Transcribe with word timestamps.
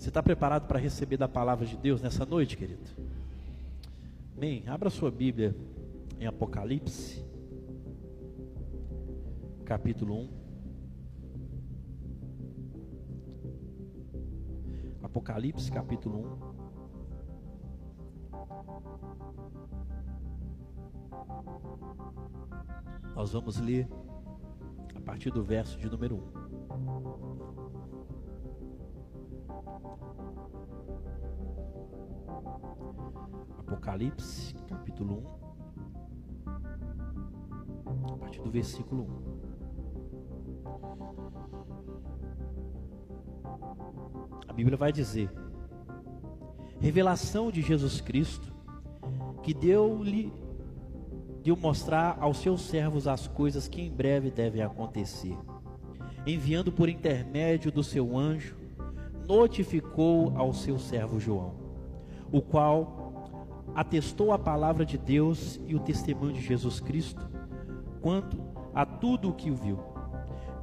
Você 0.00 0.08
está 0.08 0.22
preparado 0.22 0.66
para 0.66 0.78
receber 0.78 1.18
da 1.18 1.28
palavra 1.28 1.66
de 1.66 1.76
Deus 1.76 2.00
nessa 2.00 2.24
noite, 2.24 2.56
querido? 2.56 2.80
Amém. 4.34 4.66
Abra 4.66 4.88
sua 4.88 5.10
Bíblia 5.10 5.54
em 6.18 6.26
Apocalipse, 6.26 7.22
capítulo 9.66 10.22
1. 10.22 10.30
Apocalipse, 15.02 15.70
capítulo 15.70 16.38
1. 18.32 18.34
Nós 23.14 23.34
vamos 23.34 23.60
ler 23.60 23.86
a 24.94 25.00
partir 25.02 25.30
do 25.30 25.44
verso 25.44 25.78
de 25.78 25.90
número 25.90 26.16
1. 26.16 27.59
Apocalipse, 33.58 34.54
capítulo 34.68 35.22
1, 36.46 38.12
a 38.12 38.16
partir 38.18 38.42
do 38.42 38.50
versículo 38.50 39.02
1. 39.02 39.40
A 44.48 44.52
Bíblia 44.52 44.76
vai 44.76 44.92
dizer: 44.92 45.30
Revelação 46.78 47.50
de 47.50 47.62
Jesus 47.62 48.00
Cristo, 48.00 48.52
que 49.42 49.54
deu-lhe 49.54 50.32
de 51.42 51.50
mostrar 51.52 52.18
aos 52.20 52.38
seus 52.38 52.62
servos 52.62 53.06
as 53.08 53.26
coisas 53.26 53.66
que 53.66 53.80
em 53.80 53.90
breve 53.90 54.30
devem 54.30 54.62
acontecer, 54.62 55.36
enviando 56.26 56.70
por 56.70 56.88
intermédio 56.88 57.72
do 57.72 57.82
seu 57.82 58.16
anjo, 58.16 58.59
notificou 59.30 60.32
ao 60.36 60.52
seu 60.52 60.76
servo 60.76 61.20
João, 61.20 61.52
o 62.32 62.42
qual 62.42 63.62
atestou 63.76 64.32
a 64.32 64.38
palavra 64.38 64.84
de 64.84 64.98
Deus 64.98 65.60
e 65.68 65.76
o 65.76 65.78
testemunho 65.78 66.32
de 66.32 66.40
Jesus 66.40 66.80
Cristo 66.80 67.24
quanto 68.00 68.36
a 68.74 68.84
tudo 68.84 69.28
o 69.28 69.32
que 69.32 69.48
viu. 69.48 69.78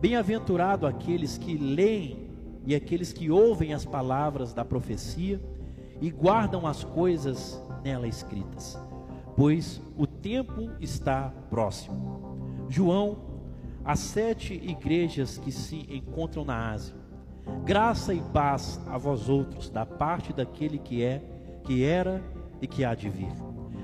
Bem-aventurado 0.01 0.85
aqueles 0.85 1.37
que 1.37 1.55
leem 1.55 2.27
e 2.65 2.75
aqueles 2.75 3.13
que 3.13 3.31
ouvem 3.31 3.73
as 3.73 3.85
palavras 3.85 4.53
da 4.53 4.65
profecia 4.65 5.41
e 6.01 6.11
guardam 6.11 6.67
as 6.67 6.83
coisas 6.83 7.63
nela 7.81 8.05
escritas, 8.05 8.77
pois 9.37 9.81
o 9.95 10.05
tempo 10.05 10.69
está 10.81 11.31
próximo. 11.49 12.67
João, 12.67 13.17
as 13.85 13.99
sete 13.99 14.53
igrejas 14.55 15.37
que 15.37 15.53
se 15.53 15.87
encontram 15.89 16.43
na 16.43 16.71
Ásia, 16.71 16.96
graça 17.63 18.13
e 18.13 18.21
paz 18.33 18.79
a 18.87 18.97
vós 18.97 19.29
outros 19.29 19.69
da 19.69 19.85
parte 19.85 20.31
daquele 20.33 20.77
que 20.77 21.03
é, 21.03 21.21
que 21.63 21.83
era 21.83 22.23
e 22.61 22.67
que 22.67 22.85
há 22.85 22.95
de 22.95 23.09
vir, 23.09 23.33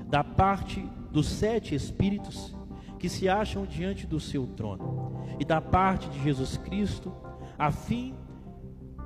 da 0.08 0.24
parte 0.24 0.80
dos 1.10 1.28
sete 1.28 1.74
Espíritos 1.74 2.54
que 2.98 3.08
se 3.08 3.28
acham 3.28 3.66
diante 3.66 4.06
do 4.06 4.18
seu 4.18 4.46
trono, 4.46 5.22
e 5.38 5.44
da 5.44 5.60
parte 5.60 6.08
de 6.08 6.22
Jesus 6.22 6.56
Cristo, 6.56 7.12
a 7.58 7.70
fim, 7.70 8.14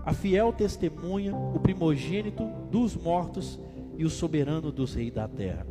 a 0.05 0.13
fiel 0.13 0.53
testemunha, 0.53 1.35
o 1.35 1.59
primogênito 1.59 2.45
dos 2.71 2.95
mortos 2.95 3.59
e 3.97 4.05
o 4.05 4.11
soberano 4.11 4.71
dos 4.71 4.95
reis 4.95 5.13
da 5.13 5.27
terra, 5.27 5.67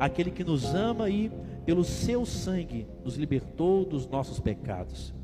aquele 0.00 0.30
que 0.30 0.42
nos 0.42 0.74
ama 0.74 1.08
e, 1.08 1.30
pelo 1.64 1.84
seu 1.84 2.26
sangue, 2.26 2.88
nos 3.04 3.16
libertou 3.16 3.84
dos 3.84 4.06
nossos 4.08 4.40
pecados. 4.40 5.14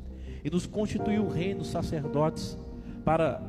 E 0.43 0.49
nos 0.49 0.65
constituiu 0.65 1.27
reinos 1.27 1.67
sacerdotes 1.67 2.57
para 3.07 3.41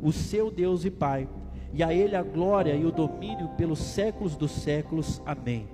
o 0.00 0.12
seu 0.12 0.52
Deus 0.52 0.84
e 0.84 0.90
Pai 0.90 1.28
e 1.74 1.82
a 1.82 1.92
Ele 1.92 2.14
a 2.14 2.22
glória 2.22 2.76
e 2.76 2.84
o 2.84 2.92
domínio 2.92 3.48
pelos 3.56 3.80
séculos 3.80 4.36
dos 4.36 4.52
séculos. 4.52 5.20
Amém. 5.26 5.66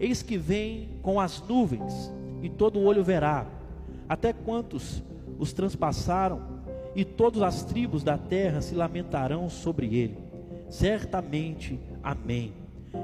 Eis 0.00 0.22
que 0.22 0.38
vem 0.38 0.88
com 1.02 1.20
as 1.20 1.46
nuvens, 1.46 2.10
e 2.40 2.48
todo 2.48 2.80
olho 2.80 3.04
verá, 3.04 3.46
até 4.08 4.32
quantos 4.32 5.02
os 5.38 5.52
transpassaram, 5.52 6.40
e 6.96 7.04
todas 7.04 7.42
as 7.42 7.62
tribos 7.62 8.02
da 8.02 8.16
terra 8.16 8.62
se 8.62 8.74
lamentarão 8.74 9.50
sobre 9.50 9.94
ele. 9.94 10.16
Certamente, 10.70 11.78
Amém. 12.02 12.54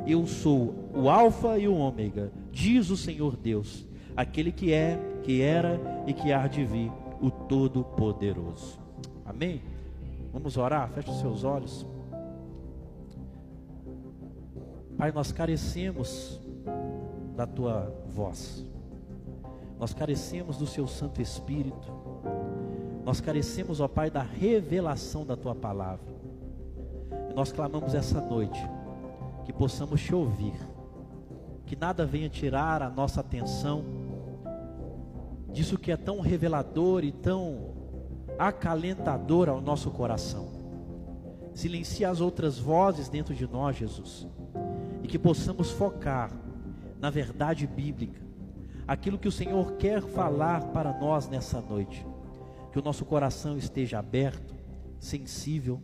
Eu 0.07 0.27
sou 0.27 0.91
o 0.95 1.11
Alfa 1.11 1.59
e 1.59 1.69
o 1.69 1.77
Ômega, 1.77 2.33
diz 2.51 2.89
o 2.89 2.97
Senhor 2.97 3.37
Deus, 3.37 3.87
aquele 4.17 4.51
que 4.51 4.73
é, 4.73 4.99
que 5.23 5.43
era 5.43 5.79
e 6.07 6.15
que 6.15 6.33
há 6.33 6.47
de 6.47 6.65
vir, 6.65 6.91
o 7.21 7.31
Todo-Poderoso. 7.31 8.88
Amém? 9.29 9.61
Vamos 10.33 10.57
orar, 10.57 10.89
feche 10.89 11.11
os 11.11 11.21
seus 11.21 11.45
olhos. 11.45 11.87
Pai, 14.97 15.13
nós 15.13 15.31
carecemos 15.31 16.41
da 17.37 17.47
tua 17.47 17.95
voz, 18.09 18.65
nós 19.79 19.95
carecemos 19.95 20.57
do 20.57 20.67
seu 20.67 20.89
Santo 20.89 21.21
Espírito, 21.21 21.93
nós 23.05 23.21
carecemos, 23.21 23.81
ó 23.81 23.87
Pai, 23.87 24.11
da 24.11 24.23
revelação 24.23 25.25
da 25.25 25.37
tua 25.37 25.55
palavra. 25.55 26.13
E 27.31 27.35
nós 27.35 27.53
clamamos 27.53 27.95
essa 27.95 28.21
noite 28.21 28.61
que 29.45 29.53
possamos 29.53 30.01
te 30.01 30.15
ouvir, 30.15 30.57
que 31.65 31.77
nada 31.77 32.05
venha 32.05 32.29
tirar 32.29 32.83
a 32.83 32.91
nossa 32.91 33.21
atenção 33.21 33.85
disso 35.53 35.79
que 35.79 35.93
é 35.93 35.97
tão 35.97 36.21
revelador 36.21 37.05
e 37.05 37.13
tão 37.13 37.78
acalentador 38.39 39.49
ao 39.49 39.61
nosso 39.61 39.91
coração. 39.91 40.49
Silencia 41.55 42.09
as 42.09 42.21
outras 42.21 42.59
vozes 42.59 43.09
dentro 43.09 43.35
de 43.35 43.47
nós, 43.47 43.77
Jesus 43.77 44.27
e 45.03 45.09
que 45.09 45.19
possamos 45.19 45.71
focar 45.71 46.31
na 47.01 47.11
verdade 47.11 47.67
bíblica, 47.67 48.21
aquilo 48.87 49.19
que 49.19 49.29
o 49.29 49.33
Senhor 49.33 49.73
quer 49.77 50.03
falar 50.03 50.73
para 50.73 50.93
nós 50.99 51.29
nessa 51.29 51.61
noite. 51.61 52.05
Que 52.73 52.79
o 52.79 52.83
nosso 52.83 53.05
coração 53.05 53.57
esteja 53.57 54.01
aberto, 54.01 54.55
sensível 54.99 55.81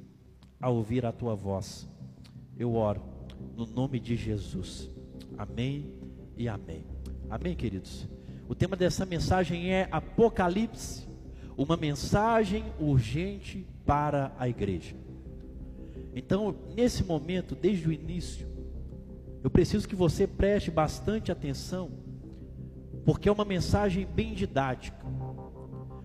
a 0.60 0.68
ouvir 0.68 1.06
a 1.06 1.12
tua 1.12 1.34
voz. 1.34 1.88
Eu 2.58 2.74
oro 2.74 3.02
no 3.56 3.64
nome 3.64 4.00
de 4.00 4.16
Jesus. 4.16 4.90
Amém 5.38 5.94
e 6.36 6.48
amém. 6.48 6.84
Amém, 7.30 7.54
queridos. 7.54 8.08
O 8.48 8.54
tema 8.54 8.76
dessa 8.76 9.06
mensagem 9.06 9.72
é 9.72 9.88
Apocalipse, 9.90 11.03
uma 11.56 11.76
mensagem 11.76 12.64
urgente 12.80 13.66
para 13.86 14.32
a 14.38 14.48
igreja. 14.48 14.96
Então, 16.14 16.54
nesse 16.74 17.04
momento, 17.04 17.54
desde 17.54 17.88
o 17.88 17.92
início, 17.92 18.46
eu 19.42 19.50
preciso 19.50 19.88
que 19.88 19.96
você 19.96 20.26
preste 20.26 20.70
bastante 20.70 21.30
atenção, 21.30 21.90
porque 23.04 23.28
é 23.28 23.32
uma 23.32 23.44
mensagem 23.44 24.06
bem 24.06 24.32
didática. 24.32 25.04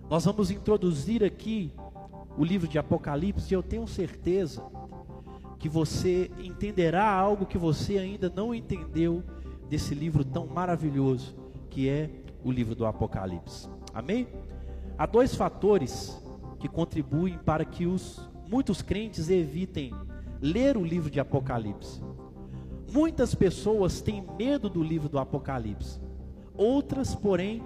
Nós 0.08 0.24
vamos 0.24 0.50
introduzir 0.50 1.24
aqui 1.24 1.72
o 2.36 2.44
livro 2.44 2.68
de 2.68 2.78
Apocalipse 2.78 3.52
e 3.52 3.54
eu 3.54 3.62
tenho 3.62 3.86
certeza 3.86 4.62
que 5.58 5.68
você 5.68 6.30
entenderá 6.38 7.08
algo 7.08 7.46
que 7.46 7.58
você 7.58 7.98
ainda 7.98 8.32
não 8.34 8.54
entendeu 8.54 9.22
desse 9.68 9.94
livro 9.94 10.24
tão 10.24 10.46
maravilhoso 10.46 11.36
que 11.68 11.88
é 11.88 12.10
o 12.42 12.50
livro 12.50 12.74
do 12.74 12.84
Apocalipse. 12.84 13.68
Amém? 13.94 14.26
Há 15.00 15.06
dois 15.06 15.34
fatores 15.34 16.20
que 16.58 16.68
contribuem 16.68 17.38
para 17.38 17.64
que 17.64 17.86
os 17.86 18.20
muitos 18.46 18.82
crentes 18.82 19.30
evitem 19.30 19.94
ler 20.42 20.76
o 20.76 20.84
livro 20.84 21.08
de 21.08 21.18
Apocalipse. 21.18 22.02
Muitas 22.92 23.34
pessoas 23.34 24.02
têm 24.02 24.22
medo 24.38 24.68
do 24.68 24.82
livro 24.82 25.08
do 25.08 25.18
Apocalipse. 25.18 25.98
Outras, 26.54 27.14
porém, 27.14 27.62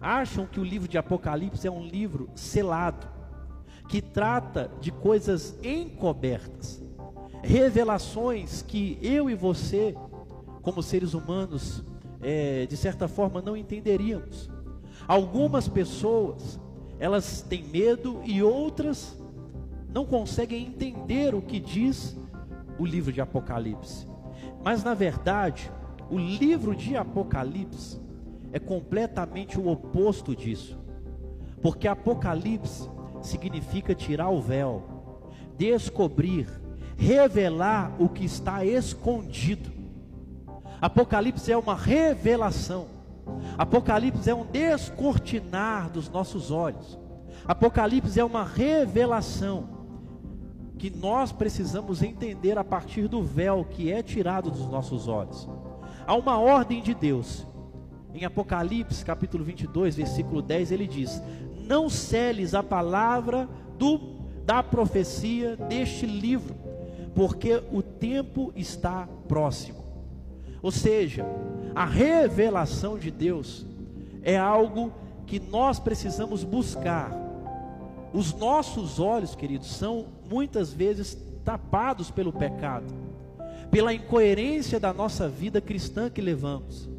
acham 0.00 0.46
que 0.46 0.58
o 0.58 0.64
livro 0.64 0.88
de 0.88 0.96
Apocalipse 0.96 1.66
é 1.66 1.70
um 1.70 1.84
livro 1.84 2.30
selado, 2.34 3.06
que 3.86 4.00
trata 4.00 4.70
de 4.80 4.90
coisas 4.90 5.54
encobertas, 5.62 6.82
revelações 7.42 8.62
que 8.62 8.98
eu 9.02 9.28
e 9.28 9.34
você, 9.34 9.94
como 10.62 10.82
seres 10.82 11.12
humanos, 11.12 11.84
é, 12.22 12.64
de 12.64 12.78
certa 12.78 13.06
forma 13.08 13.42
não 13.42 13.54
entenderíamos. 13.54 14.50
Algumas 15.06 15.68
pessoas, 15.68 16.60
elas 17.02 17.42
têm 17.42 17.64
medo 17.64 18.20
e 18.24 18.44
outras 18.44 19.20
não 19.92 20.06
conseguem 20.06 20.64
entender 20.64 21.34
o 21.34 21.42
que 21.42 21.58
diz 21.58 22.16
o 22.78 22.86
livro 22.86 23.12
de 23.12 23.20
Apocalipse. 23.20 24.06
Mas 24.62 24.84
na 24.84 24.94
verdade, 24.94 25.68
o 26.08 26.16
livro 26.16 26.76
de 26.76 26.96
Apocalipse 26.96 28.00
é 28.52 28.60
completamente 28.60 29.58
o 29.58 29.66
oposto 29.66 30.36
disso. 30.36 30.78
Porque 31.60 31.88
Apocalipse 31.88 32.88
significa 33.20 33.96
tirar 33.96 34.30
o 34.30 34.40
véu, 34.40 34.84
descobrir, 35.58 36.46
revelar 36.96 38.00
o 38.00 38.08
que 38.08 38.24
está 38.24 38.64
escondido. 38.64 39.72
Apocalipse 40.80 41.50
é 41.50 41.58
uma 41.58 41.74
revelação. 41.74 42.91
Apocalipse 43.56 44.28
é 44.28 44.34
um 44.34 44.44
descortinar 44.44 45.90
dos 45.90 46.08
nossos 46.08 46.50
olhos. 46.50 46.98
Apocalipse 47.46 48.18
é 48.18 48.24
uma 48.24 48.44
revelação 48.44 49.68
que 50.78 50.90
nós 50.90 51.30
precisamos 51.30 52.02
entender 52.02 52.58
a 52.58 52.64
partir 52.64 53.06
do 53.06 53.22
véu 53.22 53.64
que 53.64 53.92
é 53.92 54.02
tirado 54.02 54.50
dos 54.50 54.66
nossos 54.68 55.06
olhos. 55.06 55.48
Há 56.06 56.14
uma 56.14 56.38
ordem 56.38 56.82
de 56.82 56.94
Deus. 56.94 57.46
Em 58.14 58.24
Apocalipse, 58.24 59.04
capítulo 59.04 59.44
22, 59.44 59.96
versículo 59.96 60.42
10, 60.42 60.72
ele 60.72 60.86
diz: 60.86 61.22
Não 61.66 61.88
celes 61.88 62.54
a 62.54 62.62
palavra 62.62 63.48
do, 63.78 63.98
da 64.44 64.62
profecia 64.62 65.56
deste 65.56 66.04
livro, 66.04 66.54
porque 67.14 67.62
o 67.70 67.82
tempo 67.82 68.52
está 68.54 69.08
próximo. 69.28 69.81
Ou 70.62 70.70
seja, 70.70 71.26
a 71.74 71.84
revelação 71.84 72.98
de 72.98 73.10
Deus 73.10 73.66
é 74.22 74.38
algo 74.38 74.92
que 75.26 75.40
nós 75.40 75.80
precisamos 75.80 76.44
buscar 76.44 77.22
os 78.12 78.34
nossos 78.34 79.00
olhos, 79.00 79.34
queridos, 79.34 79.74
são 79.74 80.06
muitas 80.28 80.72
vezes 80.72 81.16
tapados 81.44 82.10
pelo 82.10 82.32
pecado, 82.32 82.92
pela 83.70 83.94
incoerência 83.94 84.78
da 84.78 84.92
nossa 84.92 85.28
vida 85.28 85.60
cristã 85.60 86.10
que 86.10 86.20
levamos. 86.20 86.90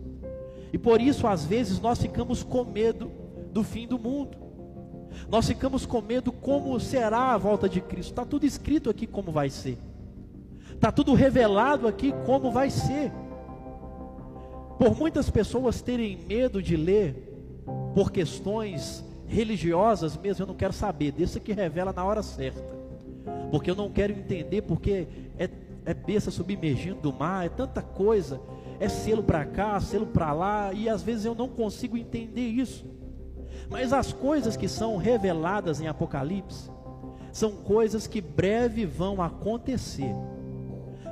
E 0.72 0.78
por 0.78 1.00
isso, 1.00 1.28
às 1.28 1.46
vezes, 1.46 1.80
nós 1.80 2.02
ficamos 2.02 2.42
com 2.42 2.64
medo 2.64 3.12
do 3.52 3.64
fim 3.64 3.88
do 3.88 4.00
mundo. 4.00 4.38
Nós 5.30 5.48
ficamos 5.48 5.86
com 5.86 6.02
medo 6.02 6.32
como 6.32 6.80
será 6.80 7.34
a 7.34 7.38
volta 7.38 7.70
de 7.70 7.80
Cristo. 7.80 8.10
Está 8.10 8.26
tudo 8.26 8.48
escrito 8.48 8.90
aqui 8.90 9.06
como 9.06 9.32
vai 9.32 9.52
ser. 9.52 9.78
Está 10.74 10.92
tudo 10.92 11.14
revelado 11.14 11.88
aqui 11.88 12.12
como 12.26 12.52
vai 12.52 12.72
ser. 12.72 13.12
Por 14.78 14.98
muitas 14.98 15.30
pessoas 15.30 15.82
terem 15.82 16.18
medo 16.28 16.62
de 16.62 16.76
ler 16.76 17.16
por 17.94 18.12
questões 18.12 19.04
religiosas 19.28 20.18
mesmo, 20.18 20.44
eu 20.44 20.48
não 20.48 20.56
quero 20.56 20.74
saber, 20.74 21.12
desse 21.12 21.40
que 21.40 21.54
revela 21.54 21.94
na 21.94 22.04
hora 22.04 22.22
certa. 22.22 22.64
Porque 23.52 23.70
eu 23.70 23.76
não 23.76 23.90
quero 23.90 24.14
entender, 24.14 24.62
porque 24.64 25.08
é, 25.38 25.50
é 25.86 25.94
besta 25.94 26.32
submergindo 26.32 27.02
do 27.02 27.14
mar, 27.14 27.46
é 27.46 27.50
tanta 27.50 27.82
coisa, 27.82 28.42
é 28.80 28.90
selo 28.90 29.24
para 29.24 29.46
cá, 29.46 29.80
selo 29.80 30.08
para 30.08 30.34
lá, 30.34 30.74
e 30.74 30.90
às 30.90 31.02
vezes 31.02 31.26
eu 31.26 31.36
não 31.36 31.48
consigo 31.48 31.98
entender 31.98 32.48
isso. 32.48 32.86
Mas 33.70 33.94
as 33.94 34.12
coisas 34.12 34.58
que 34.58 34.68
são 34.68 34.98
reveladas 34.98 35.80
em 35.80 35.88
Apocalipse 35.88 36.70
são 37.32 37.52
coisas 37.52 38.06
que 38.06 38.22
breve 38.22 38.86
vão 38.86 39.22
acontecer. 39.22 40.14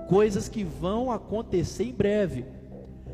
Coisas 0.07 0.47
que 0.49 0.63
vão 0.63 1.11
acontecer 1.11 1.85
em 1.85 1.93
breve. 1.93 2.45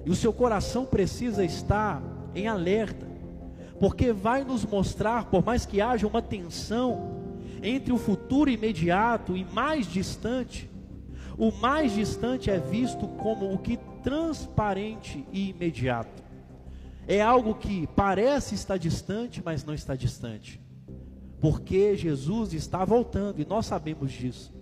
E 0.07 0.09
o 0.09 0.15
seu 0.15 0.31
coração 0.31 0.85
precisa 0.85 1.43
estar 1.43 2.01
em 2.33 2.47
alerta 2.47 3.05
porque 3.77 4.13
vai 4.13 4.41
nos 4.41 4.65
mostrar, 4.65 5.25
por 5.25 5.43
mais 5.43 5.65
que 5.65 5.81
haja 5.81 6.07
uma 6.07 6.21
tensão 6.21 7.25
entre 7.61 7.91
o 7.91 7.97
futuro 7.97 8.49
imediato 8.49 9.35
e 9.35 9.43
mais 9.43 9.85
distante, 9.85 10.71
o 11.37 11.51
mais 11.51 11.91
distante 11.91 12.49
é 12.49 12.57
visto 12.57 13.05
como 13.05 13.53
o 13.53 13.57
que 13.57 13.75
transparente 14.01 15.27
e 15.29 15.49
imediato. 15.49 16.23
É 17.05 17.21
algo 17.21 17.55
que 17.55 17.85
parece 17.87 18.55
estar 18.55 18.77
distante, 18.77 19.41
mas 19.43 19.65
não 19.65 19.73
está 19.73 19.93
distante. 19.93 20.61
Porque 21.41 21.97
Jesus 21.97 22.53
está 22.53 22.85
voltando 22.85 23.41
e 23.41 23.45
nós 23.45 23.65
sabemos 23.65 24.13
disso. 24.13 24.55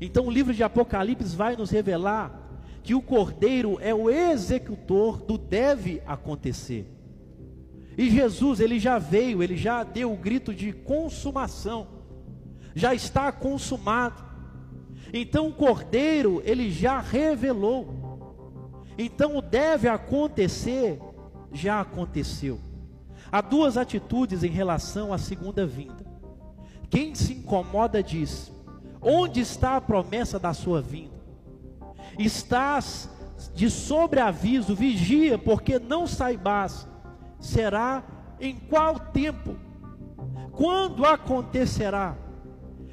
Então 0.00 0.26
o 0.26 0.30
livro 0.30 0.54
de 0.54 0.62
Apocalipse 0.62 1.36
vai 1.36 1.56
nos 1.56 1.68
revelar 1.68 2.41
que 2.82 2.94
o 2.94 3.02
Cordeiro 3.02 3.78
é 3.80 3.94
o 3.94 4.10
executor 4.10 5.18
do 5.18 5.38
deve 5.38 6.02
acontecer. 6.06 6.86
E 7.96 8.10
Jesus, 8.10 8.58
ele 8.60 8.78
já 8.78 8.98
veio, 8.98 9.42
ele 9.42 9.56
já 9.56 9.84
deu 9.84 10.12
o 10.12 10.16
grito 10.16 10.54
de 10.54 10.72
consumação. 10.72 11.86
Já 12.74 12.94
está 12.94 13.30
consumado. 13.30 14.24
Então 15.12 15.48
o 15.48 15.52
Cordeiro, 15.52 16.42
ele 16.44 16.70
já 16.70 16.98
revelou. 17.00 18.82
Então 18.96 19.36
o 19.36 19.42
deve 19.42 19.88
acontecer, 19.88 20.98
já 21.52 21.80
aconteceu. 21.80 22.58
Há 23.30 23.40
duas 23.40 23.76
atitudes 23.76 24.42
em 24.42 24.50
relação 24.50 25.12
à 25.12 25.18
segunda 25.18 25.66
vinda. 25.66 26.04
Quem 26.90 27.14
se 27.14 27.34
incomoda 27.34 28.02
diz: 28.02 28.52
Onde 29.00 29.40
está 29.40 29.76
a 29.76 29.80
promessa 29.80 30.38
da 30.38 30.52
sua 30.52 30.80
vinda? 30.80 31.11
Estás 32.18 33.10
de 33.54 33.70
sobreaviso, 33.70 34.74
vigia, 34.74 35.36
porque 35.38 35.78
não 35.78 36.06
saibas 36.06 36.88
será 37.38 38.02
em 38.40 38.56
qual 38.56 38.98
tempo? 38.98 39.56
Quando 40.52 41.04
acontecerá? 41.04 42.16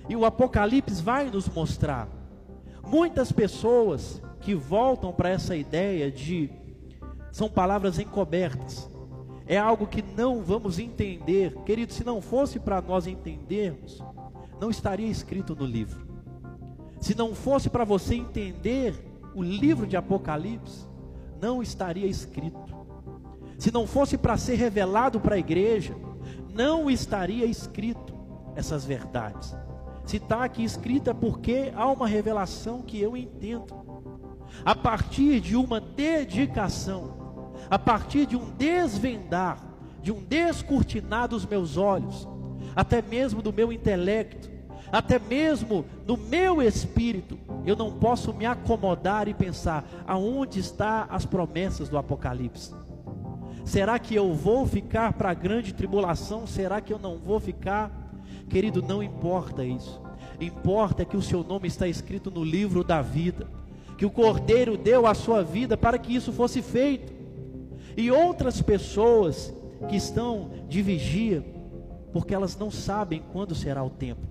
E 0.08 0.16
o 0.16 0.26
Apocalipse 0.26 1.02
vai 1.02 1.30
nos 1.30 1.48
mostrar. 1.48 2.08
Muitas 2.86 3.32
pessoas 3.32 4.22
que 4.42 4.56
voltam 4.56 5.14
para 5.14 5.30
essa 5.30 5.56
ideia 5.56 6.12
de 6.12 6.50
são 7.32 7.50
palavras 7.50 8.00
encobertas. 8.00 8.90
É 9.46 9.58
algo 9.58 9.88
que 9.88 10.02
não 10.02 10.42
vamos 10.42 10.80
entender. 10.80 11.56
Querido, 11.66 11.94
se 11.94 12.04
não 12.04 12.22
fosse 12.22 12.60
para 12.60 12.82
nós 12.82 13.06
entendermos, 13.06 14.02
não 14.60 14.70
estaria 14.70 15.08
escrito 15.08 15.56
no 15.56 15.66
livro. 15.66 16.08
Se 17.00 17.16
não 17.16 17.36
fosse 17.36 17.70
para 17.70 17.84
você 17.84 18.16
entender 18.16 19.09
o 19.40 19.42
livro 19.42 19.88
de 19.88 19.96
Apocalipse, 19.96 20.86
não 21.42 21.64
estaria 21.64 22.06
escrito. 22.06 22.60
Se 23.58 23.72
não 23.72 23.88
fosse 23.88 24.18
para 24.18 24.36
ser 24.36 24.56
revelado 24.56 25.18
para 25.18 25.36
a 25.36 25.40
igreja, 25.40 25.96
não 26.54 26.92
estaria 26.92 27.46
escrito 27.46 28.14
essas 28.54 28.84
verdades. 28.84 29.56
Se 30.04 30.18
está 30.18 30.44
aqui 30.44 30.62
escrita 30.62 31.12
é 31.12 31.14
porque 31.14 31.72
há 31.74 31.90
uma 31.90 32.06
revelação 32.06 32.82
que 32.82 33.00
eu 33.00 33.16
entendo. 33.16 33.74
A 34.66 34.76
partir 34.76 35.40
de 35.40 35.56
uma 35.56 35.80
dedicação, 35.80 37.54
a 37.70 37.80
partir 37.80 38.26
de 38.26 38.36
um 38.36 38.52
desvendar, 38.58 39.58
de 40.02 40.12
um 40.12 40.22
descortinar 40.22 41.30
dos 41.30 41.46
meus 41.46 41.78
olhos, 41.78 42.28
até 42.76 43.02
mesmo 43.02 43.42
do 43.42 43.54
meu 43.54 43.72
intelecto, 43.72 44.50
até 44.92 45.18
mesmo 45.18 45.86
no 46.06 46.18
meu 46.18 46.62
espírito, 46.62 47.39
eu 47.66 47.76
não 47.76 47.92
posso 47.92 48.34
me 48.34 48.46
acomodar 48.46 49.28
e 49.28 49.34
pensar 49.34 49.88
aonde 50.08 50.60
está 50.60 51.08
as 51.10 51.26
promessas 51.26 51.90
do 51.90 51.98
Apocalipse. 51.98 52.74
Será 53.66 54.00
que 54.00 54.16
eu 54.16 54.34
vou 54.34 54.66
ficar 54.66 55.14
para 55.14 55.30
a 55.30 55.34
grande 55.34 55.74
tribulação? 55.74 56.48
Será 56.48 56.82
que 56.82 56.92
eu 56.92 56.98
não 56.98 57.18
vou 57.18 57.40
ficar? 57.40 57.92
Querido, 58.50 58.82
não 58.82 59.04
importa 59.04 59.64
isso. 59.64 60.02
Importa 60.40 61.06
que 61.06 61.18
o 61.18 61.22
seu 61.22 61.44
nome 61.44 61.68
está 61.68 61.88
escrito 61.88 62.32
no 62.32 62.44
livro 62.44 62.84
da 62.84 63.02
vida, 63.02 63.48
que 63.98 64.06
o 64.06 64.10
Cordeiro 64.10 64.78
deu 64.78 65.06
a 65.06 65.14
sua 65.14 65.44
vida 65.44 65.78
para 65.78 66.00
que 66.00 66.16
isso 66.16 66.32
fosse 66.32 66.62
feito. 66.62 67.14
E 67.96 68.10
outras 68.10 68.62
pessoas 68.62 69.54
que 69.88 69.96
estão 69.96 70.50
de 70.68 70.82
vigia, 70.82 71.46
porque 72.12 72.34
elas 72.34 72.58
não 72.58 72.72
sabem 72.72 73.22
quando 73.32 73.54
será 73.54 73.84
o 73.84 73.90
tempo. 73.90 74.22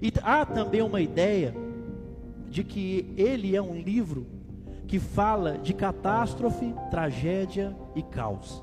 E 0.00 0.12
há 0.22 0.44
também 0.44 0.82
uma 0.82 1.00
ideia 1.00 1.54
de 2.50 2.64
que 2.64 3.12
ele 3.16 3.54
é 3.54 3.62
um 3.62 3.74
livro 3.80 4.26
que 4.86 4.98
fala 4.98 5.58
de 5.58 5.74
catástrofe, 5.74 6.74
tragédia 6.90 7.76
e 7.94 8.02
caos. 8.02 8.62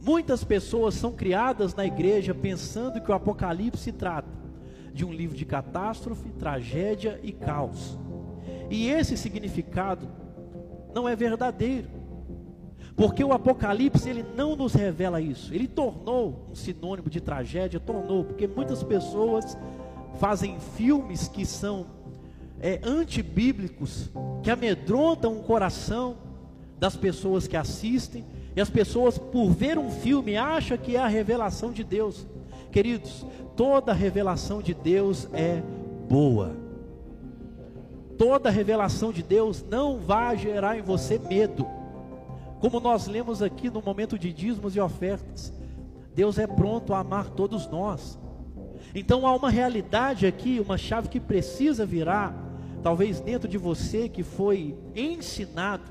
Muitas 0.00 0.44
pessoas 0.44 0.94
são 0.94 1.12
criadas 1.12 1.74
na 1.74 1.86
igreja 1.86 2.34
pensando 2.34 3.00
que 3.00 3.10
o 3.10 3.14
Apocalipse 3.14 3.84
se 3.84 3.92
trata 3.92 4.28
de 4.92 5.04
um 5.04 5.12
livro 5.12 5.36
de 5.36 5.44
catástrofe, 5.44 6.30
tragédia 6.30 7.20
e 7.22 7.32
caos. 7.32 7.98
E 8.70 8.88
esse 8.88 9.16
significado 9.16 10.08
não 10.94 11.08
é 11.08 11.14
verdadeiro. 11.14 11.88
Porque 12.96 13.22
o 13.22 13.32
Apocalipse 13.32 14.08
ele 14.08 14.24
não 14.34 14.56
nos 14.56 14.72
revela 14.72 15.20
isso. 15.20 15.52
Ele 15.52 15.68
tornou 15.68 16.48
um 16.50 16.54
sinônimo 16.54 17.10
de 17.10 17.20
tragédia, 17.20 17.78
tornou, 17.78 18.24
porque 18.24 18.46
muitas 18.46 18.82
pessoas 18.82 19.56
fazem 20.18 20.58
filmes 20.76 21.28
que 21.28 21.44
são 21.44 21.86
é, 22.60 22.80
antibíblicos, 22.84 24.10
que 24.42 24.50
amedrontam 24.50 25.38
o 25.38 25.42
coração 25.42 26.16
das 26.78 26.96
pessoas 26.96 27.46
que 27.46 27.56
assistem 27.56 28.24
e 28.54 28.60
as 28.60 28.70
pessoas, 28.70 29.18
por 29.18 29.50
ver 29.50 29.78
um 29.78 29.90
filme, 29.90 30.36
acham 30.36 30.78
que 30.78 30.96
é 30.96 31.00
a 31.00 31.06
revelação 31.06 31.70
de 31.70 31.84
Deus. 31.84 32.26
Queridos, 32.72 33.26
toda 33.54 33.92
revelação 33.92 34.62
de 34.62 34.72
Deus 34.72 35.28
é 35.32 35.62
boa. 36.08 36.56
Toda 38.16 38.48
revelação 38.48 39.12
de 39.12 39.22
Deus 39.22 39.62
não 39.68 39.98
vai 39.98 40.38
gerar 40.38 40.78
em 40.78 40.82
você 40.82 41.18
medo. 41.18 41.66
Como 42.58 42.80
nós 42.80 43.06
lemos 43.06 43.42
aqui 43.42 43.68
no 43.68 43.82
momento 43.82 44.18
de 44.18 44.32
dízimos 44.32 44.74
e 44.74 44.80
ofertas, 44.80 45.52
Deus 46.14 46.38
é 46.38 46.46
pronto 46.46 46.94
a 46.94 47.00
amar 47.00 47.28
todos 47.28 47.66
nós. 47.66 48.18
Então 48.94 49.26
há 49.26 49.36
uma 49.36 49.50
realidade 49.50 50.26
aqui, 50.26 50.58
uma 50.64 50.78
chave 50.78 51.08
que 51.08 51.20
precisa 51.20 51.84
virar, 51.84 52.34
talvez 52.86 53.18
dentro 53.18 53.48
de 53.48 53.58
você 53.58 54.08
que 54.08 54.22
foi 54.22 54.78
ensinado 54.94 55.90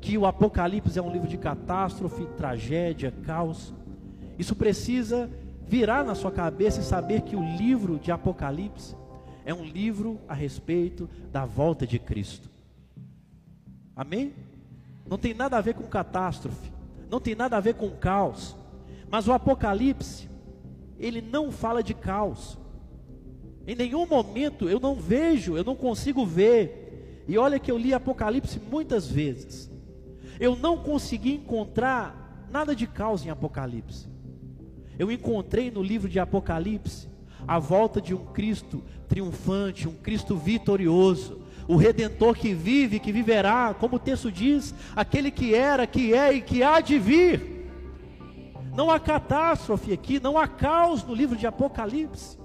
que 0.00 0.16
o 0.16 0.24
Apocalipse 0.24 0.96
é 0.96 1.02
um 1.02 1.10
livro 1.10 1.26
de 1.26 1.36
catástrofe, 1.36 2.24
tragédia, 2.36 3.12
caos. 3.24 3.74
Isso 4.38 4.54
precisa 4.54 5.28
virar 5.66 6.04
na 6.04 6.14
sua 6.14 6.30
cabeça 6.30 6.78
e 6.78 6.84
saber 6.84 7.22
que 7.22 7.34
o 7.34 7.42
livro 7.56 7.98
de 7.98 8.12
Apocalipse 8.12 8.94
é 9.44 9.52
um 9.52 9.64
livro 9.64 10.20
a 10.28 10.32
respeito 10.32 11.10
da 11.32 11.44
volta 11.44 11.84
de 11.84 11.98
Cristo. 11.98 12.48
Amém? 13.96 14.32
Não 15.08 15.18
tem 15.18 15.34
nada 15.34 15.56
a 15.56 15.60
ver 15.60 15.74
com 15.74 15.82
catástrofe, 15.82 16.70
não 17.10 17.18
tem 17.18 17.34
nada 17.34 17.56
a 17.56 17.60
ver 17.60 17.74
com 17.74 17.90
caos. 17.90 18.56
Mas 19.10 19.26
o 19.26 19.32
Apocalipse, 19.32 20.30
ele 20.96 21.20
não 21.20 21.50
fala 21.50 21.82
de 21.82 21.92
caos. 21.92 22.56
Em 23.70 23.76
nenhum 23.76 24.04
momento 24.04 24.68
eu 24.68 24.80
não 24.80 24.96
vejo, 24.96 25.56
eu 25.56 25.62
não 25.62 25.76
consigo 25.76 26.26
ver. 26.26 27.22
E 27.28 27.38
olha 27.38 27.56
que 27.56 27.70
eu 27.70 27.78
li 27.78 27.94
Apocalipse 27.94 28.58
muitas 28.58 29.06
vezes. 29.06 29.70
Eu 30.40 30.56
não 30.56 30.76
consegui 30.76 31.34
encontrar 31.34 32.48
nada 32.50 32.74
de 32.74 32.84
caos 32.88 33.24
em 33.24 33.30
Apocalipse. 33.30 34.08
Eu 34.98 35.08
encontrei 35.08 35.70
no 35.70 35.84
livro 35.84 36.08
de 36.08 36.18
Apocalipse 36.18 37.08
a 37.46 37.60
volta 37.60 38.00
de 38.00 38.12
um 38.12 38.24
Cristo 38.32 38.82
triunfante, 39.06 39.86
um 39.86 39.94
Cristo 39.94 40.36
vitorioso, 40.36 41.40
o 41.68 41.76
redentor 41.76 42.34
que 42.34 42.52
vive, 42.52 42.98
que 42.98 43.12
viverá, 43.12 43.72
como 43.72 43.94
o 43.94 44.00
texto 44.00 44.32
diz, 44.32 44.74
aquele 44.96 45.30
que 45.30 45.54
era, 45.54 45.86
que 45.86 46.12
é 46.12 46.32
e 46.32 46.40
que 46.40 46.64
há 46.64 46.80
de 46.80 46.98
vir. 46.98 47.70
Não 48.74 48.90
há 48.90 48.98
catástrofe 48.98 49.92
aqui, 49.92 50.18
não 50.18 50.36
há 50.36 50.48
caos 50.48 51.04
no 51.04 51.14
livro 51.14 51.36
de 51.36 51.46
Apocalipse, 51.46 52.39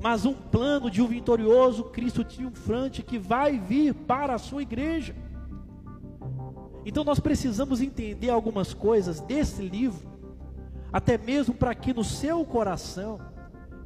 mas 0.00 0.24
um 0.24 0.32
plano 0.32 0.90
de 0.90 1.02
um 1.02 1.06
vitorioso 1.06 1.84
Cristo 1.84 2.24
triunfante 2.24 3.02
que 3.02 3.18
vai 3.18 3.58
vir 3.58 3.94
para 3.94 4.34
a 4.34 4.38
sua 4.38 4.62
igreja. 4.62 5.14
Então 6.84 7.04
nós 7.04 7.20
precisamos 7.20 7.82
entender 7.82 8.30
algumas 8.30 8.72
coisas 8.72 9.20
desse 9.20 9.62
livro, 9.62 10.08
até 10.90 11.18
mesmo 11.18 11.54
para 11.54 11.74
que 11.74 11.92
no 11.92 12.02
seu 12.02 12.44
coração 12.44 13.20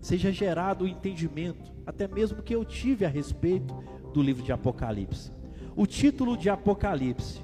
seja 0.00 0.30
gerado 0.30 0.84
o 0.84 0.88
entendimento, 0.88 1.72
até 1.84 2.06
mesmo 2.06 2.42
que 2.42 2.54
eu 2.54 2.64
tive 2.64 3.04
a 3.04 3.08
respeito 3.08 3.74
do 4.12 4.22
livro 4.22 4.42
de 4.42 4.52
Apocalipse. 4.52 5.32
O 5.74 5.86
título 5.86 6.36
de 6.36 6.48
Apocalipse. 6.48 7.42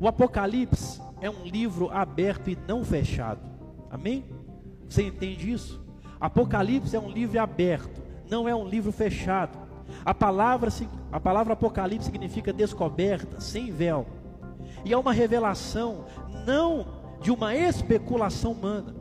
O 0.00 0.08
Apocalipse 0.08 1.00
é 1.20 1.30
um 1.30 1.44
livro 1.44 1.88
aberto 1.90 2.50
e 2.50 2.58
não 2.66 2.84
fechado. 2.84 3.40
Amém? 3.88 4.24
Você 4.88 5.04
entende 5.04 5.52
isso? 5.52 5.85
Apocalipse 6.20 6.96
é 6.96 7.00
um 7.00 7.10
livro 7.10 7.40
aberto, 7.40 8.02
não 8.28 8.48
é 8.48 8.54
um 8.54 8.66
livro 8.66 8.90
fechado. 8.90 9.58
A 10.04 10.14
palavra, 10.14 10.70
a 11.12 11.20
palavra 11.20 11.52
Apocalipse 11.52 12.06
significa 12.06 12.52
descoberta, 12.52 13.40
sem 13.40 13.70
véu. 13.70 14.06
E 14.84 14.92
é 14.92 14.98
uma 14.98 15.12
revelação 15.12 16.04
não 16.46 16.86
de 17.20 17.30
uma 17.30 17.54
especulação 17.54 18.52
humana. 18.52 18.94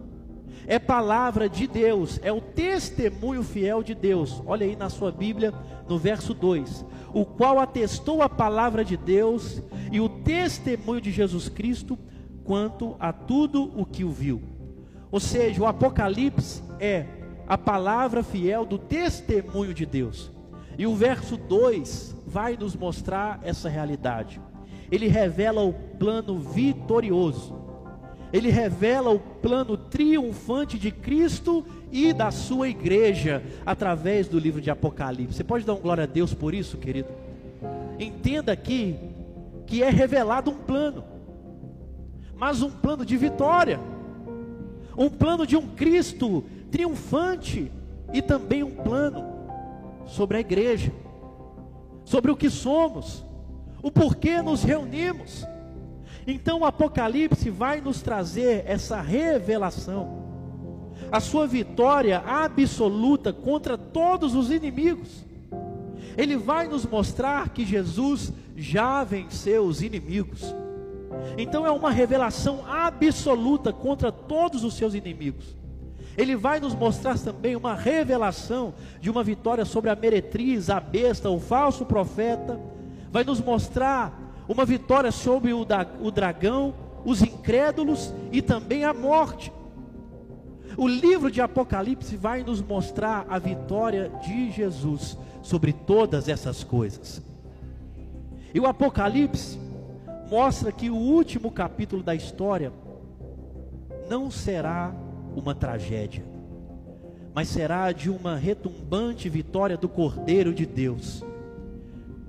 É 0.67 0.79
palavra 0.79 1.47
de 1.47 1.67
Deus, 1.67 2.19
é 2.23 2.31
o 2.31 2.41
testemunho 2.41 3.43
fiel 3.43 3.83
de 3.83 3.93
Deus. 3.93 4.41
Olha 4.45 4.65
aí 4.65 4.75
na 4.75 4.89
sua 4.89 5.11
Bíblia, 5.11 5.53
no 5.87 5.97
verso 5.97 6.33
2: 6.33 6.83
o 7.13 7.23
qual 7.23 7.59
atestou 7.59 8.21
a 8.21 8.29
palavra 8.29 8.83
de 8.83 8.97
Deus 8.97 9.61
e 9.91 9.99
o 9.99 10.09
testemunho 10.09 11.01
de 11.01 11.11
Jesus 11.11 11.47
Cristo 11.49 11.97
quanto 12.43 12.95
a 12.99 13.13
tudo 13.13 13.71
o 13.79 13.85
que 13.85 14.03
o 14.03 14.11
viu. 14.11 14.41
Ou 15.11 15.19
seja, 15.19 15.61
o 15.61 15.67
Apocalipse 15.67 16.64
é 16.79 17.05
a 17.47 17.57
palavra 17.57 18.23
fiel 18.23 18.65
do 18.65 18.77
testemunho 18.77 19.73
de 19.73 19.85
Deus. 19.85 20.31
E 20.77 20.85
o 20.85 20.95
verso 20.95 21.37
2 21.37 22.15
vai 22.25 22.57
nos 22.57 22.75
mostrar 22.75 23.39
essa 23.43 23.69
realidade. 23.69 24.41
Ele 24.91 25.07
revela 25.07 25.63
o 25.63 25.73
plano 25.73 26.39
vitorioso. 26.39 27.55
Ele 28.33 28.49
revela 28.49 29.11
o 29.11 29.19
plano 29.19 29.77
triunfante 29.77 30.77
de 30.77 30.91
Cristo 30.91 31.65
e 31.91 32.11
da 32.11 32.31
sua 32.31 32.67
igreja 32.67 33.41
através 33.65 34.27
do 34.27 34.37
livro 34.37 34.59
de 34.59 34.69
Apocalipse. 34.69 35.37
Você 35.37 35.43
pode 35.43 35.65
dar 35.65 35.73
um 35.73 35.79
glória 35.79 36.03
a 36.03 36.07
Deus 36.07 36.33
por 36.33 36.53
isso, 36.53 36.77
querido? 36.77 37.09
Entenda 37.97 38.51
aqui 38.51 38.97
que 39.65 39.81
é 39.81 39.89
revelado 39.89 40.51
um 40.51 40.55
plano, 40.55 41.03
mas 42.35 42.61
um 42.61 42.69
plano 42.69 43.05
de 43.05 43.15
vitória, 43.15 43.79
um 44.97 45.09
plano 45.09 45.47
de 45.47 45.55
um 45.55 45.67
Cristo 45.67 46.43
triunfante 46.75 47.71
e 48.13 48.21
também 48.21 48.61
um 48.61 48.75
plano 48.75 49.23
sobre 50.05 50.35
a 50.35 50.41
igreja, 50.41 50.91
sobre 52.03 52.29
o 52.29 52.35
que 52.35 52.49
somos, 52.49 53.23
o 53.81 53.89
porquê 53.89 54.41
nos 54.41 54.61
reunimos. 54.61 55.47
Então 56.27 56.59
o 56.59 56.65
Apocalipse 56.65 57.49
vai 57.49 57.79
nos 57.79 58.01
trazer 58.01 58.65
essa 58.67 58.99
revelação 58.99 60.25
a 61.11 61.21
sua 61.21 61.47
vitória 61.47 62.19
absoluta 62.19 63.31
contra 63.31 63.77
todos 63.77 64.35
os 64.35 64.51
inimigos. 64.51 65.25
Ele 66.17 66.35
vai 66.35 66.67
nos 66.67 66.85
mostrar 66.85 67.49
que 67.49 67.65
Jesus 67.65 68.33
já 68.55 69.01
venceu 69.05 69.63
os 69.63 69.81
inimigos. 69.81 70.53
Então 71.37 71.65
é 71.65 71.71
uma 71.71 71.91
revelação 71.91 72.65
absoluta 72.67 73.71
contra 73.71 74.11
todos 74.11 74.65
os 74.65 74.73
seus 74.75 74.93
inimigos. 74.93 75.55
Ele 76.17 76.35
vai 76.35 76.59
nos 76.59 76.73
mostrar 76.73 77.17
também 77.19 77.55
uma 77.55 77.75
revelação 77.75 78.73
de 79.01 79.09
uma 79.09 79.23
vitória 79.23 79.65
sobre 79.65 79.89
a 79.89 79.95
meretriz, 79.95 80.69
a 80.69 80.79
besta, 80.79 81.29
o 81.29 81.39
falso 81.39 81.85
profeta. 81.85 82.59
Vai 83.11 83.23
nos 83.23 83.41
mostrar 83.41 84.43
uma 84.47 84.65
vitória 84.65 85.11
sobre 85.11 85.53
o, 85.53 85.65
da, 85.65 85.85
o 86.01 86.11
dragão, 86.11 86.73
os 87.03 87.21
incrédulos 87.21 88.13
e 88.31 88.41
também 88.41 88.85
a 88.85 88.93
morte. 88.93 89.51
O 90.77 90.87
livro 90.87 91.31
de 91.31 91.41
Apocalipse 91.41 92.17
vai 92.17 92.43
nos 92.43 92.61
mostrar 92.61 93.25
a 93.29 93.39
vitória 93.39 94.11
de 94.21 94.51
Jesus 94.51 95.17
sobre 95.41 95.71
todas 95.71 96.27
essas 96.27 96.63
coisas. 96.63 97.21
E 98.53 98.59
o 98.59 98.65
Apocalipse 98.65 99.59
mostra 100.29 100.71
que 100.71 100.89
o 100.89 100.95
último 100.95 101.51
capítulo 101.51 102.01
da 102.01 102.15
história 102.15 102.73
não 104.09 104.29
será 104.29 104.93
uma 105.35 105.53
tragédia, 105.53 106.25
mas 107.33 107.47
será 107.49 107.91
de 107.91 108.09
uma 108.09 108.35
retumbante 108.35 109.27
vitória 109.29 109.77
do 109.77 109.89
Cordeiro 109.89 110.53
de 110.53 110.65
Deus. 110.65 111.23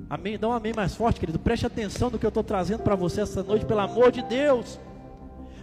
Amém? 0.08 0.38
Dá 0.38 0.48
um 0.48 0.52
amém 0.52 0.72
mais 0.74 0.94
forte, 0.94 1.18
querido. 1.18 1.38
Preste 1.38 1.66
atenção 1.66 2.10
no 2.10 2.18
que 2.18 2.26
eu 2.26 2.28
estou 2.28 2.44
trazendo 2.44 2.82
para 2.82 2.94
você 2.94 3.22
essa 3.22 3.42
noite, 3.42 3.64
pelo 3.64 3.80
amor 3.80 4.12
de 4.12 4.22
Deus. 4.22 4.78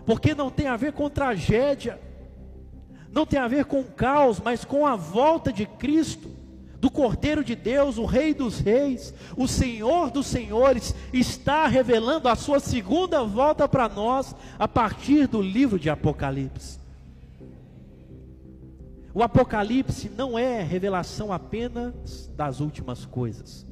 Porque 0.06 0.36
não 0.36 0.50
tem 0.50 0.68
a 0.68 0.76
ver 0.76 0.92
com 0.94 1.10
tragédia 1.10 2.00
não 3.14 3.28
tem 3.28 3.40
a 3.40 3.48
ver 3.48 3.66
com 3.66 3.84
caos, 3.84 4.42
mas 4.44 4.66
com 4.66 4.88
a 4.88 4.96
volta 4.96 5.54
de 5.54 5.68
Cristo, 5.68 6.32
do 6.80 6.90
Cordeiro 6.90 7.44
de 7.44 7.56
Deus, 7.56 7.98
o 7.98 8.06
Rei 8.06 8.34
dos 8.34 8.60
Reis, 8.60 9.14
o 9.38 9.48
Senhor 9.48 10.10
dos 10.10 10.26
Senhores, 10.26 10.96
está 11.14 11.68
revelando 11.68 12.28
a 12.28 12.36
sua 12.36 12.60
segunda 12.60 13.24
volta 13.24 13.70
para 13.70 13.88
nós 13.88 14.36
a 14.58 14.68
partir 14.68 15.28
do 15.28 15.42
livro 15.42 15.78
de 15.78 15.90
Apocalipse. 15.92 16.83
O 19.16 19.22
Apocalipse 19.22 20.10
não 20.10 20.40
é 20.40 20.64
revelação 20.64 21.32
apenas 21.32 22.32
das 22.36 22.60
últimas 22.60 23.06
coisas, 23.06 23.64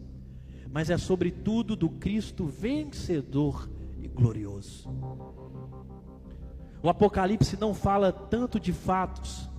mas 0.72 0.92
é 0.92 0.98
sobretudo 1.00 1.76
do 1.76 1.90
Cristo 1.90 2.46
vencedor 2.46 3.68
e 4.00 4.08
glorioso. 4.08 4.88
O 6.84 6.90
Apocalipse 6.90 7.58
não 7.60 7.74
fala 7.74 8.12
tanto 8.12 8.60
de 8.60 8.72
fatos, 8.72 9.50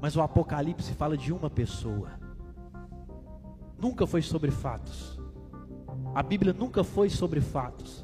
mas 0.00 0.16
o 0.16 0.22
Apocalipse 0.22 0.94
fala 0.94 1.14
de 1.14 1.30
uma 1.30 1.50
pessoa. 1.50 2.08
Nunca 3.78 4.06
foi 4.06 4.22
sobre 4.22 4.50
fatos. 4.50 5.20
A 6.14 6.22
Bíblia 6.22 6.54
nunca 6.54 6.82
foi 6.82 7.10
sobre 7.10 7.42
fatos. 7.42 8.02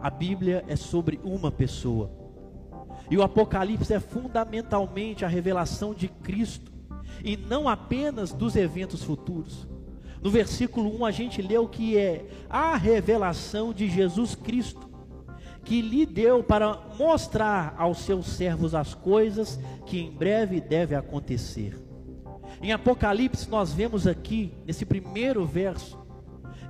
A 0.00 0.08
Bíblia 0.08 0.64
é 0.68 0.76
sobre 0.76 1.18
uma 1.24 1.50
pessoa. 1.50 2.23
E 3.10 3.16
o 3.16 3.22
Apocalipse 3.22 3.92
é 3.92 4.00
fundamentalmente 4.00 5.24
a 5.24 5.28
revelação 5.28 5.94
de 5.94 6.08
Cristo 6.08 6.72
e 7.22 7.36
não 7.36 7.68
apenas 7.68 8.32
dos 8.32 8.56
eventos 8.56 9.02
futuros. 9.02 9.66
No 10.22 10.30
versículo 10.30 10.94
1 11.00 11.04
a 11.04 11.10
gente 11.10 11.42
leu 11.42 11.68
que 11.68 11.98
é 11.98 12.26
a 12.48 12.76
revelação 12.76 13.72
de 13.72 13.88
Jesus 13.88 14.34
Cristo 14.34 14.88
que 15.64 15.80
lhe 15.80 16.04
deu 16.04 16.42
para 16.42 16.78
mostrar 16.98 17.74
aos 17.78 17.98
seus 17.98 18.26
servos 18.26 18.74
as 18.74 18.94
coisas 18.94 19.58
que 19.86 19.98
em 19.98 20.10
breve 20.10 20.60
deve 20.60 20.94
acontecer. 20.94 21.80
Em 22.62 22.72
Apocalipse 22.72 23.48
nós 23.48 23.72
vemos 23.72 24.06
aqui 24.06 24.52
nesse 24.66 24.84
primeiro 24.84 25.44
verso 25.44 25.98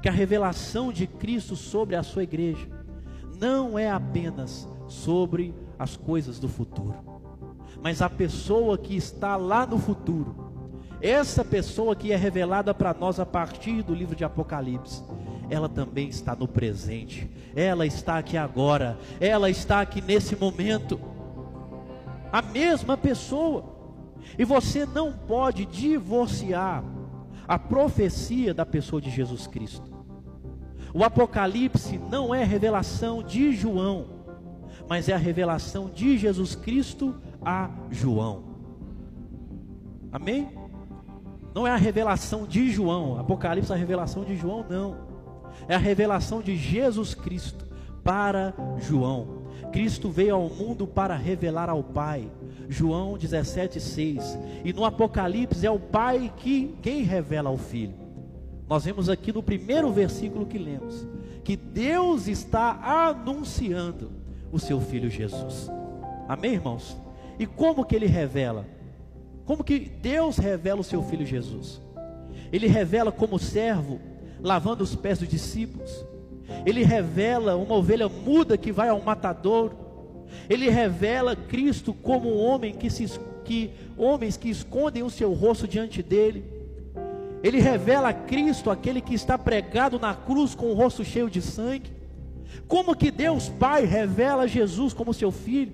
que 0.00 0.08
a 0.08 0.12
revelação 0.12 0.92
de 0.92 1.06
Cristo 1.06 1.56
sobre 1.56 1.96
a 1.96 2.02
sua 2.02 2.22
igreja 2.22 2.68
não 3.40 3.78
é 3.78 3.90
apenas 3.90 4.68
sobre 4.86 5.54
as 5.78 5.96
coisas 5.96 6.38
do 6.38 6.48
futuro, 6.48 6.94
mas 7.82 8.02
a 8.02 8.10
pessoa 8.10 8.78
que 8.78 8.96
está 8.96 9.36
lá 9.36 9.66
no 9.66 9.78
futuro. 9.78 10.52
Essa 11.00 11.44
pessoa 11.44 11.94
que 11.94 12.12
é 12.12 12.16
revelada 12.16 12.72
para 12.72 12.94
nós 12.94 13.20
a 13.20 13.26
partir 13.26 13.82
do 13.82 13.94
livro 13.94 14.16
de 14.16 14.24
Apocalipse 14.24 15.02
ela 15.50 15.68
também 15.68 16.08
está 16.08 16.34
no 16.34 16.48
presente, 16.48 17.30
ela 17.54 17.86
está 17.86 18.18
aqui 18.18 18.36
agora, 18.36 18.98
ela 19.20 19.50
está 19.50 19.80
aqui 19.80 20.00
nesse 20.00 20.36
momento. 20.36 21.00
A 22.32 22.42
mesma 22.42 22.96
pessoa. 22.96 23.72
E 24.38 24.44
você 24.44 24.86
não 24.86 25.12
pode 25.12 25.66
divorciar 25.66 26.82
a 27.46 27.58
profecia 27.58 28.54
da 28.54 28.64
pessoa 28.64 29.00
de 29.00 29.10
Jesus 29.10 29.46
Cristo. 29.46 29.92
O 30.94 31.04
Apocalipse 31.04 31.98
não 31.98 32.34
é 32.34 32.42
revelação 32.42 33.22
de 33.22 33.52
João, 33.52 34.06
mas 34.88 35.08
é 35.08 35.12
a 35.12 35.18
revelação 35.18 35.88
de 35.88 36.16
Jesus 36.18 36.54
Cristo 36.54 37.14
a 37.44 37.70
João. 37.90 38.44
Amém? 40.12 40.48
Não 41.54 41.66
é 41.66 41.70
a 41.70 41.76
revelação 41.76 42.46
de 42.46 42.70
João, 42.70 43.18
Apocalipse 43.18 43.70
é 43.70 43.74
a 43.74 43.78
revelação 43.78 44.24
de 44.24 44.36
João, 44.36 44.64
não. 44.68 44.96
É 45.68 45.74
a 45.74 45.78
revelação 45.78 46.42
de 46.42 46.56
Jesus 46.56 47.14
Cristo 47.14 47.64
para 48.02 48.52
João. 48.78 49.44
Cristo 49.72 50.10
veio 50.10 50.34
ao 50.34 50.48
mundo 50.48 50.86
para 50.86 51.16
revelar 51.16 51.70
ao 51.70 51.82
Pai. 51.82 52.30
João 52.68 53.14
17,6. 53.14 54.38
E 54.64 54.72
no 54.72 54.84
Apocalipse 54.84 55.66
é 55.66 55.70
o 55.70 55.78
Pai 55.78 56.32
que 56.36 56.76
quem 56.82 57.02
revela 57.02 57.50
ao 57.50 57.56
Filho. 57.56 57.94
Nós 58.68 58.84
vemos 58.84 59.08
aqui 59.08 59.32
no 59.32 59.42
primeiro 59.42 59.92
versículo 59.92 60.46
que 60.46 60.58
lemos 60.58 61.06
que 61.44 61.56
Deus 61.56 62.26
está 62.26 63.08
anunciando 63.10 64.23
o 64.54 64.58
seu 64.60 64.80
filho 64.80 65.10
Jesus. 65.10 65.68
Amém, 66.28 66.52
irmãos? 66.52 66.96
E 67.40 67.44
como 67.44 67.84
que 67.84 67.96
ele 67.96 68.06
revela? 68.06 68.64
Como 69.44 69.64
que 69.64 69.80
Deus 69.80 70.38
revela 70.38 70.80
o 70.80 70.84
seu 70.84 71.02
filho 71.02 71.26
Jesus? 71.26 71.82
Ele 72.52 72.68
revela 72.68 73.10
como 73.10 73.36
servo, 73.36 74.00
lavando 74.40 74.84
os 74.84 74.94
pés 74.94 75.18
dos 75.18 75.28
discípulos. 75.28 76.06
Ele 76.64 76.84
revela 76.84 77.56
uma 77.56 77.74
ovelha 77.74 78.08
muda 78.08 78.56
que 78.56 78.70
vai 78.70 78.88
ao 78.88 79.02
matadouro. 79.02 79.76
Ele 80.48 80.70
revela 80.70 81.34
Cristo 81.34 81.92
como 81.92 82.32
um 82.32 82.38
homem 82.38 82.72
que 82.72 82.88
se 82.88 83.06
que 83.44 83.72
homens 83.98 84.38
que 84.38 84.48
escondem 84.48 85.02
o 85.02 85.10
seu 85.10 85.32
rosto 85.34 85.66
diante 85.66 86.02
dele. 86.02 86.44
Ele 87.42 87.60
revela 87.60 88.12
Cristo, 88.12 88.70
aquele 88.70 89.02
que 89.02 89.14
está 89.14 89.36
pregado 89.36 89.98
na 89.98 90.14
cruz 90.14 90.54
com 90.54 90.70
o 90.70 90.74
rosto 90.74 91.04
cheio 91.04 91.28
de 91.28 91.42
sangue. 91.42 92.03
Como 92.66 92.96
que 92.96 93.10
Deus 93.10 93.48
Pai 93.48 93.84
revela 93.84 94.46
Jesus 94.46 94.92
como 94.92 95.14
seu 95.14 95.30
filho? 95.30 95.72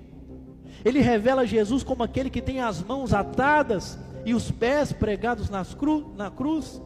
Ele 0.83 0.99
revela 0.99 1.45
Jesus 1.45 1.83
como 1.83 2.03
aquele 2.03 2.29
que 2.29 2.41
tem 2.41 2.59
as 2.59 2.81
mãos 2.81 3.13
atadas 3.13 3.99
e 4.25 4.33
os 4.33 4.49
pés 4.51 4.91
pregados 4.91 5.49
nas 5.49 5.73
cru, 5.73 6.13
na 6.15 6.31
cruz? 6.31 6.81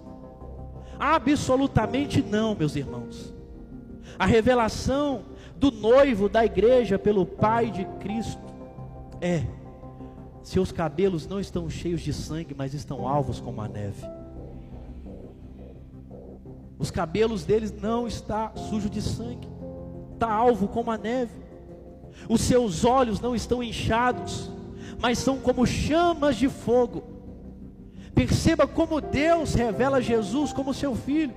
Absolutamente 1.00 2.22
não, 2.22 2.56
meus 2.56 2.76
irmãos. 2.76 3.34
A 4.18 4.26
revelação 4.26 5.24
do 5.58 5.72
noivo 5.72 6.30
da 6.30 6.46
igreja 6.46 7.00
pelo 7.00 7.26
Pai 7.26 7.72
de 7.72 7.86
Cristo 8.00 8.44
é: 9.22 9.44
seus 10.44 10.72
cabelos 10.72 11.26
não 11.28 11.40
estão 11.40 11.70
cheios 11.70 12.02
de 12.02 12.14
sangue, 12.14 12.54
mas 12.56 12.74
estão 12.74 13.08
alvos 13.08 13.40
como 13.40 13.62
a 13.62 13.68
neve. 13.68 14.06
Os 16.78 16.92
cabelos 16.92 17.46
deles 17.46 17.74
não 17.82 18.08
está 18.08 18.54
sujo 18.56 18.90
de 18.90 19.02
sangue, 19.02 19.48
está 20.16 20.32
alvo 20.32 20.68
como 20.68 20.90
a 20.90 20.98
neve. 20.98 21.32
Os 22.28 22.42
seus 22.42 22.84
olhos 22.84 23.20
não 23.20 23.36
estão 23.36 23.62
inchados, 23.62 24.50
mas 25.00 25.20
são 25.20 25.38
como 25.38 25.66
chamas 25.66 26.38
de 26.38 26.50
fogo. 26.50 27.04
Perceba 28.14 28.66
como 28.66 29.02
Deus 29.02 29.54
revela 29.54 30.02
Jesus 30.02 30.52
como 30.52 30.74
seu 30.74 30.96
filho. 30.96 31.36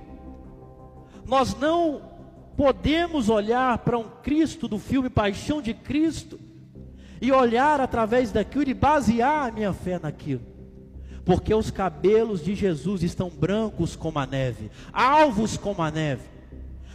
Nós 1.25 1.53
não 1.55 2.01
podemos 2.57 3.29
olhar 3.29 3.77
para 3.79 3.97
um 3.97 4.09
Cristo 4.23 4.67
do 4.67 4.79
filme 4.79 5.09
Paixão 5.09 5.61
de 5.61 5.73
Cristo 5.73 6.39
e 7.21 7.31
olhar 7.31 7.81
através 7.81 8.31
daquilo 8.31 8.69
e 8.69 8.73
basear 8.73 9.49
a 9.49 9.51
minha 9.51 9.73
fé 9.73 9.99
naquilo. 9.99 10.41
Porque 11.25 11.53
os 11.53 11.69
cabelos 11.69 12.43
de 12.43 12.55
Jesus 12.55 13.03
estão 13.03 13.29
brancos 13.29 13.95
como 13.95 14.17
a 14.17 14.25
neve, 14.25 14.71
alvos 14.91 15.57
como 15.57 15.81
a 15.81 15.91
neve. 15.91 16.38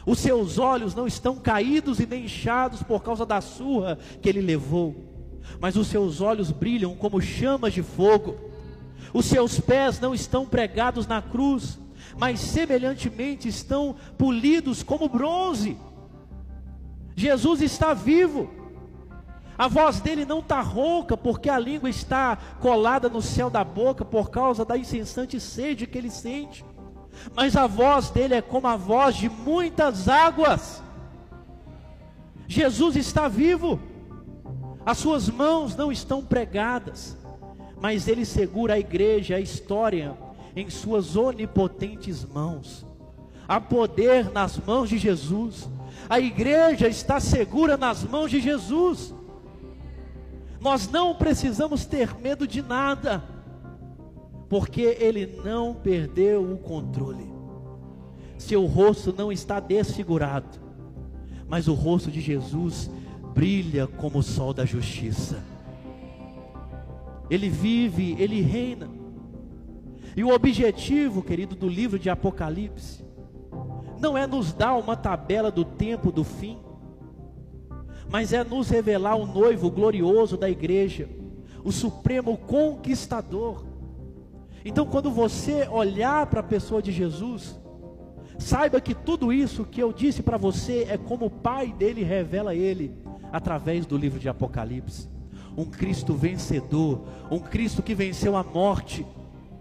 Os 0.06 0.18
seus 0.18 0.58
olhos 0.58 0.94
não 0.94 1.06
estão 1.06 1.36
caídos 1.36 1.98
e 1.98 2.06
nem 2.06 2.24
inchados 2.24 2.82
por 2.82 3.02
causa 3.02 3.24
da 3.24 3.40
surra 3.40 3.98
que 4.20 4.28
ele 4.28 4.40
levou, 4.40 4.94
mas 5.60 5.76
os 5.76 5.86
seus 5.86 6.20
olhos 6.20 6.50
brilham 6.50 6.94
como 6.94 7.20
chamas 7.20 7.72
de 7.72 7.82
fogo. 7.82 8.36
Os 9.12 9.26
seus 9.26 9.58
pés 9.60 9.98
não 10.00 10.14
estão 10.14 10.44
pregados 10.44 11.06
na 11.06 11.22
cruz, 11.22 11.78
mas 12.18 12.40
semelhantemente 12.40 13.48
estão 13.48 13.96
polidos 14.18 14.82
como 14.82 15.08
bronze. 15.08 15.76
Jesus 17.16 17.62
está 17.62 17.94
vivo. 17.94 18.50
A 19.56 19.68
voz 19.68 20.00
dele 20.00 20.24
não 20.24 20.40
está 20.40 20.60
rouca, 20.60 21.16
porque 21.16 21.48
a 21.48 21.58
língua 21.58 21.88
está 21.88 22.36
colada 22.60 23.08
no 23.08 23.22
céu 23.22 23.48
da 23.48 23.62
boca 23.62 24.04
por 24.04 24.30
causa 24.30 24.64
da 24.64 24.76
incessante 24.76 25.38
sede 25.38 25.86
que 25.86 25.96
ele 25.96 26.10
sente. 26.10 26.64
Mas 27.34 27.56
a 27.56 27.66
voz 27.66 28.10
dele 28.10 28.34
é 28.34 28.42
como 28.42 28.66
a 28.66 28.76
voz 28.76 29.16
de 29.16 29.28
muitas 29.28 30.08
águas. 30.08 30.82
Jesus 32.46 32.96
está 32.96 33.28
vivo. 33.28 33.80
As 34.84 34.98
suas 34.98 35.28
mãos 35.30 35.74
não 35.74 35.90
estão 35.90 36.22
pregadas, 36.22 37.16
mas 37.80 38.06
ele 38.06 38.24
segura 38.24 38.74
a 38.74 38.78
igreja, 38.78 39.36
a 39.36 39.40
história 39.40 40.16
em 40.54 40.68
suas 40.68 41.16
onipotentes 41.16 42.24
mãos. 42.24 42.86
Há 43.48 43.60
poder 43.60 44.30
nas 44.30 44.58
mãos 44.58 44.88
de 44.88 44.98
Jesus. 44.98 45.68
A 46.08 46.20
igreja 46.20 46.86
está 46.86 47.18
segura 47.18 47.76
nas 47.76 48.04
mãos 48.04 48.30
de 48.30 48.40
Jesus. 48.40 49.14
Nós 50.60 50.88
não 50.88 51.14
precisamos 51.14 51.84
ter 51.84 52.14
medo 52.18 52.46
de 52.46 52.62
nada, 52.62 53.22
porque 54.48 54.82
Ele 54.82 55.40
não 55.44 55.74
perdeu 55.74 56.52
o 56.52 56.58
controle. 56.58 57.32
Seu 58.38 58.66
rosto 58.66 59.14
não 59.16 59.32
está 59.32 59.60
desfigurado, 59.60 60.58
mas 61.48 61.68
o 61.68 61.74
rosto 61.74 62.10
de 62.10 62.20
Jesus 62.20 62.90
brilha 63.34 63.86
como 63.86 64.18
o 64.18 64.22
sol 64.22 64.52
da 64.52 64.64
justiça. 64.64 65.42
Ele 67.30 67.48
vive, 67.48 68.16
ele 68.18 68.40
reina. 68.40 68.88
E 70.16 70.22
o 70.22 70.32
objetivo, 70.32 71.22
querido, 71.22 71.56
do 71.56 71.68
livro 71.68 71.98
de 71.98 72.08
Apocalipse, 72.08 73.04
não 74.00 74.16
é 74.16 74.26
nos 74.26 74.52
dar 74.52 74.74
uma 74.76 74.96
tabela 74.96 75.50
do 75.50 75.64
tempo 75.64 76.12
do 76.12 76.22
fim, 76.22 76.58
mas 78.08 78.32
é 78.32 78.44
nos 78.44 78.68
revelar 78.68 79.16
o 79.16 79.26
noivo 79.26 79.70
glorioso 79.70 80.36
da 80.36 80.48
igreja, 80.48 81.08
o 81.64 81.72
supremo 81.72 82.36
conquistador. 82.36 83.64
Então, 84.64 84.86
quando 84.86 85.10
você 85.10 85.68
olhar 85.68 86.26
para 86.26 86.40
a 86.40 86.44
pessoa 86.44 86.80
de 86.80 86.90
Jesus, 86.90 87.60
saiba 88.38 88.80
que 88.80 88.94
tudo 88.94 89.32
isso 89.32 89.64
que 89.64 89.82
eu 89.82 89.92
disse 89.92 90.22
para 90.22 90.36
você 90.36 90.86
é 90.88 90.96
como 90.96 91.26
o 91.26 91.30
Pai 91.30 91.72
dele 91.72 92.02
revela 92.02 92.54
ele 92.54 92.96
através 93.32 93.84
do 93.84 93.96
livro 93.96 94.18
de 94.18 94.28
Apocalipse. 94.28 95.08
Um 95.56 95.64
Cristo 95.64 96.14
vencedor, 96.14 97.06
um 97.30 97.38
Cristo 97.38 97.82
que 97.82 97.94
venceu 97.94 98.36
a 98.36 98.42
morte 98.42 99.06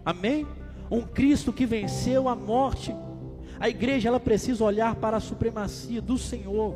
Amém? 0.05 0.45
Um 0.91 1.01
Cristo 1.01 1.53
que 1.53 1.65
venceu 1.65 2.27
a 2.27 2.35
morte. 2.35 2.93
A 3.59 3.69
igreja 3.69 4.09
ela 4.09 4.19
precisa 4.19 4.63
olhar 4.63 4.95
para 4.95 5.17
a 5.17 5.21
supremacia 5.21 6.01
do 6.01 6.17
Senhor. 6.17 6.75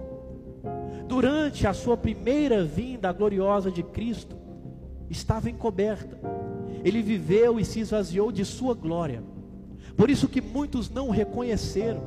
Durante 1.08 1.68
a 1.68 1.74
sua 1.74 1.98
primeira 1.98 2.64
vinda 2.64 3.12
gloriosa 3.12 3.70
de 3.70 3.84
Cristo, 3.84 4.36
estava 5.10 5.50
encoberta. 5.50 6.18
Ele 6.88 7.02
viveu 7.02 7.60
e 7.60 7.66
se 7.66 7.82
esvaziou 7.82 8.32
de 8.32 8.46
sua 8.46 8.74
glória. 8.74 9.22
Por 9.98 10.10
isso 10.10 10.30
que 10.30 10.40
muitos 10.40 10.90
não 10.90 11.10
o 11.10 11.12
reconheceram. 11.12 12.02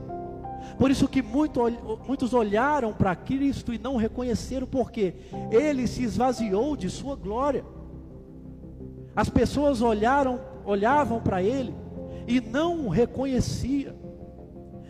Por 0.79 0.91
isso 0.91 1.07
que 1.07 1.21
muito, 1.21 1.61
muitos 2.07 2.33
olharam 2.33 2.93
para 2.93 3.15
Cristo 3.15 3.75
e 3.75 3.79
não 3.79 3.95
o 3.95 3.99
reconheceram, 3.99 4.67
porque 4.67 5.15
ele 5.51 5.87
se 5.87 6.03
esvaziou 6.03 6.77
de 6.77 6.89
sua 6.89 7.15
glória. 7.15 7.63
As 9.15 9.29
pessoas 9.29 9.83
olharam 9.83 10.41
olhavam 10.65 11.21
para 11.21 11.43
ele 11.43 11.75
e 12.27 12.41
não 12.41 12.87
o 12.87 12.89
reconhecia, 12.89 13.95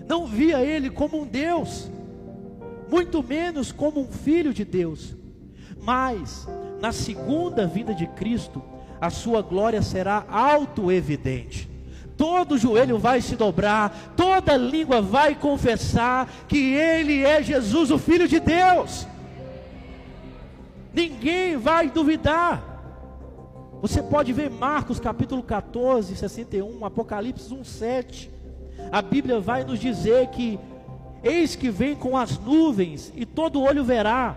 não 0.07 0.27
via 0.27 0.63
ele 0.63 0.91
como 0.91 1.21
um 1.21 1.27
Deus, 1.27 1.91
muito 2.89 3.23
menos 3.23 3.73
como 3.73 4.01
um 4.01 4.13
filho 4.13 4.53
de 4.53 4.65
Deus. 4.65 5.17
Mas 5.83 6.47
na 6.81 6.93
segunda 6.93 7.67
vinda 7.67 7.95
de 7.95 8.07
Cristo, 8.07 8.63
a 9.01 9.11
sua 9.11 9.43
glória 9.43 9.83
será 9.83 10.25
auto-evidente. 10.29 11.69
Todo 12.17 12.59
joelho 12.59 12.99
vai 12.99 13.23
se 13.23 13.35
dobrar, 13.35 14.13
toda 14.15 14.57
língua 14.57 15.01
vai 15.01 15.35
confessar 15.35 16.29
que 16.47 16.75
Ele 16.75 17.25
é 17.25 17.43
Jesus, 17.43 17.91
o 17.91 17.99
Filho 17.99 18.29
de 18.29 18.39
Deus. 18.39 19.07
Ninguém 20.93 21.57
vai 21.57 21.89
duvidar. 21.89 22.71
Você 23.81 24.03
pode 24.03 24.33
ver 24.35 24.51
Marcos 24.51 25.01
capítulo 25.01 25.43
14, 25.43 26.15
61, 26.15 26.85
Apocalipse 26.85 27.55
1, 27.55 27.65
7. 27.65 28.31
A 28.93 29.01
Bíblia 29.01 29.41
vai 29.41 29.65
nos 29.65 29.79
dizer 29.79 30.27
que 30.29 30.59
eis 31.23 31.57
que 31.57 31.71
vem 31.71 31.95
com 31.95 32.17
as 32.17 32.39
nuvens 32.39 33.11
e 33.17 33.25
todo 33.25 33.63
olho 33.63 33.83
verá. 33.83 34.37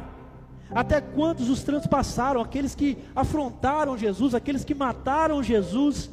Até 0.76 1.00
quantos 1.00 1.50
os 1.50 1.64
transpassaram, 1.64 2.42
aqueles 2.42 2.74
que 2.74 2.98
afrontaram 3.16 3.98
Jesus, 3.98 4.34
aqueles 4.34 4.64
que 4.64 4.74
mataram 4.74 5.44
Jesus, 5.44 6.10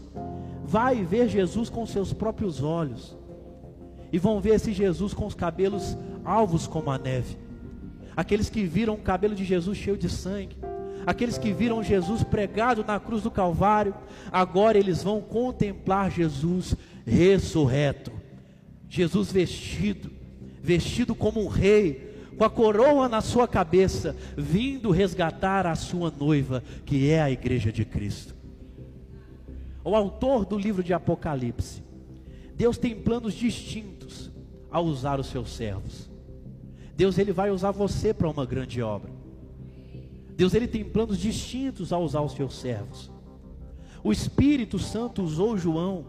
vai 0.64 1.02
ver 1.02 1.28
Jesus 1.28 1.70
com 1.70 1.86
seus 1.86 2.12
próprios 2.12 2.62
olhos. 2.62 3.16
E 4.12 4.18
vão 4.18 4.40
ver 4.40 4.56
esse 4.56 4.72
Jesus 4.72 5.14
com 5.14 5.26
os 5.26 5.34
cabelos 5.34 5.96
alvos 6.24 6.66
como 6.66 6.90
a 6.90 6.98
neve. 6.98 7.36
Aqueles 8.16 8.50
que 8.50 8.64
viram 8.64 8.94
o 8.94 8.98
cabelo 8.98 9.34
de 9.34 9.44
Jesus 9.44 9.78
cheio 9.78 9.96
de 9.96 10.08
sangue. 10.08 10.56
Aqueles 11.06 11.38
que 11.38 11.52
viram 11.52 11.82
Jesus 11.82 12.22
pregado 12.22 12.84
na 12.84 13.00
cruz 13.00 13.22
do 13.22 13.30
Calvário. 13.30 13.94
Agora 14.30 14.76
eles 14.76 15.02
vão 15.02 15.20
contemplar 15.20 16.10
Jesus 16.10 16.76
ressurreto. 17.06 18.12
Jesus 18.88 19.30
vestido, 19.30 20.10
vestido 20.60 21.14
como 21.14 21.42
um 21.42 21.48
rei, 21.48 22.09
com 22.40 22.44
a 22.46 22.48
coroa 22.48 23.06
na 23.06 23.20
sua 23.20 23.46
cabeça, 23.46 24.16
vindo 24.34 24.90
resgatar 24.90 25.66
a 25.66 25.74
sua 25.74 26.10
noiva, 26.10 26.64
que 26.86 27.10
é 27.10 27.20
a 27.20 27.30
igreja 27.30 27.70
de 27.70 27.84
Cristo. 27.84 28.34
O 29.84 29.94
autor 29.94 30.46
do 30.46 30.56
livro 30.56 30.82
de 30.82 30.94
Apocalipse, 30.94 31.82
Deus 32.56 32.78
tem 32.78 32.96
planos 32.96 33.34
distintos 33.34 34.30
ao 34.70 34.86
usar 34.86 35.20
os 35.20 35.26
seus 35.26 35.54
servos. 35.54 36.08
Deus 36.96 37.18
ele 37.18 37.30
vai 37.30 37.50
usar 37.50 37.72
você 37.72 38.14
para 38.14 38.30
uma 38.30 38.46
grande 38.46 38.80
obra. 38.80 39.12
Deus 40.34 40.54
ele 40.54 40.66
tem 40.66 40.82
planos 40.82 41.18
distintos 41.18 41.92
ao 41.92 42.02
usar 42.02 42.22
os 42.22 42.32
seus 42.32 42.58
servos. 42.58 43.10
O 44.02 44.10
Espírito 44.10 44.78
Santo 44.78 45.22
usou 45.22 45.58
João 45.58 46.06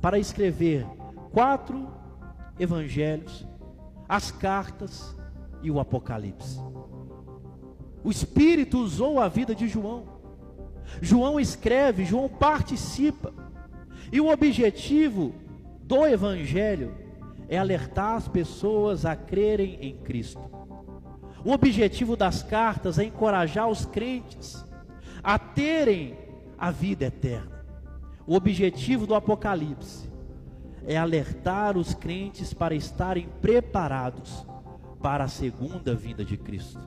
para 0.00 0.18
escrever 0.18 0.86
quatro 1.32 1.86
evangelhos, 2.58 3.46
as 4.08 4.30
cartas 4.30 5.19
e 5.62 5.70
o 5.70 5.80
Apocalipse. 5.80 6.60
O 8.02 8.10
Espírito 8.10 8.78
usou 8.78 9.20
a 9.20 9.28
vida 9.28 9.54
de 9.54 9.68
João. 9.68 10.04
João 11.00 11.38
escreve, 11.38 12.04
João 12.04 12.28
participa. 12.28 13.32
E 14.10 14.20
o 14.20 14.30
objetivo 14.30 15.34
do 15.82 16.06
Evangelho 16.06 16.94
é 17.48 17.58
alertar 17.58 18.16
as 18.16 18.28
pessoas 18.28 19.04
a 19.04 19.14
crerem 19.14 19.78
em 19.80 19.96
Cristo. 19.96 20.40
O 21.44 21.52
objetivo 21.52 22.16
das 22.16 22.42
cartas 22.42 22.98
é 22.98 23.04
encorajar 23.04 23.68
os 23.68 23.84
crentes 23.84 24.64
a 25.22 25.38
terem 25.38 26.16
a 26.58 26.70
vida 26.70 27.06
eterna. 27.06 27.64
O 28.26 28.34
objetivo 28.34 29.06
do 29.06 29.14
Apocalipse 29.14 30.08
é 30.86 30.96
alertar 30.96 31.76
os 31.76 31.94
crentes 31.94 32.54
para 32.54 32.74
estarem 32.74 33.28
preparados 33.40 34.46
para 35.00 35.24
a 35.24 35.28
segunda 35.28 35.94
vinda 35.94 36.24
de 36.24 36.36
Cristo. 36.36 36.80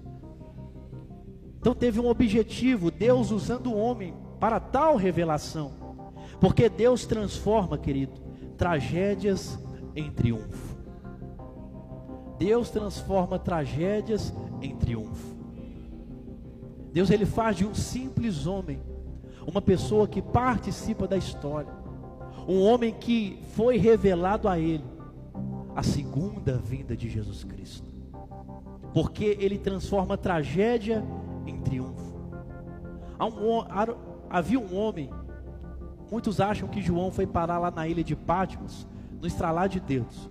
Então 1.59 1.73
teve 1.73 1.99
um 1.99 2.07
objetivo, 2.07 2.91
Deus 2.91 3.31
usando 3.31 3.67
o 3.67 3.77
homem 3.77 4.13
para 4.39 4.59
tal 4.59 4.95
revelação. 4.95 5.71
Porque 6.39 6.67
Deus 6.67 7.05
transforma, 7.05 7.77
querido, 7.77 8.13
tragédias 8.57 9.57
em 9.95 10.11
triunfo. 10.11 10.77
Deus 12.37 12.69
transforma 12.69 13.39
tragédias 13.39 14.33
em 14.61 14.75
triunfo. 14.75 15.33
Deus 16.91 17.09
ele 17.09 17.25
faz 17.25 17.57
de 17.57 17.65
um 17.65 17.73
simples 17.73 18.45
homem 18.45 18.81
uma 19.45 19.61
pessoa 19.61 20.07
que 20.07 20.21
participa 20.21 21.07
da 21.07 21.17
história, 21.17 21.71
um 22.47 22.61
homem 22.61 22.93
que 22.93 23.39
foi 23.55 23.77
revelado 23.77 24.47
a 24.47 24.59
ele 24.59 24.83
a 25.75 25.81
segunda 25.81 26.57
vinda 26.57 26.95
de 26.95 27.09
Jesus 27.09 27.43
Cristo. 27.43 27.92
Porque 28.93 29.37
ele 29.39 29.57
transforma 29.57 30.17
tragédia 30.17 31.03
em 31.45 31.59
triunfo. 31.59 32.13
havia 34.29 34.59
um 34.59 34.77
homem 34.77 35.09
Muitos 36.13 36.39
acham 36.39 36.69
que 36.69 36.79
João 36.79 37.09
foi 37.09 37.25
parar 37.25 37.57
lá 37.57 37.71
na 37.71 37.87
ilha 37.87 38.03
de 38.03 38.15
Patmos, 38.15 38.87
no 39.19 39.25
estralar 39.25 39.67
de 39.67 39.79
dedos. 39.79 40.29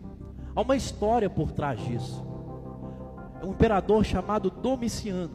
Há 0.55 0.61
uma 0.61 0.77
história 0.77 1.29
por 1.29 1.51
trás 1.51 1.85
disso. 1.85 2.25
É 3.43 3.45
um 3.45 3.51
imperador 3.51 4.05
chamado 4.05 4.49
Domiciano. 4.49 5.35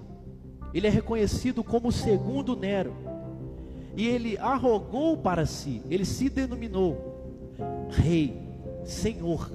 Ele 0.73 0.87
é 0.87 0.89
reconhecido 0.89 1.65
como 1.65 1.89
o 1.89 1.91
segundo 1.91 2.55
Nero. 2.55 2.93
E 3.97 4.07
ele 4.07 4.37
arrogou 4.37 5.17
para 5.17 5.45
si, 5.45 5.81
ele 5.89 6.05
se 6.05 6.29
denominou 6.29 7.51
Rei, 7.89 8.41
Senhor, 8.85 9.51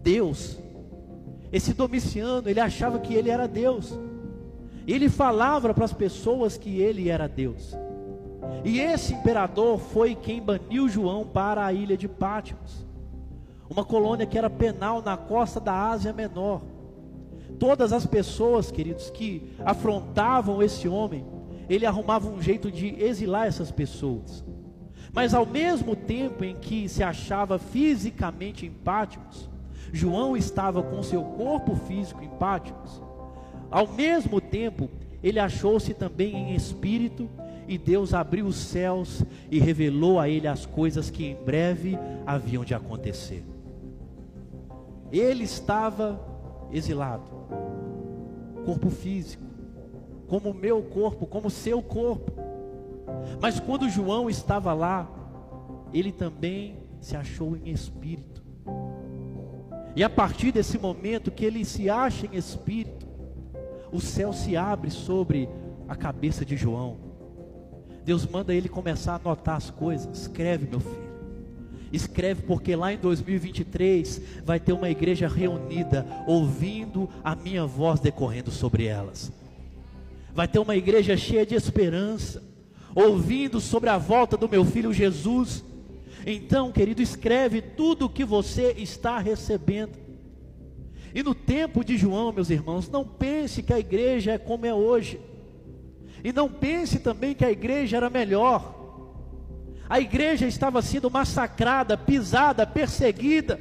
Deus. 0.00 0.60
Esse 1.54 1.72
Domiciano, 1.72 2.48
ele 2.50 2.58
achava 2.58 2.98
que 2.98 3.14
ele 3.14 3.30
era 3.30 3.46
Deus. 3.46 3.96
Ele 4.88 5.08
falava 5.08 5.72
para 5.72 5.84
as 5.84 5.92
pessoas 5.92 6.58
que 6.58 6.80
ele 6.80 7.08
era 7.08 7.28
Deus. 7.28 7.76
E 8.64 8.80
esse 8.80 9.14
imperador 9.14 9.78
foi 9.78 10.16
quem 10.16 10.42
baniu 10.42 10.88
João 10.88 11.24
para 11.24 11.64
a 11.64 11.72
ilha 11.72 11.96
de 11.96 12.08
Patmos, 12.08 12.84
uma 13.70 13.84
colônia 13.84 14.26
que 14.26 14.36
era 14.36 14.50
penal 14.50 15.00
na 15.00 15.16
costa 15.16 15.60
da 15.60 15.90
Ásia 15.90 16.12
Menor. 16.12 16.60
Todas 17.56 17.92
as 17.92 18.04
pessoas, 18.04 18.72
queridos, 18.72 19.08
que 19.08 19.54
afrontavam 19.64 20.60
esse 20.60 20.88
homem, 20.88 21.24
ele 21.68 21.86
arrumava 21.86 22.28
um 22.28 22.42
jeito 22.42 22.68
de 22.68 23.00
exilar 23.00 23.46
essas 23.46 23.70
pessoas. 23.70 24.44
Mas 25.12 25.32
ao 25.32 25.46
mesmo 25.46 25.94
tempo 25.94 26.42
em 26.42 26.56
que 26.56 26.88
se 26.88 27.04
achava 27.04 27.60
fisicamente 27.60 28.66
em 28.66 28.72
Patmos, 28.72 29.53
João 29.94 30.36
estava 30.36 30.82
com 30.82 31.04
seu 31.04 31.22
corpo 31.22 31.76
físico 31.76 32.20
em 32.20 32.28
Patmos. 32.28 33.00
Ao 33.70 33.86
mesmo 33.86 34.40
tempo, 34.40 34.90
ele 35.22 35.38
achou-se 35.38 35.94
também 35.94 36.34
em 36.34 36.54
espírito 36.56 37.30
e 37.68 37.78
Deus 37.78 38.12
abriu 38.12 38.44
os 38.44 38.56
céus 38.56 39.22
e 39.48 39.60
revelou 39.60 40.18
a 40.18 40.28
ele 40.28 40.48
as 40.48 40.66
coisas 40.66 41.10
que 41.10 41.24
em 41.24 41.36
breve 41.36 41.96
haviam 42.26 42.64
de 42.64 42.74
acontecer. 42.74 43.44
Ele 45.12 45.44
estava 45.44 46.20
exilado, 46.72 47.30
corpo 48.64 48.90
físico, 48.90 49.44
como 50.26 50.52
meu 50.52 50.82
corpo, 50.82 51.24
como 51.24 51.48
seu 51.48 51.80
corpo. 51.80 52.32
Mas 53.40 53.60
quando 53.60 53.88
João 53.88 54.28
estava 54.28 54.74
lá, 54.74 55.08
ele 55.92 56.10
também 56.10 56.78
se 57.00 57.16
achou 57.16 57.56
em 57.56 57.70
espírito. 57.70 58.33
E 59.96 60.02
a 60.02 60.10
partir 60.10 60.50
desse 60.50 60.76
momento 60.78 61.30
que 61.30 61.44
ele 61.44 61.64
se 61.64 61.88
acha 61.88 62.26
em 62.26 62.36
espírito, 62.36 63.06
o 63.92 64.00
céu 64.00 64.32
se 64.32 64.56
abre 64.56 64.90
sobre 64.90 65.48
a 65.88 65.94
cabeça 65.94 66.44
de 66.44 66.56
João. 66.56 66.96
Deus 68.04 68.26
manda 68.26 68.52
ele 68.52 68.68
começar 68.68 69.12
a 69.12 69.16
anotar 69.16 69.56
as 69.56 69.70
coisas. 69.70 70.18
Escreve, 70.18 70.66
meu 70.66 70.80
filho. 70.80 71.14
Escreve, 71.92 72.42
porque 72.42 72.74
lá 72.74 72.92
em 72.92 72.98
2023 72.98 74.20
vai 74.44 74.58
ter 74.58 74.72
uma 74.72 74.90
igreja 74.90 75.28
reunida, 75.28 76.04
ouvindo 76.26 77.08
a 77.22 77.36
minha 77.36 77.64
voz 77.64 78.00
decorrendo 78.00 78.50
sobre 78.50 78.86
elas. 78.86 79.32
Vai 80.34 80.48
ter 80.48 80.58
uma 80.58 80.74
igreja 80.74 81.16
cheia 81.16 81.46
de 81.46 81.54
esperança, 81.54 82.42
ouvindo 82.96 83.60
sobre 83.60 83.88
a 83.88 83.96
volta 83.96 84.36
do 84.36 84.48
meu 84.48 84.64
filho 84.64 84.92
Jesus. 84.92 85.64
Então, 86.26 86.72
querido, 86.72 87.02
escreve 87.02 87.60
tudo 87.60 88.06
o 88.06 88.08
que 88.08 88.24
você 88.24 88.74
está 88.78 89.18
recebendo. 89.18 89.98
E 91.14 91.22
no 91.22 91.34
tempo 91.34 91.84
de 91.84 91.96
João, 91.96 92.32
meus 92.32 92.50
irmãos, 92.50 92.88
não 92.88 93.04
pense 93.04 93.62
que 93.62 93.72
a 93.72 93.78
igreja 93.78 94.32
é 94.32 94.38
como 94.38 94.66
é 94.66 94.74
hoje. 94.74 95.20
E 96.24 96.32
não 96.32 96.48
pense 96.48 96.98
também 96.98 97.34
que 97.34 97.44
a 97.44 97.50
igreja 97.50 97.98
era 97.98 98.10
melhor. 98.10 98.74
A 99.88 100.00
igreja 100.00 100.46
estava 100.46 100.80
sendo 100.80 101.10
massacrada, 101.10 101.96
pisada, 101.96 102.66
perseguida, 102.66 103.60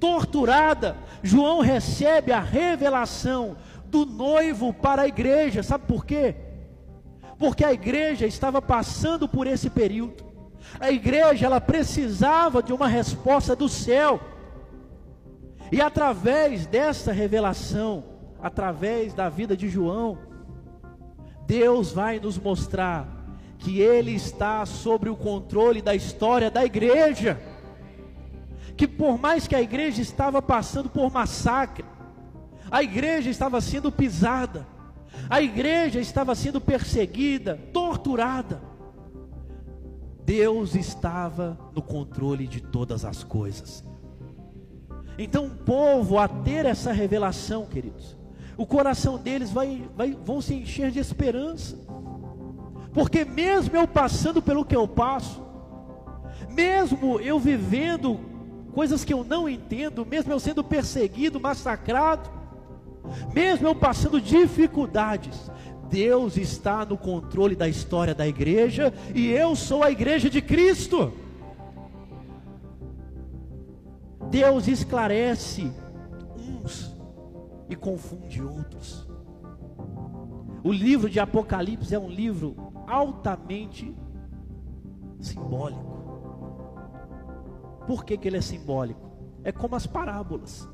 torturada. 0.00 0.96
João 1.22 1.60
recebe 1.60 2.32
a 2.32 2.40
revelação 2.40 3.56
do 3.84 4.06
noivo 4.06 4.72
para 4.72 5.02
a 5.02 5.08
igreja. 5.08 5.62
Sabe 5.62 5.84
por 5.86 6.04
quê? 6.04 6.34
Porque 7.38 7.64
a 7.64 7.72
igreja 7.72 8.26
estava 8.26 8.60
passando 8.62 9.28
por 9.28 9.46
esse 9.46 9.68
período. 9.68 10.25
A 10.78 10.90
igreja 10.90 11.46
ela 11.46 11.60
precisava 11.60 12.62
de 12.62 12.72
uma 12.72 12.88
resposta 12.88 13.54
do 13.56 13.68
céu. 13.68 14.20
E 15.72 15.80
através 15.80 16.66
dessa 16.66 17.12
revelação, 17.12 18.04
através 18.40 19.14
da 19.14 19.28
vida 19.28 19.56
de 19.56 19.68
João, 19.68 20.18
Deus 21.46 21.92
vai 21.92 22.18
nos 22.18 22.38
mostrar 22.38 23.08
que 23.58 23.80
Ele 23.80 24.12
está 24.12 24.64
sobre 24.66 25.08
o 25.08 25.16
controle 25.16 25.80
da 25.80 25.94
história 25.94 26.50
da 26.50 26.64
igreja. 26.64 27.40
Que 28.76 28.86
por 28.86 29.18
mais 29.18 29.46
que 29.46 29.54
a 29.56 29.62
igreja 29.62 30.02
estava 30.02 30.42
passando 30.42 30.88
por 30.90 31.10
massacre, 31.10 31.84
a 32.70 32.82
igreja 32.82 33.30
estava 33.30 33.60
sendo 33.60 33.90
pisada, 33.90 34.66
a 35.30 35.40
igreja 35.40 35.98
estava 36.00 36.34
sendo 36.34 36.60
perseguida, 36.60 37.58
torturada, 37.72 38.60
Deus 40.26 40.74
estava 40.74 41.58
no 41.74 41.80
controle 41.80 42.46
de 42.46 42.60
todas 42.60 43.02
as 43.02 43.24
coisas. 43.24 43.82
Então, 45.18 45.46
o 45.46 45.50
povo, 45.50 46.18
a 46.18 46.28
ter 46.28 46.66
essa 46.66 46.92
revelação, 46.92 47.64
queridos, 47.64 48.14
o 48.58 48.66
coração 48.66 49.16
deles 49.16 49.50
vai, 49.50 49.88
vai, 49.96 50.12
vão 50.12 50.42
se 50.42 50.52
encher 50.52 50.90
de 50.90 50.98
esperança. 50.98 51.78
Porque 52.92 53.24
mesmo 53.24 53.74
eu 53.74 53.88
passando 53.88 54.42
pelo 54.42 54.64
que 54.64 54.76
eu 54.76 54.86
passo, 54.86 55.46
Mesmo 56.50 57.20
eu 57.20 57.38
vivendo 57.38 58.20
coisas 58.72 59.04
que 59.04 59.12
eu 59.12 59.24
não 59.24 59.48
entendo, 59.48 60.04
mesmo 60.04 60.32
eu 60.32 60.40
sendo 60.40 60.62
perseguido, 60.62 61.40
massacrado, 61.40 62.30
mesmo 63.32 63.66
eu 63.66 63.74
passando 63.74 64.20
dificuldades, 64.20 65.50
Deus 65.88 66.36
está 66.36 66.84
no 66.84 66.96
controle 66.96 67.54
da 67.54 67.68
história 67.68 68.14
da 68.14 68.26
igreja 68.26 68.92
e 69.14 69.28
eu 69.28 69.54
sou 69.54 69.82
a 69.82 69.90
igreja 69.90 70.28
de 70.28 70.40
Cristo. 70.42 71.12
Deus 74.30 74.66
esclarece 74.68 75.70
uns 76.36 76.94
e 77.68 77.76
confunde 77.76 78.42
outros. 78.42 79.06
O 80.64 80.72
livro 80.72 81.08
de 81.08 81.20
Apocalipse 81.20 81.94
é 81.94 81.98
um 81.98 82.10
livro 82.10 82.56
altamente 82.86 83.94
simbólico. 85.20 85.96
Por 87.86 88.04
que, 88.04 88.16
que 88.16 88.26
ele 88.26 88.36
é 88.36 88.40
simbólico? 88.40 89.00
É 89.44 89.52
como 89.52 89.76
as 89.76 89.86
parábolas. 89.86 90.68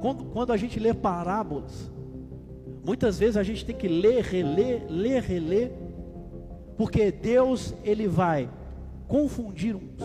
Quando, 0.00 0.24
quando 0.26 0.52
a 0.52 0.56
gente 0.56 0.78
lê 0.78 0.94
parábolas, 0.94 1.90
muitas 2.84 3.18
vezes 3.18 3.36
a 3.36 3.42
gente 3.42 3.64
tem 3.64 3.74
que 3.74 3.88
ler, 3.88 4.22
reler, 4.22 4.84
ler, 4.88 5.22
reler, 5.22 5.72
porque 6.76 7.10
Deus 7.10 7.74
ele 7.82 8.06
vai 8.06 8.48
confundir 9.08 9.74
uns 9.74 10.02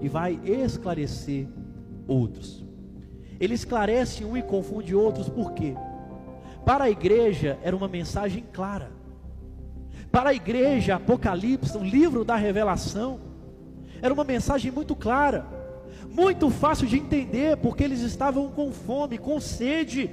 e 0.00 0.08
vai 0.08 0.40
esclarecer 0.44 1.46
outros. 2.08 2.64
Ele 3.38 3.54
esclarece 3.54 4.24
um 4.24 4.36
e 4.36 4.42
confunde 4.42 4.94
outros, 4.94 5.28
por 5.28 5.52
quê? 5.52 5.74
Para 6.64 6.84
a 6.84 6.90
igreja 6.90 7.58
era 7.62 7.76
uma 7.76 7.88
mensagem 7.88 8.44
clara. 8.52 8.90
Para 10.10 10.30
a 10.30 10.34
igreja, 10.34 10.96
Apocalipse, 10.96 11.76
o 11.76 11.82
livro 11.82 12.24
da 12.24 12.36
revelação, 12.36 13.20
era 14.00 14.12
uma 14.12 14.24
mensagem 14.24 14.70
muito 14.70 14.94
clara, 14.94 15.46
muito 16.08 16.50
fácil 16.50 16.86
de 16.86 16.96
entender, 16.96 17.56
porque 17.56 17.82
eles 17.82 18.00
estavam 18.00 18.50
com 18.50 18.72
fome, 18.72 19.18
com 19.18 19.40
sede, 19.40 20.10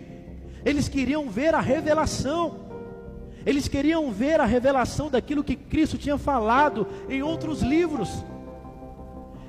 eles 0.65 0.87
queriam 0.87 1.29
ver 1.29 1.53
a 1.53 1.61
revelação, 1.61 2.55
eles 3.45 3.67
queriam 3.67 4.11
ver 4.11 4.39
a 4.39 4.45
revelação 4.45 5.09
daquilo 5.09 5.43
que 5.43 5.55
Cristo 5.55 5.97
tinha 5.97 6.17
falado 6.17 6.85
em 7.09 7.23
outros 7.23 7.61
livros. 7.61 8.23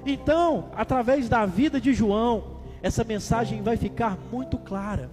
Então, 0.07 0.71
através 0.75 1.29
da 1.29 1.45
vida 1.45 1.81
de 1.81 1.93
João, 1.93 2.61
essa 2.83 3.05
mensagem 3.05 3.63
vai 3.63 3.77
ficar 3.77 4.17
muito 4.33 4.57
clara 4.57 5.11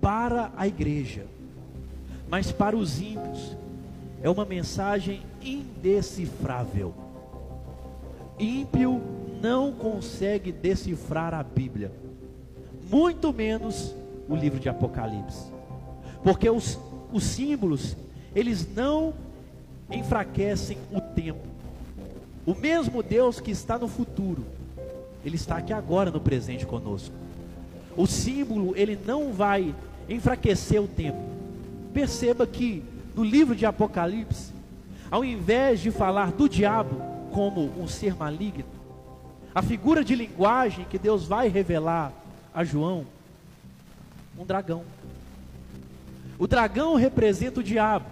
para 0.00 0.52
a 0.56 0.66
igreja, 0.66 1.26
mas 2.28 2.52
para 2.52 2.76
os 2.76 3.00
ímpios 3.00 3.56
é 4.22 4.30
uma 4.30 4.44
mensagem 4.44 5.22
indecifrável. 5.42 6.94
Ímpio 8.38 9.00
não 9.40 9.72
consegue 9.72 10.52
decifrar 10.52 11.34
a 11.34 11.42
Bíblia, 11.42 11.92
muito 12.88 13.32
menos 13.32 13.94
o 14.28 14.36
livro 14.36 14.58
de 14.58 14.68
Apocalipse, 14.68 15.46
porque 16.22 16.48
os, 16.48 16.78
os 17.12 17.24
símbolos 17.24 17.96
eles 18.34 18.66
não 18.74 19.14
enfraquecem 19.90 20.78
o 20.90 21.00
tempo. 21.00 21.46
O 22.46 22.54
mesmo 22.54 23.02
Deus 23.02 23.40
que 23.40 23.50
está 23.50 23.78
no 23.78 23.86
futuro, 23.86 24.44
ele 25.24 25.36
está 25.36 25.58
aqui 25.58 25.72
agora 25.72 26.10
no 26.10 26.20
presente 26.20 26.66
conosco. 26.66 27.14
O 27.96 28.06
símbolo 28.06 28.74
ele 28.76 28.98
não 29.06 29.32
vai 29.32 29.74
enfraquecer 30.08 30.82
o 30.82 30.88
tempo. 30.88 31.20
Perceba 31.92 32.46
que 32.46 32.82
no 33.14 33.22
livro 33.22 33.54
de 33.54 33.66
Apocalipse, 33.66 34.52
ao 35.10 35.24
invés 35.24 35.80
de 35.80 35.90
falar 35.90 36.32
do 36.32 36.48
diabo 36.48 37.00
como 37.30 37.70
um 37.78 37.86
ser 37.86 38.16
maligno, 38.16 38.64
a 39.54 39.62
figura 39.62 40.02
de 40.02 40.14
linguagem 40.14 40.86
que 40.88 40.98
Deus 40.98 41.26
vai 41.26 41.48
revelar 41.48 42.12
a 42.54 42.64
João, 42.64 43.04
um 44.38 44.44
dragão. 44.44 44.84
O 46.38 46.46
dragão 46.46 46.94
representa 46.94 47.60
o 47.60 47.62
diabo. 47.62 48.06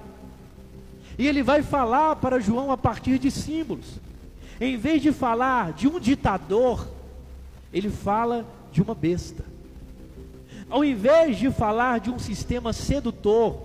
E 1.18 1.26
ele 1.26 1.42
vai 1.42 1.62
falar 1.62 2.16
para 2.16 2.40
João 2.40 2.70
a 2.70 2.76
partir 2.76 3.18
de 3.18 3.30
símbolos. 3.30 3.98
Em 4.60 4.76
vez 4.76 5.02
de 5.02 5.12
falar 5.12 5.72
de 5.72 5.88
um 5.88 5.98
ditador, 5.98 6.86
ele 7.72 7.90
fala 7.90 8.46
de 8.72 8.80
uma 8.80 8.94
besta. 8.94 9.44
Ao 10.68 10.84
invés 10.84 11.36
de 11.36 11.50
falar 11.50 11.98
de 11.98 12.10
um 12.10 12.18
sistema 12.18 12.72
sedutor, 12.72 13.62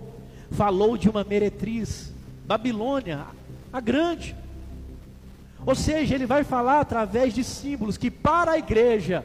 falou 0.51 0.97
de 0.97 1.09
uma 1.09 1.23
meretriz, 1.23 2.11
Babilônia, 2.45 3.25
a 3.71 3.79
grande. 3.79 4.35
Ou 5.65 5.75
seja, 5.75 6.15
ele 6.15 6.25
vai 6.25 6.43
falar 6.43 6.79
através 6.79 7.33
de 7.33 7.43
símbolos 7.43 7.97
que 7.97 8.09
para 8.09 8.51
a 8.51 8.57
igreja 8.57 9.23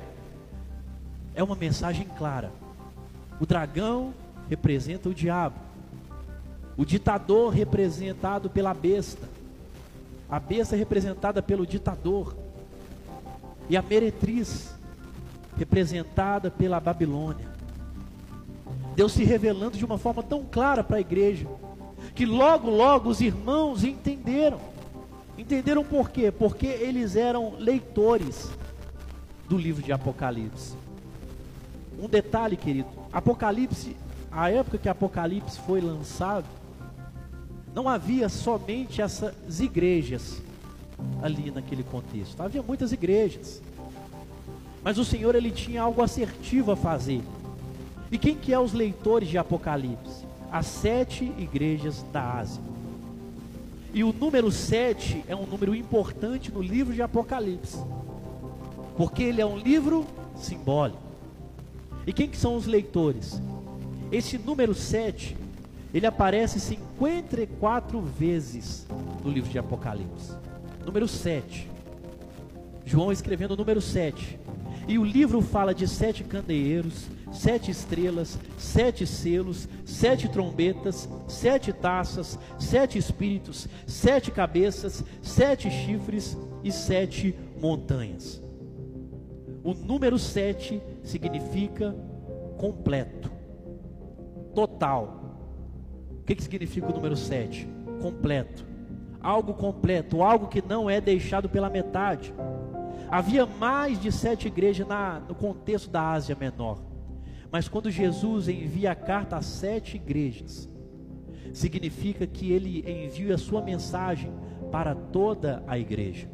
é 1.35 1.43
uma 1.43 1.55
mensagem 1.55 2.07
clara. 2.19 2.60
O 3.41 3.47
dragão 3.47 4.13
representa 4.49 5.09
o 5.09 5.15
diabo. 5.15 5.57
O 6.77 6.85
ditador 6.85 7.53
representado 7.53 8.51
pela 8.51 8.75
besta. 8.75 9.27
A 10.29 10.39
besta 10.39 10.77
representada 10.77 11.43
pelo 11.43 11.67
ditador. 11.67 12.37
E 13.69 13.77
a 13.77 13.83
meretriz 13.83 14.75
representada 15.57 16.51
pela 16.51 16.79
Babilônia. 16.79 17.49
Deus 18.95 19.13
se 19.13 19.25
revelando 19.25 19.79
de 19.79 19.85
uma 19.85 19.99
forma 19.99 20.23
tão 20.23 20.45
clara 20.45 20.85
para 20.85 20.99
a 20.99 21.01
igreja, 21.01 21.47
que 22.15 22.27
logo, 22.27 22.69
logo 22.69 23.09
os 23.09 23.21
irmãos 23.21 23.85
entenderam. 23.85 24.61
Entenderam 25.39 25.85
por 25.85 26.11
quê? 26.11 26.31
Porque 26.31 26.67
eles 26.67 27.17
eram 27.17 27.55
leitores 27.59 28.51
do 29.49 29.57
livro 29.57 29.83
de 29.83 29.93
Apocalipse. 29.93 30.77
Um 32.01 32.09
detalhe, 32.09 32.57
querido: 32.57 32.89
Apocalipse, 33.13 33.95
a 34.31 34.51
época 34.51 34.79
que 34.79 34.89
Apocalipse 34.89 35.59
foi 35.61 35.81
lançado, 35.81 36.47
não 37.75 37.89
havia 37.89 38.29
somente 38.29 39.03
essas 39.03 39.61
igrejas 39.61 40.41
ali 41.23 41.51
naquele 41.51 41.83
contexto, 41.83 42.41
havia 42.41 42.63
muitas 42.63 42.93
igrejas. 42.93 43.61
Mas 44.83 44.99
o 44.99 45.05
Senhor 45.05 45.35
ele 45.35 45.51
tinha 45.51 45.83
algo 45.83 46.03
assertivo 46.03 46.73
a 46.73 46.77
fazer. 46.77 47.23
E 48.11 48.19
quem 48.19 48.35
que 48.35 48.53
é 48.53 48.59
os 48.59 48.73
leitores 48.73 49.29
de 49.29 49.37
Apocalipse? 49.37 50.25
As 50.51 50.67
sete 50.67 51.25
igrejas 51.39 52.05
da 52.13 52.39
Ásia. 52.39 52.63
E 53.93 54.03
o 54.03 54.13
número 54.13 54.51
sete 54.51 55.23
é 55.29 55.37
um 55.37 55.47
número 55.47 55.75
importante 55.75 56.51
no 56.51 56.63
livro 56.63 56.95
de 56.95 57.03
Apocalipse. 57.03 57.79
Porque 58.97 59.23
ele 59.23 59.41
é 59.41 59.47
um 59.47 59.59
livro 59.59 60.07
simbólico. 60.37 61.10
E 62.07 62.13
quem 62.13 62.29
que 62.29 62.37
são 62.37 62.57
os 62.57 62.67
leitores? 62.67 63.41
Esse 64.11 64.39
número 64.39 64.75
7, 64.75 65.37
ele 65.93 66.07
aparece 66.07 66.59
54 66.59 68.01
vezes 68.01 68.87
no 69.23 69.31
livro 69.31 69.51
de 69.51 69.59
Apocalipse. 69.59 70.33
Número 70.85 71.07
7. 71.07 71.69
João 72.85 73.13
escrevendo 73.13 73.53
o 73.53 73.57
número 73.57 73.81
7. 73.81 74.39
E 74.89 74.99
o 74.99 75.05
livro 75.05 75.41
fala 75.41 75.73
de 75.73 75.87
sete 75.87 76.25
candeeiros, 76.25 77.07
sete 77.31 77.71
estrelas, 77.71 78.37
sete 78.59 79.07
selos, 79.07 79.69
sete 79.85 80.29
trombetas, 80.29 81.09
sete 81.29 81.73
taças, 81.73 82.37
sete 82.59 82.99
espíritos, 82.99 83.69
sete 83.87 84.33
cabeças, 84.33 85.05
sete 85.23 85.71
chifres 85.71 86.37
e 86.65 86.73
sete 86.73 87.37
montanhas. 87.61 88.43
O 89.63 89.75
número 89.75 90.19
sete 90.19 90.83
significa 91.11 91.95
completo, 92.57 93.31
total. 94.55 95.21
O 96.21 96.23
que, 96.23 96.35
que 96.35 96.43
significa 96.43 96.89
o 96.89 96.93
número 96.93 97.17
sete? 97.17 97.69
Completo. 98.01 98.65
Algo 99.21 99.53
completo, 99.55 100.23
algo 100.23 100.47
que 100.47 100.63
não 100.63 100.89
é 100.89 101.01
deixado 101.01 101.49
pela 101.49 101.69
metade. 101.69 102.33
Havia 103.11 103.45
mais 103.45 104.01
de 104.01 104.13
sete 104.13 104.47
igrejas 104.47 104.87
na, 104.87 105.21
no 105.21 105.35
contexto 105.35 105.91
da 105.91 106.13
Ásia 106.13 106.37
Menor. 106.39 106.81
Mas 107.51 107.69
quando 107.69 107.91
Jesus 107.91 108.49
envia 108.49 108.93
a 108.93 108.95
carta 108.95 109.37
a 109.37 109.43
sete 109.43 109.97
igrejas, 109.97 110.69
significa 111.53 112.27
que 112.27 112.53
ele 112.53 112.85
envia 112.89 113.35
a 113.35 113.39
sua 113.39 113.61
mensagem 113.61 114.33
para 114.71 114.95
toda 114.95 115.63
a 115.67 115.77
igreja. 115.77 116.31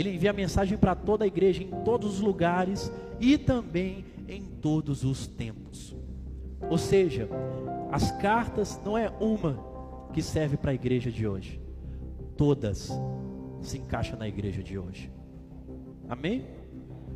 Ele 0.00 0.14
envia 0.14 0.32
mensagem 0.32 0.78
para 0.78 0.94
toda 0.94 1.24
a 1.24 1.26
igreja, 1.26 1.62
em 1.62 1.68
todos 1.84 2.14
os 2.14 2.20
lugares 2.20 2.90
e 3.20 3.36
também 3.36 4.02
em 4.26 4.42
todos 4.42 5.04
os 5.04 5.26
tempos. 5.26 5.94
Ou 6.70 6.78
seja, 6.78 7.28
as 7.92 8.10
cartas 8.12 8.80
não 8.82 8.96
é 8.96 9.10
uma 9.20 9.62
que 10.14 10.22
serve 10.22 10.56
para 10.56 10.70
a 10.70 10.74
igreja 10.74 11.10
de 11.12 11.28
hoje, 11.28 11.60
todas 12.34 12.90
se 13.60 13.76
encaixam 13.76 14.18
na 14.18 14.26
igreja 14.26 14.62
de 14.62 14.78
hoje. 14.78 15.12
Amém? 16.08 16.46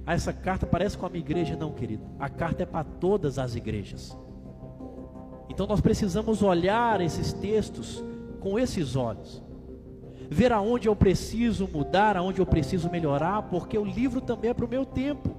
Ah, 0.04 0.12
essa 0.12 0.34
carta 0.34 0.66
parece 0.66 0.98
com 0.98 1.06
a 1.06 1.08
minha 1.08 1.24
igreja, 1.24 1.56
não, 1.56 1.72
querido. 1.72 2.04
A 2.18 2.28
carta 2.28 2.64
é 2.64 2.66
para 2.66 2.84
todas 2.84 3.38
as 3.38 3.54
igrejas. 3.54 4.14
Então 5.48 5.66
nós 5.66 5.80
precisamos 5.80 6.42
olhar 6.42 7.00
esses 7.00 7.32
textos 7.32 8.04
com 8.40 8.58
esses 8.58 8.94
olhos. 8.94 9.42
Ver 10.34 10.52
aonde 10.52 10.88
eu 10.88 10.96
preciso 10.96 11.68
mudar, 11.72 12.16
aonde 12.16 12.40
eu 12.40 12.46
preciso 12.46 12.90
melhorar, 12.90 13.42
porque 13.42 13.78
o 13.78 13.84
livro 13.84 14.20
também 14.20 14.50
é 14.50 14.54
para 14.54 14.64
o 14.64 14.68
meu 14.68 14.84
tempo, 14.84 15.30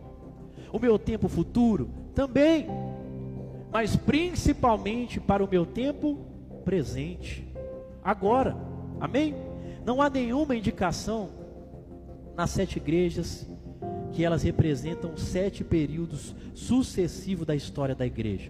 o 0.71 0.79
meu 0.79 0.97
tempo 0.97 1.27
futuro 1.27 1.89
também, 2.13 2.65
mas 3.73 3.97
principalmente 3.97 5.19
para 5.19 5.43
o 5.43 5.49
meu 5.49 5.65
tempo 5.65 6.25
presente, 6.63 7.45
agora, 8.01 8.55
amém? 8.97 9.35
Não 9.85 10.01
há 10.01 10.09
nenhuma 10.09 10.55
indicação 10.55 11.29
nas 12.33 12.51
sete 12.51 12.77
igrejas 12.77 13.45
que 14.13 14.23
elas 14.23 14.43
representam 14.43 15.17
sete 15.17 15.61
períodos 15.61 16.33
sucessivos 16.53 17.45
da 17.45 17.53
história 17.53 17.93
da 17.93 18.05
igreja. 18.05 18.49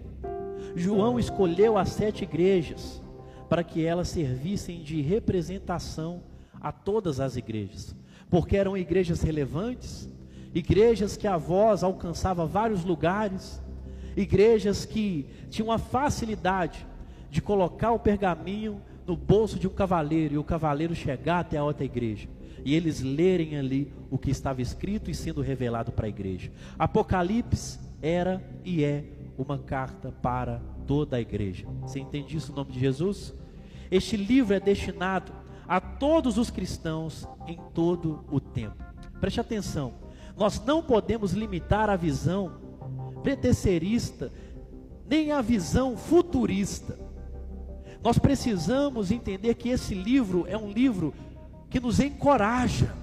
João 0.76 1.18
escolheu 1.18 1.76
as 1.76 1.88
sete 1.88 2.22
igrejas 2.22 3.02
para 3.48 3.64
que 3.64 3.84
elas 3.84 4.08
servissem 4.08 4.80
de 4.80 5.00
representação 5.02 6.22
a 6.66 6.72
todas 6.72 7.20
as 7.20 7.36
igrejas, 7.36 7.94
porque 8.28 8.56
eram 8.56 8.76
igrejas 8.76 9.22
relevantes, 9.22 10.10
igrejas 10.52 11.16
que 11.16 11.28
a 11.28 11.36
voz 11.36 11.84
alcançava 11.84 12.44
vários 12.44 12.84
lugares, 12.84 13.62
igrejas 14.16 14.84
que 14.84 15.26
tinham 15.48 15.70
a 15.70 15.78
facilidade 15.78 16.84
de 17.30 17.40
colocar 17.40 17.92
o 17.92 18.00
pergaminho 18.00 18.82
no 19.06 19.16
bolso 19.16 19.60
de 19.60 19.68
um 19.68 19.70
cavaleiro 19.70 20.34
e 20.34 20.38
o 20.38 20.42
cavaleiro 20.42 20.92
chegar 20.92 21.38
até 21.38 21.56
a 21.56 21.62
outra 21.62 21.84
igreja 21.84 22.28
e 22.64 22.74
eles 22.74 23.00
lerem 23.00 23.56
ali 23.56 23.92
o 24.10 24.18
que 24.18 24.28
estava 24.28 24.60
escrito 24.60 25.08
e 25.08 25.14
sendo 25.14 25.40
revelado 25.40 25.92
para 25.92 26.06
a 26.06 26.08
igreja. 26.08 26.50
Apocalipse 26.76 27.78
era 28.02 28.42
e 28.64 28.82
é 28.82 29.04
uma 29.38 29.56
carta 29.56 30.10
para 30.10 30.60
toda 30.84 31.16
a 31.16 31.20
igreja. 31.20 31.64
Você 31.82 32.00
entende 32.00 32.36
isso 32.36 32.50
em 32.50 32.56
nome 32.56 32.72
de 32.72 32.80
Jesus? 32.80 33.32
Este 33.88 34.16
livro 34.16 34.52
é 34.52 34.58
destinado 34.58 35.45
a 35.68 35.80
todos 35.80 36.38
os 36.38 36.50
cristãos 36.50 37.26
em 37.46 37.58
todo 37.74 38.24
o 38.30 38.40
tempo. 38.40 38.84
Preste 39.20 39.40
atenção, 39.40 39.94
nós 40.36 40.62
não 40.64 40.82
podemos 40.82 41.32
limitar 41.32 41.88
a 41.88 41.96
visão 41.96 42.52
pretecerista, 43.22 44.30
nem 45.08 45.32
a 45.32 45.40
visão 45.40 45.96
futurista. 45.96 46.98
Nós 48.02 48.18
precisamos 48.18 49.10
entender 49.10 49.54
que 49.54 49.70
esse 49.70 49.94
livro 49.94 50.44
é 50.46 50.56
um 50.56 50.70
livro 50.70 51.14
que 51.68 51.80
nos 51.80 51.98
encoraja, 51.98 52.94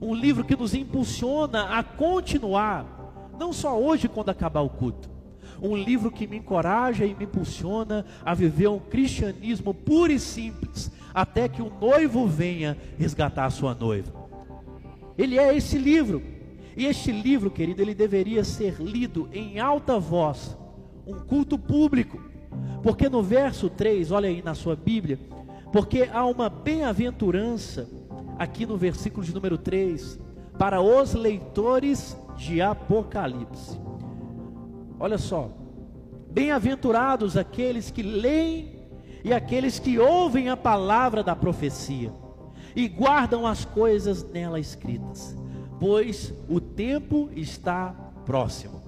um 0.00 0.14
livro 0.14 0.44
que 0.44 0.56
nos 0.56 0.74
impulsiona 0.74 1.78
a 1.78 1.82
continuar, 1.82 3.30
não 3.38 3.52
só 3.52 3.78
hoje 3.80 4.08
quando 4.08 4.28
acabar 4.28 4.60
o 4.60 4.68
culto, 4.68 5.08
um 5.62 5.76
livro 5.76 6.10
que 6.10 6.26
me 6.26 6.36
encoraja 6.36 7.04
e 7.04 7.14
me 7.14 7.24
impulsiona 7.24 8.04
a 8.24 8.34
viver 8.34 8.68
um 8.68 8.78
cristianismo 8.78 9.72
puro 9.72 10.12
e 10.12 10.20
simples, 10.20 10.90
até 11.20 11.48
que 11.48 11.60
o 11.60 11.72
noivo 11.80 12.28
venha 12.28 12.78
resgatar 12.96 13.46
a 13.46 13.50
sua 13.50 13.74
noiva. 13.74 14.12
Ele 15.16 15.36
é 15.36 15.56
esse 15.56 15.76
livro. 15.76 16.22
E 16.76 16.86
este 16.86 17.10
livro, 17.10 17.50
querido, 17.50 17.82
ele 17.82 17.92
deveria 17.92 18.44
ser 18.44 18.80
lido 18.80 19.28
em 19.32 19.58
alta 19.58 19.98
voz, 19.98 20.56
um 21.04 21.14
culto 21.14 21.58
público. 21.58 22.22
Porque 22.84 23.08
no 23.08 23.20
verso 23.20 23.68
3, 23.68 24.12
olha 24.12 24.28
aí 24.28 24.40
na 24.42 24.54
sua 24.54 24.76
Bíblia, 24.76 25.18
porque 25.72 26.08
há 26.12 26.24
uma 26.24 26.48
bem-aventurança 26.48 27.90
aqui 28.38 28.64
no 28.64 28.76
versículo 28.76 29.26
de 29.26 29.34
número 29.34 29.58
3 29.58 30.20
para 30.56 30.80
os 30.80 31.14
leitores 31.14 32.16
de 32.36 32.62
Apocalipse. 32.62 33.76
Olha 35.00 35.18
só, 35.18 35.50
bem-aventurados 36.30 37.36
aqueles 37.36 37.90
que 37.90 38.02
leem 38.04 38.77
e 39.28 39.32
aqueles 39.34 39.78
que 39.78 39.98
ouvem 39.98 40.48
a 40.48 40.56
palavra 40.56 41.22
da 41.22 41.36
profecia 41.36 42.10
e 42.74 42.88
guardam 42.88 43.46
as 43.46 43.62
coisas 43.62 44.24
nela 44.32 44.58
escritas, 44.58 45.36
pois 45.78 46.32
o 46.48 46.58
tempo 46.58 47.28
está 47.36 47.94
próximo. 48.24 48.80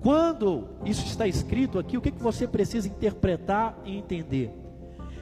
Quando 0.00 0.68
isso 0.84 1.04
está 1.04 1.26
escrito 1.26 1.80
aqui, 1.80 1.98
o 1.98 2.00
que, 2.00 2.12
que 2.12 2.22
você 2.22 2.46
precisa 2.46 2.86
interpretar 2.86 3.76
e 3.84 3.96
entender? 3.96 4.52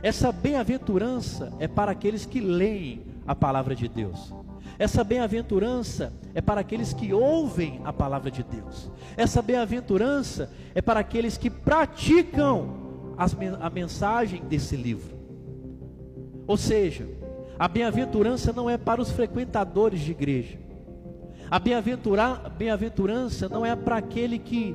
Essa 0.02 0.30
bem-aventurança 0.30 1.50
é 1.59 1.66
para 1.66 1.92
aqueles 1.92 2.26
que 2.26 2.38
leem 2.38 3.02
a 3.26 3.35
palavra 3.35 3.74
de 3.74 3.88
Deus. 3.88 4.35
Essa 4.78 5.02
bem-aventurança 5.02 6.12
é 6.35 6.42
para 6.42 6.61
aqueles 6.61 6.92
que 6.92 7.14
ouvem 7.14 7.80
a 7.83 7.94
palavra 7.94 8.30
de 8.30 8.42
Deus. 8.42 8.90
Essa 9.16 9.40
bem-aventurança 9.40 10.50
é 10.74 10.83
para 10.83 11.00
aqueles 11.00 11.38
que 11.38 11.48
praticam 11.48 12.84
a 13.16 13.70
mensagem 13.70 14.42
desse 14.44 14.77
livro. 14.77 15.14
Ou 16.46 16.57
seja, 16.57 17.09
a 17.59 17.68
bem-aventurança 17.68 18.53
não 18.53 18.68
é 18.68 18.77
para 18.77 19.00
os 19.00 19.11
frequentadores 19.11 20.00
de 20.00 20.11
igreja. 20.11 20.59
A 21.50 21.59
bem-aventurança 21.59 23.48
não 23.48 23.64
é 23.64 23.77
para 23.77 23.96
aquele 23.96 24.38
que, 24.38 24.74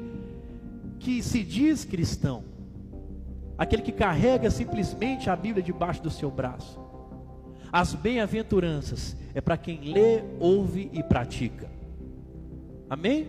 que 1.00 1.22
se 1.22 1.44
diz 1.44 1.84
cristão 1.84 2.50
aquele 3.60 3.82
que 3.82 3.92
carrega 3.92 4.50
simplesmente 4.50 5.30
a 5.30 5.36
Bíblia 5.36 5.62
debaixo 5.62 6.02
do 6.02 6.10
seu 6.10 6.32
braço. 6.32 6.80
As 7.70 7.94
bem-aventuranças 7.94 9.18
é 9.36 9.42
para 9.42 9.58
quem 9.58 9.82
lê, 9.82 10.24
ouve 10.40 10.90
e 10.94 11.04
pratica. 11.04 11.70
Amém? 12.90 13.28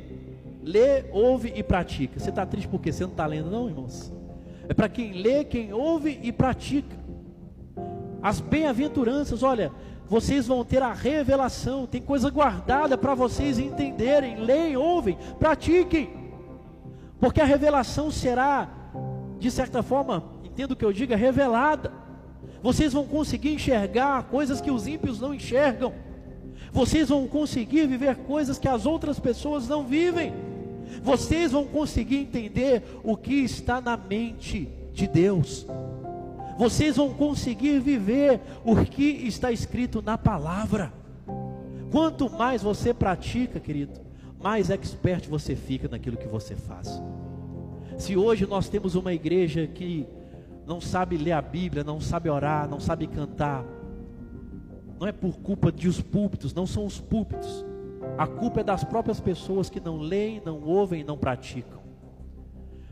Lê, 0.62 1.10
ouve 1.10 1.52
e 1.56 1.64
pratica. 1.64 2.20
Você 2.20 2.30
está 2.30 2.46
triste 2.46 2.68
porque 2.68 2.92
você 2.92 3.02
não 3.02 3.10
está 3.10 3.26
lendo, 3.26 3.50
não, 3.50 3.68
irmãos? 3.68 4.12
É 4.70 4.72
para 4.72 4.88
quem 4.88 5.14
lê, 5.14 5.42
quem 5.42 5.72
ouve 5.72 6.20
e 6.22 6.30
pratica. 6.30 6.96
As 8.22 8.38
bem-aventuranças, 8.38 9.42
olha, 9.42 9.72
vocês 10.06 10.46
vão 10.46 10.64
ter 10.64 10.80
a 10.80 10.92
revelação, 10.92 11.88
tem 11.88 12.00
coisa 12.00 12.30
guardada 12.30 12.96
para 12.96 13.12
vocês 13.12 13.58
entenderem. 13.58 14.36
Leem, 14.36 14.76
ouvem, 14.76 15.18
pratiquem. 15.40 16.10
Porque 17.18 17.40
a 17.40 17.44
revelação 17.44 18.12
será 18.12 18.70
de 19.40 19.50
certa 19.50 19.82
forma, 19.82 20.22
entendo 20.44 20.70
o 20.70 20.76
que 20.76 20.84
eu 20.84 20.92
digo, 20.92 21.12
é 21.12 21.16
revelada. 21.16 21.90
Vocês 22.62 22.92
vão 22.92 23.04
conseguir 23.04 23.52
enxergar 23.52 24.22
coisas 24.28 24.60
que 24.60 24.70
os 24.70 24.86
ímpios 24.86 25.20
não 25.20 25.34
enxergam. 25.34 25.92
Vocês 26.70 27.08
vão 27.08 27.26
conseguir 27.26 27.88
viver 27.88 28.14
coisas 28.18 28.56
que 28.56 28.68
as 28.68 28.86
outras 28.86 29.18
pessoas 29.18 29.66
não 29.66 29.84
vivem. 29.84 30.32
Vocês 31.02 31.52
vão 31.52 31.64
conseguir 31.64 32.16
entender 32.16 32.82
o 33.02 33.16
que 33.16 33.34
está 33.34 33.80
na 33.80 33.96
mente 33.96 34.68
de 34.92 35.06
Deus. 35.06 35.66
Vocês 36.58 36.96
vão 36.96 37.14
conseguir 37.14 37.80
viver 37.80 38.40
o 38.64 38.76
que 38.84 39.02
está 39.02 39.50
escrito 39.50 40.02
na 40.02 40.18
palavra. 40.18 40.92
Quanto 41.90 42.30
mais 42.30 42.62
você 42.62 42.92
pratica, 42.92 43.58
querido, 43.58 44.00
mais 44.42 44.70
expert 44.70 45.28
você 45.28 45.56
fica 45.56 45.88
naquilo 45.88 46.16
que 46.16 46.28
você 46.28 46.54
faz. 46.54 47.02
Se 47.98 48.16
hoje 48.16 48.46
nós 48.46 48.68
temos 48.68 48.94
uma 48.94 49.12
igreja 49.12 49.66
que 49.66 50.06
não 50.66 50.80
sabe 50.80 51.16
ler 51.16 51.32
a 51.32 51.42
Bíblia, 51.42 51.82
não 51.82 52.00
sabe 52.00 52.30
orar, 52.30 52.68
não 52.68 52.78
sabe 52.78 53.06
cantar, 53.06 53.64
não 55.00 55.06
é 55.06 55.12
por 55.12 55.38
culpa 55.38 55.72
de 55.72 55.88
os 55.88 56.00
púlpitos, 56.00 56.54
não 56.54 56.66
são 56.66 56.84
os 56.84 57.00
púlpitos. 57.00 57.64
A 58.20 58.26
culpa 58.26 58.60
é 58.60 58.62
das 58.62 58.84
próprias 58.84 59.18
pessoas 59.18 59.70
que 59.70 59.80
não 59.80 59.96
leem, 59.96 60.42
não 60.44 60.62
ouvem 60.62 61.02
não 61.02 61.16
praticam. 61.16 61.80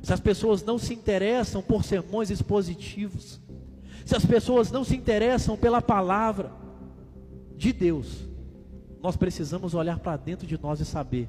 Se 0.02 0.10
as 0.10 0.20
pessoas 0.20 0.62
não 0.62 0.78
se 0.78 0.94
interessam 0.94 1.60
por 1.60 1.84
sermões 1.84 2.30
expositivos, 2.30 3.38
se 4.06 4.16
as 4.16 4.24
pessoas 4.24 4.70
não 4.70 4.82
se 4.84 4.96
interessam 4.96 5.54
pela 5.54 5.82
palavra 5.82 6.50
de 7.58 7.74
Deus, 7.74 8.26
nós 9.02 9.18
precisamos 9.18 9.74
olhar 9.74 9.98
para 9.98 10.16
dentro 10.16 10.46
de 10.46 10.58
nós 10.58 10.80
e 10.80 10.86
saber 10.86 11.28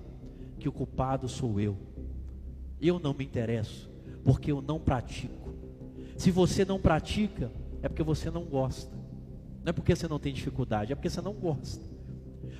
que 0.58 0.70
o 0.70 0.72
culpado 0.72 1.28
sou 1.28 1.60
eu. 1.60 1.78
Eu 2.80 3.00
não 3.00 3.14
me 3.14 3.26
interesso, 3.26 3.92
porque 4.24 4.50
eu 4.50 4.62
não 4.62 4.80
pratico. 4.80 5.54
Se 6.16 6.32
você 6.32 6.64
não 6.64 6.80
pratica, 6.80 7.52
é 7.82 7.90
porque 7.90 8.04
você 8.04 8.32
não 8.32 8.46
gosta. 8.46 8.96
Não 9.62 9.72
é 9.72 9.74
porque 9.74 9.94
você 9.94 10.08
não 10.08 10.20
tem 10.20 10.34
dificuldade, 10.34 10.94
é 10.94 10.96
porque 10.96 11.10
você 11.10 11.20
não 11.20 11.34
gosta. 11.34 11.89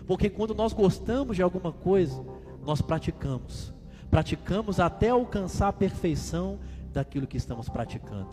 Porque 0.10 0.28
quando 0.28 0.56
nós 0.56 0.74
gostamos 0.74 1.36
de 1.36 1.44
alguma 1.44 1.72
coisa, 1.72 2.26
nós 2.66 2.82
praticamos. 2.82 3.72
Praticamos 4.10 4.80
até 4.80 5.10
alcançar 5.10 5.68
a 5.68 5.74
perfeição 5.74 6.58
daquilo 6.92 7.28
que 7.28 7.38
estamos 7.38 7.70
praticando. 7.70 8.32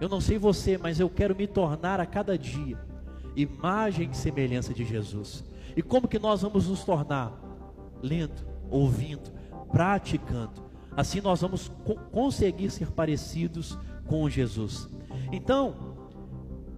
Eu 0.00 0.08
não 0.08 0.20
sei 0.20 0.38
você, 0.38 0.78
mas 0.78 1.00
eu 1.00 1.10
quero 1.10 1.34
me 1.34 1.48
tornar 1.48 1.98
a 1.98 2.06
cada 2.06 2.38
dia 2.38 2.78
imagem 3.34 4.08
e 4.12 4.16
semelhança 4.16 4.72
de 4.72 4.84
Jesus. 4.84 5.42
E 5.76 5.82
como 5.82 6.06
que 6.06 6.16
nós 6.16 6.42
vamos 6.42 6.68
nos 6.68 6.84
tornar? 6.84 7.32
Lendo, 8.00 8.46
ouvindo, 8.70 9.32
praticando. 9.72 10.62
Assim 10.96 11.20
nós 11.20 11.40
vamos 11.40 11.72
conseguir 12.12 12.70
ser 12.70 12.92
parecidos 12.92 13.76
com 14.06 14.30
Jesus. 14.30 14.88
Então, 15.32 15.74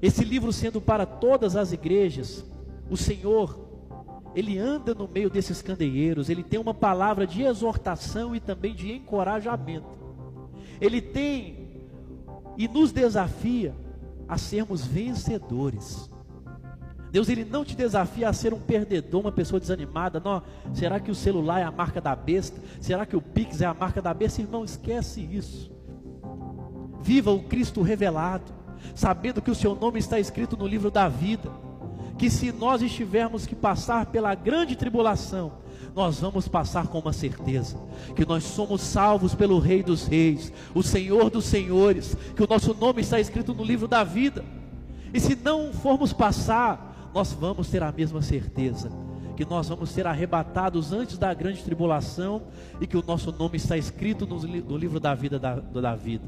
esse 0.01 0.25
livro 0.25 0.55
sendo 0.55 0.81
para 0.81 1.05
todas 1.05 1.55
as 1.55 1.71
igrejas, 1.71 2.47
o 2.89 2.97
Senhor, 2.97 3.66
ele 4.37 4.59
anda 4.59 4.95
no 4.95 5.09
meio 5.09 5.30
desses 5.30 5.62
candeeiros, 5.62 6.28
ele 6.28 6.43
tem 6.43 6.61
uma 6.61 6.74
palavra 6.74 7.26
de 7.26 7.43
exortação 7.43 8.37
e 8.37 8.39
também 8.39 8.74
de 8.74 8.93
encorajamento. 8.93 9.89
Ele 10.78 11.01
tem 11.01 11.87
e 12.59 12.68
nos 12.68 12.93
desafia 12.93 13.74
a 14.28 14.37
sermos 14.37 14.84
vencedores. 14.84 16.11
Deus 17.11 17.30
ele 17.30 17.47
não 17.47 17.64
te 17.64 17.74
desafia 17.74 18.28
a 18.28 18.32
ser 18.34 18.53
um 18.53 18.61
perdedor, 18.61 19.22
uma 19.22 19.32
pessoa 19.32 19.59
desanimada. 19.59 20.20
Não, 20.20 20.43
será 20.74 21.01
que 21.01 21.11
o 21.11 21.14
celular 21.14 21.61
é 21.61 21.64
a 21.64 21.70
marca 21.70 21.99
da 21.99 22.14
besta? 22.14 22.61
Será 22.78 23.07
que 23.07 23.16
o 23.16 23.22
Pix 23.22 23.62
é 23.62 23.64
a 23.64 23.72
marca 23.72 24.03
da 24.03 24.12
besta? 24.12 24.43
Irmão, 24.43 24.66
esquece 24.66 25.22
isso. 25.22 25.72
Viva 27.01 27.30
o 27.30 27.43
Cristo 27.45 27.80
revelado, 27.80 28.53
sabendo 28.95 29.41
que 29.41 29.51
o 29.51 29.55
seu 29.55 29.74
nome 29.74 29.99
está 29.99 30.20
escrito 30.20 30.59
no 30.59 30.66
livro 30.66 30.91
da 30.91 31.09
vida. 31.09 31.51
Que 32.19 32.31
se 32.31 32.51
nós 32.53 32.83
estivermos 32.83 33.47
que 33.47 33.55
passar 33.55 34.07
pela 34.07 34.35
grande 34.35 34.75
tribulação, 34.75 35.53
nós 35.95 36.21
vamos 36.21 36.49
passar 36.49 36.89
com 36.89 36.99
uma 36.99 37.12
certeza: 37.12 37.77
que 38.14 38.25
nós 38.25 38.45
somos 38.45 38.81
salvos 38.81 39.35
pelo 39.35 39.59
Rei 39.59 39.83
dos 39.83 40.07
Reis, 40.07 40.53
o 40.75 40.83
Senhor 40.83 41.31
dos 41.31 41.45
Senhores, 41.45 42.17
que 42.35 42.43
o 42.43 42.47
nosso 42.49 42.75
nome 42.75 43.03
está 43.03 43.21
escrito 43.21 43.55
no 43.55 43.64
livro 43.64 43.87
da 43.87 44.05
vida. 44.05 44.45
E 45.12 45.21
se 45.21 45.37
não 45.37 45.73
formos 45.73 46.12
passar, 46.12 47.11
nós 47.14 47.33
vamos 47.33 47.69
ter 47.69 47.83
a 47.83 47.93
mesma 47.93 48.21
certeza 48.21 48.91
que 49.37 49.45
nós 49.45 49.69
vamos 49.69 49.91
ser 49.91 50.07
arrebatados 50.07 50.93
antes 50.93 51.19
da 51.19 51.33
grande 51.35 51.62
tribulação 51.62 52.45
e 52.81 52.87
que 52.87 52.97
o 52.97 53.05
nosso 53.07 53.31
nome 53.31 53.59
está 53.59 53.77
escrito 53.77 54.27
no, 54.27 54.39
livro 54.79 54.99
da 54.99 55.14
vida 55.14 55.39
da, 55.39 55.57
da 55.57 55.95
vida. 55.95 56.27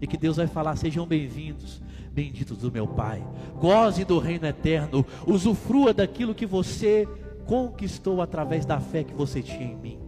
E 0.00 0.06
que 0.06 0.16
Deus 0.16 0.36
vai 0.36 0.46
falar: 0.46 0.76
sejam 0.76 1.06
bem-vindos, 1.06 1.80
benditos 2.12 2.58
do 2.58 2.72
meu 2.72 2.86
Pai. 2.86 3.22
Goze 3.58 4.04
do 4.04 4.18
reino 4.18 4.46
eterno, 4.46 5.04
usufrua 5.26 5.92
daquilo 5.92 6.34
que 6.34 6.46
você 6.46 7.06
conquistou 7.46 8.22
através 8.22 8.64
da 8.64 8.80
fé 8.80 9.04
que 9.04 9.14
você 9.14 9.42
tinha 9.42 9.72
em 9.72 9.76
mim. 9.76 9.98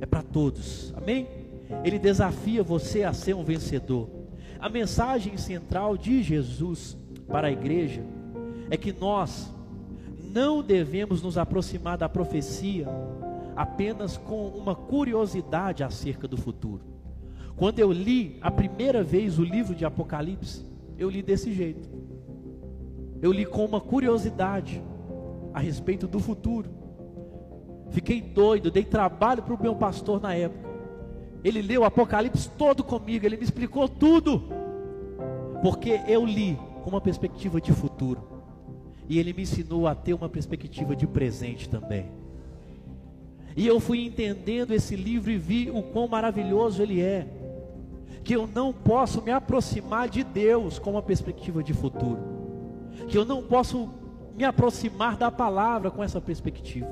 É 0.00 0.06
para 0.06 0.22
todos, 0.22 0.94
amém? 0.96 1.26
Ele 1.84 1.98
desafia 1.98 2.62
você 2.62 3.02
a 3.02 3.12
ser 3.12 3.34
um 3.34 3.44
vencedor. 3.44 4.08
A 4.58 4.68
mensagem 4.68 5.36
central 5.36 5.96
de 5.96 6.22
Jesus 6.22 6.96
para 7.26 7.48
a 7.48 7.50
igreja 7.50 8.02
é 8.70 8.76
que 8.76 8.92
nós 8.92 9.52
não 10.32 10.62
devemos 10.62 11.22
nos 11.22 11.36
aproximar 11.36 11.98
da 11.98 12.08
profecia 12.08 12.86
apenas 13.54 14.16
com 14.16 14.48
uma 14.48 14.74
curiosidade 14.74 15.82
acerca 15.82 16.28
do 16.28 16.36
futuro. 16.36 16.97
Quando 17.58 17.80
eu 17.80 17.90
li 17.90 18.38
a 18.40 18.52
primeira 18.52 19.02
vez 19.02 19.36
o 19.36 19.42
livro 19.42 19.74
de 19.74 19.84
Apocalipse, 19.84 20.64
eu 20.96 21.10
li 21.10 21.22
desse 21.22 21.52
jeito. 21.52 21.88
Eu 23.20 23.32
li 23.32 23.44
com 23.44 23.64
uma 23.64 23.80
curiosidade 23.80 24.80
a 25.52 25.58
respeito 25.58 26.06
do 26.06 26.20
futuro. 26.20 26.70
Fiquei 27.90 28.20
doido, 28.20 28.70
dei 28.70 28.84
trabalho 28.84 29.42
para 29.42 29.54
o 29.54 29.60
meu 29.60 29.74
pastor 29.74 30.20
na 30.20 30.34
época. 30.34 30.68
Ele 31.42 31.60
leu 31.60 31.80
o 31.80 31.84
Apocalipse 31.84 32.48
todo 32.50 32.84
comigo, 32.84 33.26
ele 33.26 33.36
me 33.36 33.42
explicou 33.42 33.88
tudo. 33.88 34.44
Porque 35.60 36.00
eu 36.06 36.24
li 36.24 36.56
com 36.84 36.90
uma 36.90 37.00
perspectiva 37.00 37.60
de 37.60 37.72
futuro. 37.72 38.22
E 39.08 39.18
ele 39.18 39.32
me 39.32 39.42
ensinou 39.42 39.88
a 39.88 39.96
ter 39.96 40.14
uma 40.14 40.28
perspectiva 40.28 40.94
de 40.94 41.08
presente 41.08 41.68
também. 41.68 42.06
E 43.56 43.66
eu 43.66 43.80
fui 43.80 44.04
entendendo 44.04 44.72
esse 44.72 44.94
livro 44.94 45.32
e 45.32 45.38
vi 45.38 45.70
o 45.70 45.82
quão 45.82 46.06
maravilhoso 46.06 46.80
ele 46.80 47.00
é. 47.00 47.26
Que 48.28 48.36
eu 48.36 48.46
não 48.46 48.74
posso 48.74 49.22
me 49.22 49.30
aproximar 49.30 50.06
de 50.06 50.22
Deus 50.22 50.78
com 50.78 50.90
uma 50.90 51.00
perspectiva 51.00 51.64
de 51.64 51.72
futuro. 51.72 52.18
Que 53.08 53.16
eu 53.16 53.24
não 53.24 53.42
posso 53.42 53.88
me 54.36 54.44
aproximar 54.44 55.16
da 55.16 55.30
palavra 55.30 55.90
com 55.90 56.04
essa 56.04 56.20
perspectiva. 56.20 56.90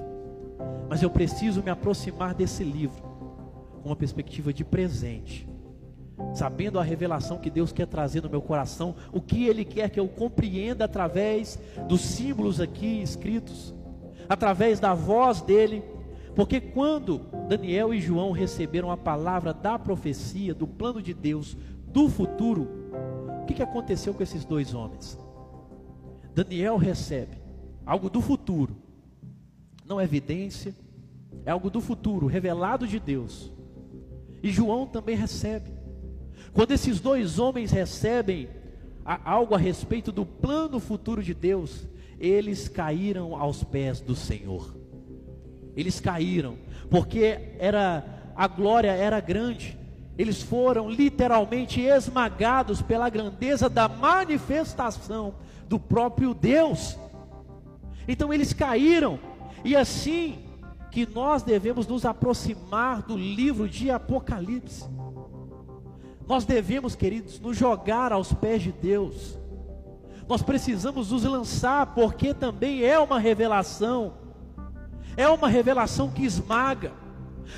Mas 0.89 1.03
eu 1.03 1.11
preciso 1.11 1.63
me 1.63 1.69
aproximar 1.69 2.33
desse 2.33 2.65
livro 2.65 3.03
com 3.83 3.91
uma 3.91 3.95
perspectiva 3.95 4.51
de 4.51 4.65
presente, 4.65 5.47
sabendo 6.33 6.79
a 6.79 6.83
revelação 6.83 7.37
que 7.37 7.51
Deus 7.51 7.71
quer 7.71 7.87
trazer 7.87 8.23
no 8.23 8.31
meu 8.31 8.41
coração, 8.41 8.95
o 9.13 9.21
que 9.21 9.45
Ele 9.45 9.63
quer 9.63 9.91
que 9.91 10.01
eu 10.01 10.09
compreenda 10.09 10.87
através 10.87 11.59
dos 11.87 12.01
símbolos 12.01 12.63
aqui 12.63 13.03
escritos, 13.03 13.75
através 14.27 14.81
da 14.81 14.95
voz 14.95 15.43
dele. 15.43 15.85
Porque 16.37 16.61
quando 16.61 17.23
Daniel 17.49 17.95
e 17.95 18.01
João 18.01 18.31
receberam 18.31 18.91
a 18.91 18.97
palavra 18.97 19.55
da 19.55 19.79
profecia, 19.79 20.55
do 20.55 20.67
plano 20.67 21.01
de 21.01 21.15
Deus, 21.15 21.57
do 21.89 22.11
futuro, 22.11 22.69
o 23.43 23.47
que, 23.47 23.55
que 23.55 23.63
aconteceu 23.63 24.13
com 24.13 24.23
esses 24.23 24.45
dois 24.45 24.75
homens? 24.75 25.19
Daniel 26.35 26.77
recebe 26.77 27.39
algo 27.87 28.11
do 28.11 28.21
futuro, 28.21 28.77
não 29.87 29.99
é 29.99 30.05
evidência, 30.05 30.75
é 31.47 31.51
algo 31.51 31.71
do 31.71 31.81
futuro, 31.81 32.27
revelado 32.27 32.87
de 32.87 33.01
Deus. 33.01 33.51
E 34.43 34.51
João 34.53 34.87
também 34.87 35.17
recebe. 35.17 35.71
Quando 36.53 36.73
esses 36.73 37.01
dois 37.01 37.39
homens 37.39 37.71
recebem 37.71 38.51
algo 39.03 39.55
a 39.55 39.59
respeito 39.59 40.13
do 40.13 40.27
plano 40.27 40.79
futuro 40.81 41.23
de 41.23 41.33
Deus, 41.33 41.89
eles 42.21 42.69
caíram 42.69 43.35
aos 43.35 43.65
pés 43.65 44.01
do 44.01 44.15
Senhor. 44.15 44.86
Eles 45.77 46.01
caíram, 46.01 46.57
porque 46.91 47.55
era 47.59 48.05
a 48.35 48.47
glória 48.47 48.91
era 48.91 49.21
grande. 49.21 49.79
Eles 50.19 50.43
foram 50.43 50.91
literalmente 50.91 51.81
esmagados 51.81 52.83
pela 52.83 53.09
grandeza 53.09 53.69
da 53.69 53.89
manifestação 53.89 55.35
do 55.69 55.79
próprio 55.79 56.33
Deus. 56.33 56.99
Então 58.09 58.33
eles 58.33 58.53
caíram, 58.53 59.19
e 59.65 59.75
assim 59.77 60.39
que 60.91 61.07
nós 61.07 61.43
devemos 61.43 61.87
nos 61.87 62.07
aproximar 62.07 63.03
do 63.03 63.17
livro 63.17 63.69
de 63.69 63.91
Apocalipse. 63.91 64.89
Nós 66.27 66.45
devemos, 66.45 66.97
queridos, 66.97 67.39
nos 67.39 67.57
jogar 67.57 68.13
aos 68.13 68.33
pés 68.33 68.63
de 68.63 68.73
Deus. 68.73 69.39
Nós 70.27 70.43
precisamos 70.43 71.11
nos 71.13 71.23
lançar, 71.25 71.95
porque 71.95 72.33
também 72.33 72.83
é 72.83 72.99
uma 72.99 73.19
revelação, 73.19 74.15
é 75.17 75.29
uma 75.29 75.49
revelação 75.49 76.11
que 76.11 76.25
esmaga, 76.25 76.93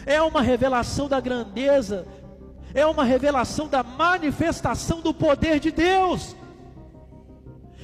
é 0.07 0.21
uma 0.23 0.41
revelação 0.43 1.09
da 1.09 1.21
grandeza, 1.21 2.07
é 2.75 2.87
uma 2.87 3.05
revelação 3.05 3.69
da 3.69 3.83
manifestação 3.83 5.01
do 5.01 5.13
poder 5.13 5.59
de 5.59 5.71
Deus. 5.71 6.37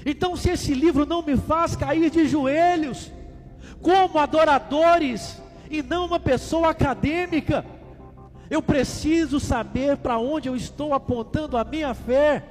Então, 0.06 0.36
se 0.36 0.50
esse 0.50 0.74
livro 0.74 1.06
não 1.06 1.22
me 1.22 1.36
faz 1.36 1.74
cair 1.74 2.10
de 2.10 2.26
joelhos, 2.28 3.10
como 3.80 4.18
adoradores 4.18 5.40
e 5.70 5.82
não 5.82 6.06
uma 6.06 6.20
pessoa 6.20 6.70
acadêmica, 6.70 7.64
eu 8.50 8.62
preciso 8.62 9.40
saber 9.40 9.96
para 9.96 10.18
onde 10.18 10.48
eu 10.48 10.54
estou 10.54 10.92
apontando 10.92 11.56
a 11.56 11.64
minha 11.64 11.94
fé. 11.94 12.44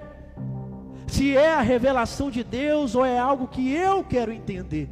Se 1.08 1.38
é 1.38 1.54
a 1.54 1.62
revelação 1.62 2.32
de 2.32 2.44
Deus 2.44 2.96
ou 2.96 3.06
é 3.06 3.20
algo 3.20 3.48
que 3.48 3.72
eu 3.72 4.04
quero 4.04 4.32
entender. 4.32 4.90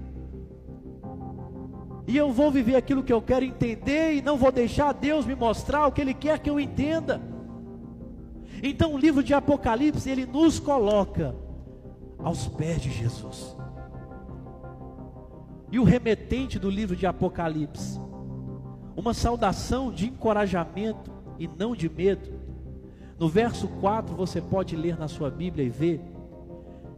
E 2.07 2.17
eu 2.17 2.31
vou 2.31 2.51
viver 2.51 2.75
aquilo 2.75 3.03
que 3.03 3.13
eu 3.13 3.21
quero 3.21 3.45
entender 3.45 4.15
e 4.15 4.21
não 4.21 4.37
vou 4.37 4.51
deixar 4.51 4.91
Deus 4.93 5.25
me 5.25 5.35
mostrar 5.35 5.87
o 5.87 5.91
que 5.91 6.01
Ele 6.01 6.13
quer 6.13 6.39
que 6.39 6.49
eu 6.49 6.59
entenda. 6.59 7.21
Então 8.63 8.93
o 8.93 8.97
livro 8.97 9.23
de 9.23 9.33
Apocalipse 9.33 10.09
ele 10.09 10.25
nos 10.25 10.59
coloca 10.59 11.35
aos 12.19 12.47
pés 12.47 12.81
de 12.81 12.91
Jesus. 12.91 13.57
E 15.71 15.79
o 15.79 15.83
remetente 15.83 16.59
do 16.59 16.69
livro 16.69 16.95
de 16.95 17.07
Apocalipse, 17.07 17.99
uma 18.95 19.13
saudação 19.13 19.91
de 19.91 20.07
encorajamento 20.07 21.11
e 21.39 21.47
não 21.47 21.75
de 21.75 21.89
medo. 21.89 22.29
No 23.17 23.27
verso 23.27 23.67
4 23.67 24.15
você 24.15 24.39
pode 24.39 24.75
ler 24.75 24.97
na 24.99 25.07
sua 25.07 25.31
Bíblia 25.31 25.65
e 25.65 25.69
ver 25.69 26.01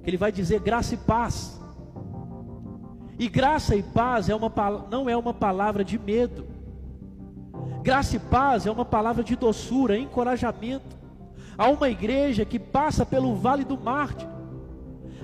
que 0.03 0.09
ele 0.09 0.17
vai 0.17 0.31
dizer 0.31 0.59
graça 0.59 0.95
e 0.95 0.97
paz. 0.97 1.61
E 3.17 3.27
graça 3.27 3.75
e 3.75 3.83
paz 3.83 4.29
é 4.29 4.35
uma, 4.35 4.51
não 4.89 5.09
é 5.09 5.15
uma 5.15 5.33
palavra 5.33 5.83
de 5.83 5.97
medo. 5.97 6.45
Graça 7.81 8.15
e 8.15 8.19
paz 8.19 8.65
é 8.65 8.71
uma 8.71 8.85
palavra 8.85 9.23
de 9.23 9.35
doçura, 9.35 9.97
encorajamento. 9.97 10.95
Há 11.57 11.69
uma 11.69 11.89
igreja 11.89 12.43
que 12.43 12.57
passa 12.57 13.05
pelo 13.05 13.35
vale 13.35 13.63
do 13.63 13.77
mártir 13.77 14.33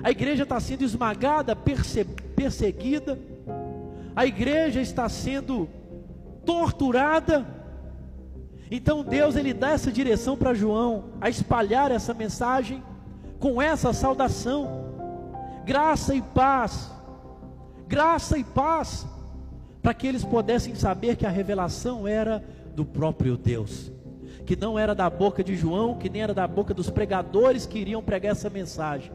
a 0.02 0.10
igreja 0.10 0.44
está 0.44 0.58
sendo 0.58 0.82
esmagada, 0.82 1.54
perseguida, 1.54 3.18
a 4.16 4.24
igreja 4.24 4.80
está 4.80 5.08
sendo 5.08 5.68
torturada. 6.44 7.46
Então 8.70 9.02
Deus 9.02 9.36
ele 9.36 9.52
dá 9.52 9.70
essa 9.70 9.92
direção 9.92 10.36
para 10.36 10.54
João 10.54 11.10
a 11.20 11.28
espalhar 11.28 11.90
essa 11.90 12.14
mensagem 12.14 12.82
com 13.38 13.60
essa 13.60 13.92
saudação. 13.92 14.88
Graça 15.64 16.14
e 16.14 16.22
paz. 16.22 16.90
Graça 17.90 18.38
e 18.38 18.44
paz 18.44 19.04
para 19.82 19.92
que 19.92 20.06
eles 20.06 20.24
pudessem 20.24 20.76
saber 20.76 21.16
que 21.16 21.26
a 21.26 21.30
revelação 21.30 22.06
era 22.06 22.40
do 22.72 22.84
próprio 22.84 23.36
Deus, 23.36 23.90
que 24.46 24.54
não 24.54 24.78
era 24.78 24.94
da 24.94 25.10
boca 25.10 25.42
de 25.42 25.56
João, 25.56 25.96
que 25.96 26.08
nem 26.08 26.22
era 26.22 26.32
da 26.32 26.46
boca 26.46 26.72
dos 26.72 26.88
pregadores 26.88 27.66
que 27.66 27.80
iriam 27.80 28.00
pregar 28.00 28.30
essa 28.30 28.48
mensagem, 28.48 29.10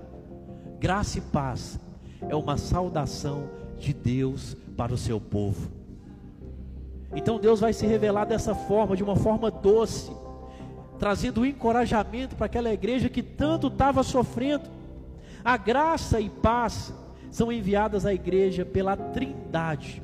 Graça 0.78 1.19
e 1.19 1.21
paz 1.21 1.80
é 2.28 2.36
uma 2.36 2.57
saudação 2.57 3.49
de 3.80 3.93
Deus 3.93 4.57
para 4.76 4.93
o 4.93 4.97
seu 4.97 5.21
povo. 5.21 5.71
Então 7.15 7.39
Deus 7.39 7.61
vai 7.61 7.71
se 7.71 7.88
revelar 7.88 8.26
dessa 8.26 8.53
forma, 8.53 8.95
de 8.95 9.01
uma 9.01 9.15
forma 9.15 9.49
doce, 9.49 10.11
trazendo 10.99 11.45
encorajamento 11.45 12.36
para 12.36 12.47
aquela 12.47 12.73
igreja 12.73 13.07
que 13.07 13.23
tanto 13.23 13.67
estava 13.67 14.03
sofrendo. 14.03 14.65
A 15.45 15.55
graça 15.55 16.19
e 16.19 16.30
paz 16.30 16.93
são 17.36 17.52
enviadas 17.52 18.06
à 18.06 18.14
igreja 18.14 18.64
pela 18.64 18.96
Trindade. 18.96 20.02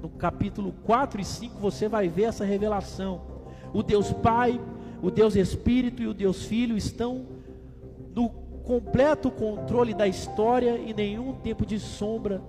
No 0.00 0.08
capítulo 0.08 0.72
4 0.84 1.20
e 1.20 1.24
5 1.24 1.58
você 1.58 1.88
vai 1.88 2.06
ver 2.08 2.22
essa 2.22 2.44
revelação. 2.44 3.20
O 3.74 3.82
Deus 3.82 4.12
Pai, 4.12 4.60
o 5.02 5.10
Deus 5.10 5.34
Espírito 5.34 6.00
e 6.00 6.06
o 6.06 6.14
Deus 6.14 6.44
Filho 6.44 6.76
estão 6.76 7.26
no 8.14 8.28
completo 8.28 9.28
controle 9.28 9.92
da 9.92 10.06
história 10.06 10.78
e 10.78 10.94
nenhum 10.94 11.32
tempo 11.32 11.66
de 11.66 11.80
sombra, 11.80 12.40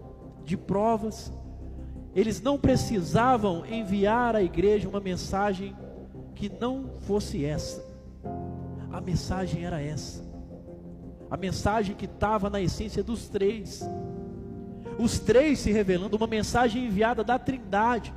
de 0.45 0.55
provas. 0.55 1.33
Eles 2.15 2.39
não 2.39 2.55
precisavam 2.55 3.65
enviar 3.65 4.35
à 4.35 4.43
igreja 4.43 4.87
uma 4.87 4.99
mensagem 4.99 5.75
que 6.35 6.49
não 6.49 6.91
fosse 6.99 7.43
essa. 7.43 7.83
A 8.91 9.01
mensagem 9.01 9.65
era 9.65 9.81
essa. 9.81 10.23
A 11.31 11.35
mensagem 11.35 11.95
que 11.95 12.05
estava 12.05 12.47
na 12.47 12.61
essência 12.61 13.03
dos 13.03 13.27
três. 13.27 13.89
Os 14.99 15.17
três 15.17 15.59
se 15.59 15.71
revelando, 15.71 16.17
uma 16.17 16.27
mensagem 16.27 16.85
enviada 16.85 17.23
da 17.23 17.39
Trindade, 17.39 18.13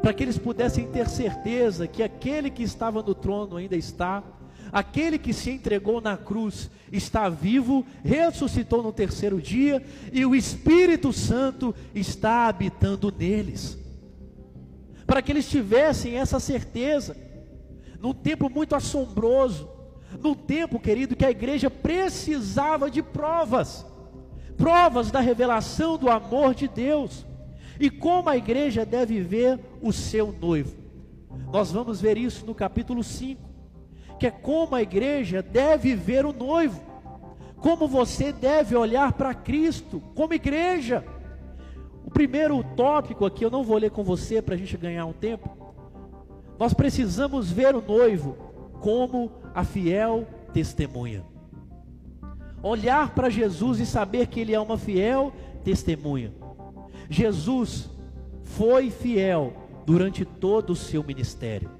para 0.00 0.14
que 0.14 0.22
eles 0.22 0.38
pudessem 0.38 0.86
ter 0.86 1.08
certeza 1.10 1.86
que 1.86 2.02
aquele 2.02 2.48
que 2.48 2.62
estava 2.62 3.02
no 3.02 3.14
trono 3.14 3.56
ainda 3.56 3.76
está, 3.76 4.24
aquele 4.72 5.18
que 5.18 5.34
se 5.34 5.50
entregou 5.50 6.00
na 6.00 6.16
cruz 6.16 6.70
está 6.90 7.28
vivo, 7.28 7.84
ressuscitou 8.02 8.82
no 8.82 8.94
terceiro 8.94 9.42
dia, 9.42 9.84
e 10.10 10.24
o 10.24 10.34
Espírito 10.34 11.12
Santo 11.12 11.74
está 11.94 12.48
habitando 12.48 13.12
neles. 13.16 13.78
Para 15.06 15.20
que 15.20 15.30
eles 15.30 15.48
tivessem 15.48 16.16
essa 16.16 16.40
certeza, 16.40 17.14
num 18.00 18.14
tempo 18.14 18.48
muito 18.48 18.74
assombroso, 18.74 19.68
num 20.22 20.34
tempo, 20.34 20.80
querido, 20.80 21.14
que 21.14 21.26
a 21.26 21.30
igreja 21.30 21.70
precisava 21.70 22.90
de 22.90 23.02
provas, 23.02 23.84
provas 24.56 25.10
da 25.10 25.20
revelação 25.20 25.96
do 25.96 26.10
amor 26.10 26.54
de 26.54 26.68
Deus, 26.68 27.26
e 27.78 27.90
como 27.90 28.28
a 28.28 28.36
igreja 28.36 28.84
deve 28.84 29.20
ver 29.20 29.60
o 29.82 29.92
seu 29.92 30.32
noivo. 30.32 30.76
Nós 31.52 31.70
vamos 31.70 32.00
ver 32.00 32.16
isso 32.16 32.46
no 32.46 32.54
capítulo 32.54 33.04
5, 33.04 33.40
que 34.18 34.26
é 34.26 34.30
como 34.30 34.74
a 34.74 34.82
igreja 34.82 35.42
deve 35.42 35.94
ver 35.94 36.24
o 36.24 36.32
noivo, 36.32 36.80
como 37.58 37.86
você 37.86 38.32
deve 38.32 38.74
olhar 38.74 39.12
para 39.12 39.34
Cristo, 39.34 40.02
como 40.14 40.34
igreja. 40.34 41.04
O 42.04 42.10
primeiro 42.10 42.62
tópico 42.76 43.26
aqui, 43.26 43.44
eu 43.44 43.50
não 43.50 43.64
vou 43.64 43.76
ler 43.76 43.90
com 43.90 44.02
você 44.02 44.40
para 44.40 44.54
a 44.54 44.58
gente 44.58 44.76
ganhar 44.76 45.04
um 45.04 45.12
tempo. 45.12 45.56
Nós 46.58 46.72
precisamos 46.72 47.50
ver 47.50 47.74
o 47.74 47.82
noivo 47.82 48.36
como 48.80 49.30
a 49.54 49.64
fiel 49.64 50.26
testemunha. 50.52 51.24
Olhar 52.66 53.14
para 53.14 53.30
Jesus 53.30 53.78
e 53.78 53.86
saber 53.86 54.26
que 54.26 54.40
Ele 54.40 54.52
é 54.54 54.60
uma 54.60 54.76
fiel 54.76 55.32
testemunha. 55.62 56.32
Jesus 57.08 57.88
foi 58.42 58.90
fiel 58.90 59.52
durante 59.84 60.24
todo 60.24 60.70
o 60.70 60.76
seu 60.76 61.04
ministério. 61.04 61.70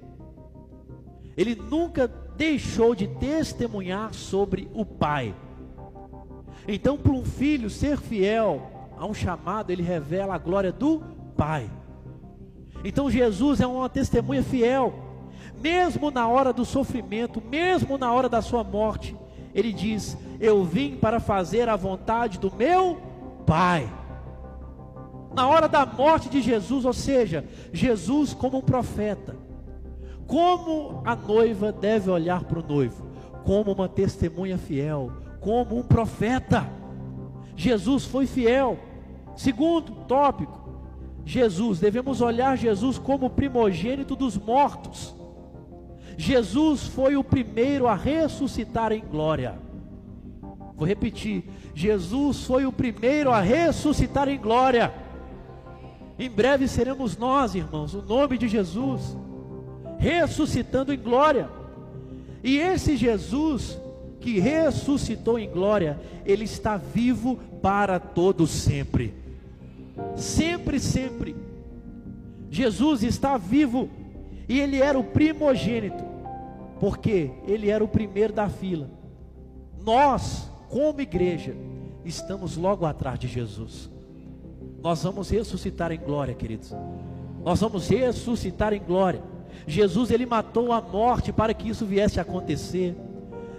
Ele 1.37 1.57
nunca 1.57 2.07
deixou 2.37 2.95
de 2.95 3.09
testemunhar 3.09 4.14
sobre 4.14 4.70
o 4.72 4.84
Pai. 4.84 5.34
Então, 6.68 6.97
para 6.97 7.12
um 7.12 7.24
filho 7.24 7.68
ser 7.68 7.99
fiel 7.99 8.70
a 8.97 9.05
um 9.07 9.14
chamado, 9.14 9.70
ele 9.70 9.82
revela 9.82 10.34
a 10.34 10.39
glória 10.39 10.72
do 10.72 11.03
Pai. 11.37 11.68
Então, 12.84 13.11
Jesus 13.11 13.61
é 13.61 13.66
uma 13.66 13.89
testemunha 13.89 14.43
fiel 14.43 15.07
mesmo 15.61 16.11
na 16.11 16.28
hora 16.28 16.53
do 16.53 16.64
sofrimento, 16.64 17.43
mesmo 17.43 17.99
na 17.99 18.12
hora 18.12 18.28
da 18.28 18.43
sua 18.43 18.62
morte, 18.62 19.16
ele 19.57 19.72
diz: 19.72 20.16
Eu 20.38 20.62
vim 20.64 20.96
para 20.96 21.18
fazer 21.18 21.66
a 21.66 21.74
vontade 21.74 22.38
do 22.38 22.54
meu 22.54 23.00
Pai. 23.46 23.90
Na 25.34 25.48
hora 25.48 25.66
da 25.66 25.86
morte 25.86 26.28
de 26.28 26.42
Jesus, 26.42 26.84
ou 26.84 26.92
seja, 26.92 27.44
Jesus 27.72 28.34
como 28.34 28.59
um 28.59 28.62
profeta, 28.62 29.36
como 30.26 31.02
a 31.04 31.16
noiva 31.16 31.72
deve 31.72 32.11
olhar 32.11 32.44
para 32.44 32.59
o 32.59 32.66
noivo? 32.66 33.07
Como 33.44 33.72
uma 33.72 33.88
testemunha 33.88 34.59
fiel, 34.59 35.11
como 35.40 35.78
um 35.78 35.82
profeta. 35.82 36.68
Jesus 37.54 38.04
foi 38.04 38.26
fiel. 38.26 38.78
Segundo 39.36 39.92
tópico, 40.07 40.68
Jesus, 41.24 41.78
devemos 41.80 42.20
olhar 42.20 42.57
Jesus 42.57 42.98
como 42.98 43.30
primogênito 43.30 44.16
dos 44.16 44.36
mortos. 44.36 45.14
Jesus 46.17 46.85
foi 46.87 47.17
o 47.17 47.25
primeiro 47.25 47.87
a 47.87 47.95
ressuscitar 47.95 48.93
em 48.93 49.01
glória. 49.01 49.59
Vou 50.77 50.87
repetir: 50.87 51.45
Jesus 51.75 52.45
foi 52.45 52.67
o 52.67 52.73
primeiro 52.73 53.31
a 53.31 53.41
ressuscitar 53.41 54.29
em 54.29 54.39
glória. 54.39 54.93
Em 56.19 56.31
breve 56.31 56.67
seremos 56.67 57.17
nós, 57.17 57.55
irmãos, 57.55 57.95
o 57.95 58.03
nome 58.03 58.39
de 58.39 58.49
Jesus, 58.49 59.17
ressuscitando 59.99 60.93
em 60.93 60.99
glória. 60.99 61.49
E 62.43 62.59
esse 62.59 62.97
Jesus 62.97 63.79
que 64.21 64.39
ressuscitou 64.39 65.39
em 65.39 65.49
glória, 65.51 66.01
ele 66.25 66.45
está 66.45 66.77
vivo 66.77 67.37
para 67.61 68.01
todo 68.01 68.47
sempre. 68.47 69.14
Sempre, 70.17 70.81
sempre. 70.81 71.37
Jesus 72.51 73.03
está 73.03 73.37
vivo 73.37 73.91
e 74.49 74.61
ele 74.61 74.80
era 74.80 74.99
o 74.99 75.05
primogênito, 75.05 76.05
porque 76.78 77.30
ele 77.47 77.70
era 77.70 77.82
o 77.82 77.88
primeiro 77.88 78.32
da 78.32 78.49
fila. 78.49 78.90
Nós, 79.84 80.51
como 80.68 81.01
igreja, 81.01 81.55
estamos 82.05 82.57
logo 82.57 82.86
atrás 82.86 83.18
de 83.18 83.26
Jesus. 83.28 83.90
Nós 84.82 85.03
vamos 85.03 85.30
ressuscitar 85.30 85.90
em 85.90 85.99
glória, 85.99 86.34
queridos. 86.34 86.74
Nós 87.44 87.61
vamos 87.61 87.88
ressuscitar 87.88 88.72
em 88.72 88.80
glória. 88.80 89.22
Jesus 89.66 90.11
ele 90.11 90.26
matou 90.26 90.72
a 90.72 90.80
morte 90.80 91.32
para 91.32 91.55
que 91.55 91.68
isso 91.68 91.86
viesse 91.86 92.18
a 92.18 92.22
acontecer. 92.22 92.94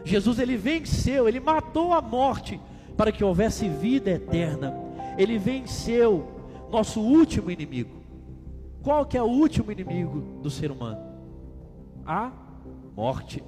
Jesus 0.04 0.40
ele 0.40 0.56
venceu, 0.56 1.28
ele 1.28 1.40
matou 1.40 1.94
a 1.94 2.02
morte 2.02 2.60
para 2.96 3.12
que 3.12 3.24
houvesse 3.24 3.68
vida 3.68 4.12
eterna. 4.12 4.74
Ele 5.18 5.38
venceu 5.38 6.28
nosso 6.72 7.02
último 7.02 7.52
inimigo. 7.52 7.97
Qual 8.88 9.06
que 9.06 9.18
é 9.18 9.22
o 9.22 9.26
último 9.26 9.70
inimigo 9.70 10.40
do 10.42 10.50
ser 10.50 10.72
humano? 10.72 11.02
A 12.06 12.32
morte. 12.96 13.44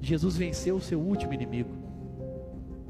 Jesus 0.00 0.34
venceu 0.34 0.76
o 0.76 0.80
seu 0.80 0.98
último 0.98 1.34
inimigo. 1.34 1.68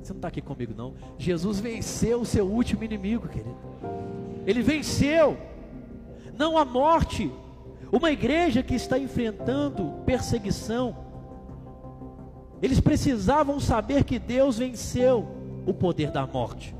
Você 0.00 0.12
não 0.12 0.18
está 0.18 0.28
aqui 0.28 0.40
comigo, 0.40 0.72
não. 0.76 0.94
Jesus 1.18 1.58
venceu 1.58 2.20
o 2.20 2.24
seu 2.24 2.46
último 2.46 2.84
inimigo, 2.84 3.26
querido. 3.26 3.56
Ele 4.46 4.62
venceu, 4.62 5.36
não 6.38 6.56
a 6.56 6.64
morte. 6.64 7.32
Uma 7.90 8.12
igreja 8.12 8.62
que 8.62 8.76
está 8.76 8.96
enfrentando 8.96 9.92
perseguição, 10.06 10.96
eles 12.62 12.78
precisavam 12.78 13.58
saber 13.58 14.04
que 14.04 14.20
Deus 14.20 14.56
venceu 14.56 15.26
o 15.66 15.74
poder 15.74 16.12
da 16.12 16.24
morte. 16.28 16.76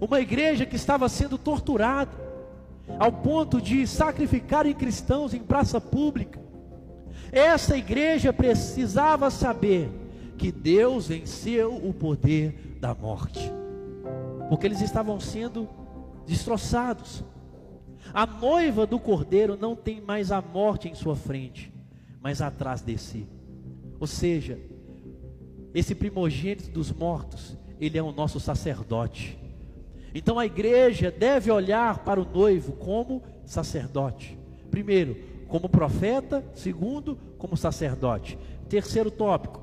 Uma 0.00 0.20
igreja 0.20 0.64
que 0.64 0.76
estava 0.76 1.08
sendo 1.08 1.36
torturada, 1.36 2.27
ao 2.98 3.12
ponto 3.12 3.60
de 3.60 3.86
sacrificarem 3.86 4.74
cristãos 4.74 5.34
em 5.34 5.40
praça 5.40 5.80
pública. 5.80 6.40
Essa 7.32 7.76
igreja 7.76 8.32
precisava 8.32 9.30
saber 9.30 9.90
que 10.36 10.52
Deus 10.52 11.08
venceu 11.08 11.74
o 11.74 11.92
poder 11.92 12.76
da 12.80 12.94
morte, 12.94 13.52
porque 14.48 14.66
eles 14.66 14.80
estavam 14.80 15.18
sendo 15.18 15.68
destroçados. 16.26 17.24
A 18.14 18.24
noiva 18.24 18.86
do 18.86 18.98
cordeiro 18.98 19.56
não 19.56 19.74
tem 19.74 20.00
mais 20.00 20.30
a 20.30 20.40
morte 20.40 20.88
em 20.88 20.94
sua 20.94 21.16
frente, 21.16 21.72
mas 22.22 22.40
atrás 22.40 22.80
de 22.80 22.96
si. 22.96 23.26
Ou 24.00 24.06
seja, 24.06 24.58
esse 25.74 25.94
primogênito 25.94 26.70
dos 26.70 26.90
mortos, 26.92 27.56
ele 27.80 27.98
é 27.98 28.02
o 28.02 28.12
nosso 28.12 28.40
sacerdote. 28.40 29.38
Então 30.14 30.38
a 30.38 30.46
igreja 30.46 31.10
deve 31.10 31.50
olhar 31.50 31.98
para 31.98 32.20
o 32.20 32.24
noivo 32.24 32.72
como 32.72 33.22
sacerdote. 33.44 34.38
Primeiro, 34.70 35.16
como 35.48 35.68
profeta. 35.68 36.44
Segundo, 36.54 37.18
como 37.38 37.56
sacerdote. 37.56 38.38
Terceiro 38.68 39.10
tópico, 39.10 39.62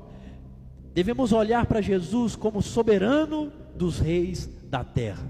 devemos 0.92 1.32
olhar 1.32 1.66
para 1.66 1.80
Jesus 1.80 2.34
como 2.34 2.60
soberano 2.60 3.52
dos 3.76 4.00
reis 4.00 4.50
da 4.64 4.82
terra. 4.82 5.24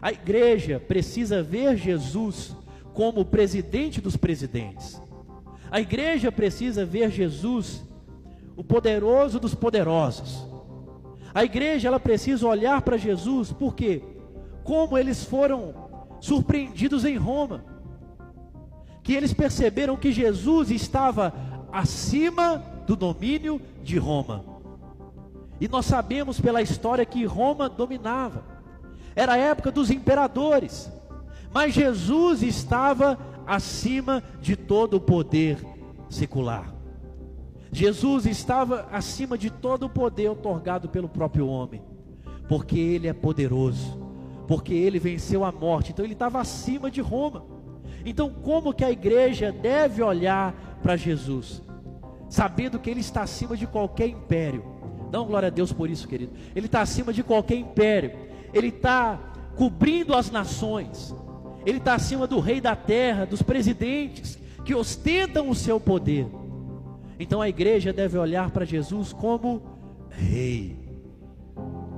A 0.00 0.12
igreja 0.12 0.78
precisa 0.80 1.42
ver 1.42 1.76
Jesus 1.76 2.54
como 2.92 3.24
presidente 3.24 4.00
dos 4.00 4.16
presidentes. 4.16 5.00
A 5.70 5.80
igreja 5.80 6.30
precisa 6.30 6.84
ver 6.84 7.10
Jesus, 7.10 7.82
o 8.56 8.62
poderoso 8.62 9.40
dos 9.40 9.54
poderosos. 9.54 10.46
A 11.32 11.44
igreja 11.44 11.88
ela 11.88 11.98
precisa 12.00 12.46
olhar 12.46 12.82
para 12.82 12.98
Jesus, 12.98 13.52
por 13.52 13.74
quê? 13.74 14.02
Como 14.64 14.96
eles 14.96 15.24
foram 15.24 15.74
surpreendidos 16.20 17.04
em 17.04 17.16
Roma, 17.16 17.64
que 19.02 19.14
eles 19.14 19.32
perceberam 19.32 19.96
que 19.96 20.12
Jesus 20.12 20.70
estava 20.70 21.32
acima 21.72 22.62
do 22.86 22.94
domínio 22.94 23.60
de 23.82 23.98
Roma. 23.98 24.44
E 25.60 25.68
nós 25.68 25.86
sabemos 25.86 26.40
pela 26.40 26.62
história 26.62 27.04
que 27.04 27.24
Roma 27.24 27.68
dominava. 27.68 28.44
Era 29.14 29.34
a 29.34 29.36
época 29.36 29.70
dos 29.70 29.90
imperadores. 29.90 30.90
Mas 31.52 31.74
Jesus 31.74 32.42
estava 32.42 33.18
acima 33.46 34.22
de 34.40 34.56
todo 34.56 34.94
o 34.94 35.00
poder 35.00 35.58
secular. 36.08 36.72
Jesus 37.70 38.26
estava 38.26 38.86
acima 38.90 39.38
de 39.38 39.50
todo 39.50 39.86
o 39.86 39.88
poder 39.88 40.28
otorgado 40.28 40.88
pelo 40.88 41.08
próprio 41.08 41.46
homem, 41.46 41.82
porque 42.48 42.78
ele 42.78 43.08
é 43.08 43.12
poderoso, 43.12 43.98
porque 44.52 44.74
ele 44.74 44.98
venceu 44.98 45.44
a 45.44 45.50
morte, 45.50 45.92
então 45.92 46.04
ele 46.04 46.12
estava 46.12 46.38
acima 46.38 46.90
de 46.90 47.00
Roma. 47.00 47.42
Então, 48.04 48.28
como 48.28 48.74
que 48.74 48.84
a 48.84 48.90
igreja 48.90 49.50
deve 49.50 50.02
olhar 50.02 50.52
para 50.82 50.94
Jesus? 50.94 51.62
Sabendo 52.28 52.78
que 52.78 52.90
ele 52.90 53.00
está 53.00 53.22
acima 53.22 53.56
de 53.56 53.66
qualquer 53.66 54.08
império. 54.08 54.62
Dá 55.10 55.20
glória 55.20 55.46
a 55.46 55.50
Deus 55.50 55.72
por 55.72 55.88
isso, 55.88 56.06
querido. 56.06 56.34
Ele 56.54 56.66
está 56.66 56.82
acima 56.82 57.14
de 57.14 57.22
qualquer 57.22 57.54
império. 57.54 58.12
Ele 58.52 58.66
está 58.66 59.18
cobrindo 59.56 60.14
as 60.14 60.30
nações. 60.30 61.16
Ele 61.64 61.78
está 61.78 61.94
acima 61.94 62.26
do 62.26 62.38
rei 62.38 62.60
da 62.60 62.76
terra, 62.76 63.24
dos 63.24 63.40
presidentes 63.40 64.38
que 64.66 64.74
ostentam 64.74 65.48
o 65.48 65.54
seu 65.54 65.80
poder. 65.80 66.26
Então 67.18 67.40
a 67.40 67.48
igreja 67.48 67.90
deve 67.90 68.18
olhar 68.18 68.50
para 68.50 68.66
Jesus 68.66 69.14
como 69.14 69.62
rei. 70.10 70.76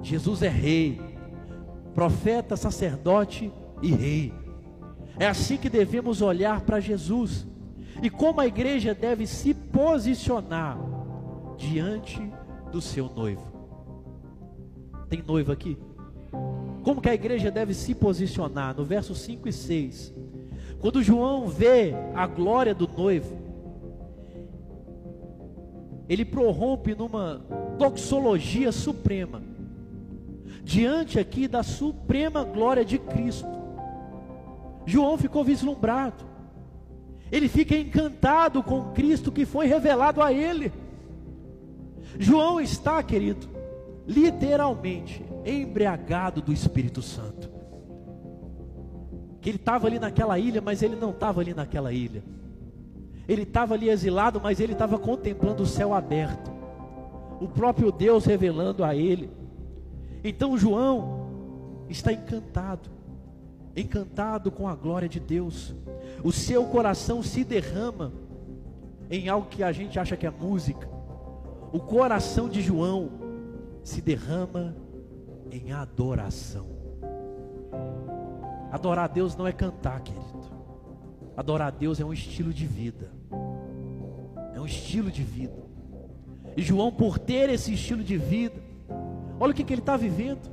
Jesus 0.05 0.41
é 0.41 0.49
rei, 0.49 1.14
profeta, 1.95 2.57
sacerdote 2.57 3.53
e 3.81 3.93
rei. 3.93 4.33
É 5.19 5.27
assim 5.27 5.57
que 5.57 5.71
devemos 5.71 6.21
olhar 6.21 6.61
para 6.63 6.81
Jesus. 6.81 7.47
E 8.03 8.11
como 8.11 8.41
a 8.41 8.47
igreja 8.47 8.95
deve 8.95 9.27
se 9.27 9.55
posicionar 9.55 10.79
diante 11.57 12.21
do 12.73 12.81
seu 12.81 13.09
noivo. 13.09 13.55
Tem 15.09 15.23
noivo 15.23 15.53
aqui? 15.53 15.79
Como 16.83 17.01
que 17.01 17.09
a 17.09 17.15
igreja 17.15 17.51
deve 17.51 17.73
se 17.73 17.95
posicionar? 17.95 18.77
No 18.77 18.85
verso 18.85 19.15
5 19.15 19.49
e 19.49 19.53
6. 19.53 20.15
Quando 20.81 21.03
João 21.03 21.47
vê 21.47 21.95
a 22.15 22.27
glória 22.27 22.75
do 22.75 22.87
noivo, 22.89 23.39
ele 26.09 26.25
prorrompe 26.25 26.95
numa 26.95 27.41
doxologia 27.79 28.71
suprema, 28.71 29.41
diante 30.65 31.19
aqui 31.19 31.47
da 31.47 31.63
suprema 31.63 32.43
glória 32.43 32.85
de 32.85 32.99
Cristo. 32.99 33.47
João 34.87 35.17
ficou 35.17 35.45
vislumbrado, 35.45 36.25
ele 37.31 37.49
fica 37.49 37.77
encantado 37.77 38.63
com 38.63 38.93
Cristo 38.93 39.31
que 39.31 39.45
foi 39.45 39.67
revelado 39.67 40.23
a 40.23 40.33
ele. 40.33 40.73
João 42.19 42.61
está, 42.61 43.03
querido, 43.03 43.49
literalmente 44.07 45.25
embriagado 45.45 46.41
do 46.41 46.53
Espírito 46.53 47.03
Santo. 47.03 47.51
Que 49.41 49.51
ele 49.51 49.57
estava 49.57 49.87
ali 49.87 49.99
naquela 49.99 50.39
ilha, 50.39 50.61
mas 50.61 50.83
ele 50.83 50.97
não 50.97 51.11
estava 51.11 51.41
ali 51.41 51.53
naquela 51.53 51.93
ilha. 51.93 52.23
Ele 53.29 53.43
estava 53.43 53.75
ali 53.75 53.89
exilado, 53.89 54.41
mas 54.43 54.61
ele 54.61 54.73
estava 54.73 54.99
contemplando 54.99 55.63
o 55.63 55.67
céu 55.67 55.93
aberto. 55.93 56.53
O 57.41 57.49
próprio 57.49 57.91
Deus 57.91 58.25
revelando 58.25 58.85
a 58.85 58.95
ele. 58.95 59.31
Então 60.25 60.57
João 60.57 61.85
está 61.87 62.11
encantado, 62.11 62.89
encantado 63.77 64.51
com 64.51 64.67
a 64.67 64.75
glória 64.75 65.09
de 65.09 65.21
Deus. 65.21 65.75
O 66.25 66.33
seu 66.33 66.65
coração 66.65 67.23
se 67.23 67.45
derrama 67.45 68.11
em 69.11 69.29
algo 69.29 69.49
que 69.49 69.63
a 69.63 69.71
gente 69.71 69.99
acha 69.99 70.17
que 70.17 70.27
é 70.27 70.31
música. 70.31 70.89
O 71.71 71.79
coração 71.79 72.49
de 72.49 72.63
João 72.63 73.11
se 73.83 74.01
derrama 74.01 74.75
em 75.51 75.73
adoração. 75.73 76.67
Adorar 78.73 79.05
a 79.05 79.09
Deus 79.09 79.37
não 79.37 79.47
é 79.47 79.53
cantar, 79.53 80.01
querido. 80.01 80.25
Adorar 81.37 81.69
a 81.69 81.71
Deus 81.71 82.01
é 82.01 82.05
um 82.05 82.13
estilo 82.13 82.53
de 82.53 82.67
vida. 82.67 83.13
É 84.55 84.61
um 84.61 84.67
estilo 84.67 85.11
de 85.11 85.23
vida. 85.23 85.63
E 86.57 86.63
João, 86.63 86.91
por 86.91 87.19
ter 87.19 87.51
esse 87.51 87.75
estilo 87.75 88.03
de 88.03 88.17
vida, 88.17 88.63
olha 89.39 89.53
o 89.53 89.55
que, 89.55 89.65
que 89.65 89.73
ele 89.73 89.83
está 89.83 89.97
vivendo. 89.97 90.51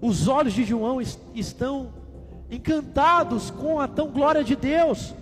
Os 0.00 0.28
olhos 0.28 0.52
de 0.52 0.64
João 0.64 1.00
est 1.00 1.18
estão 1.34 1.92
encantados 2.50 3.50
com 3.50 3.80
a 3.80 3.88
tão 3.88 4.10
glória 4.10 4.44
de 4.44 4.54
Deus. 4.54 5.14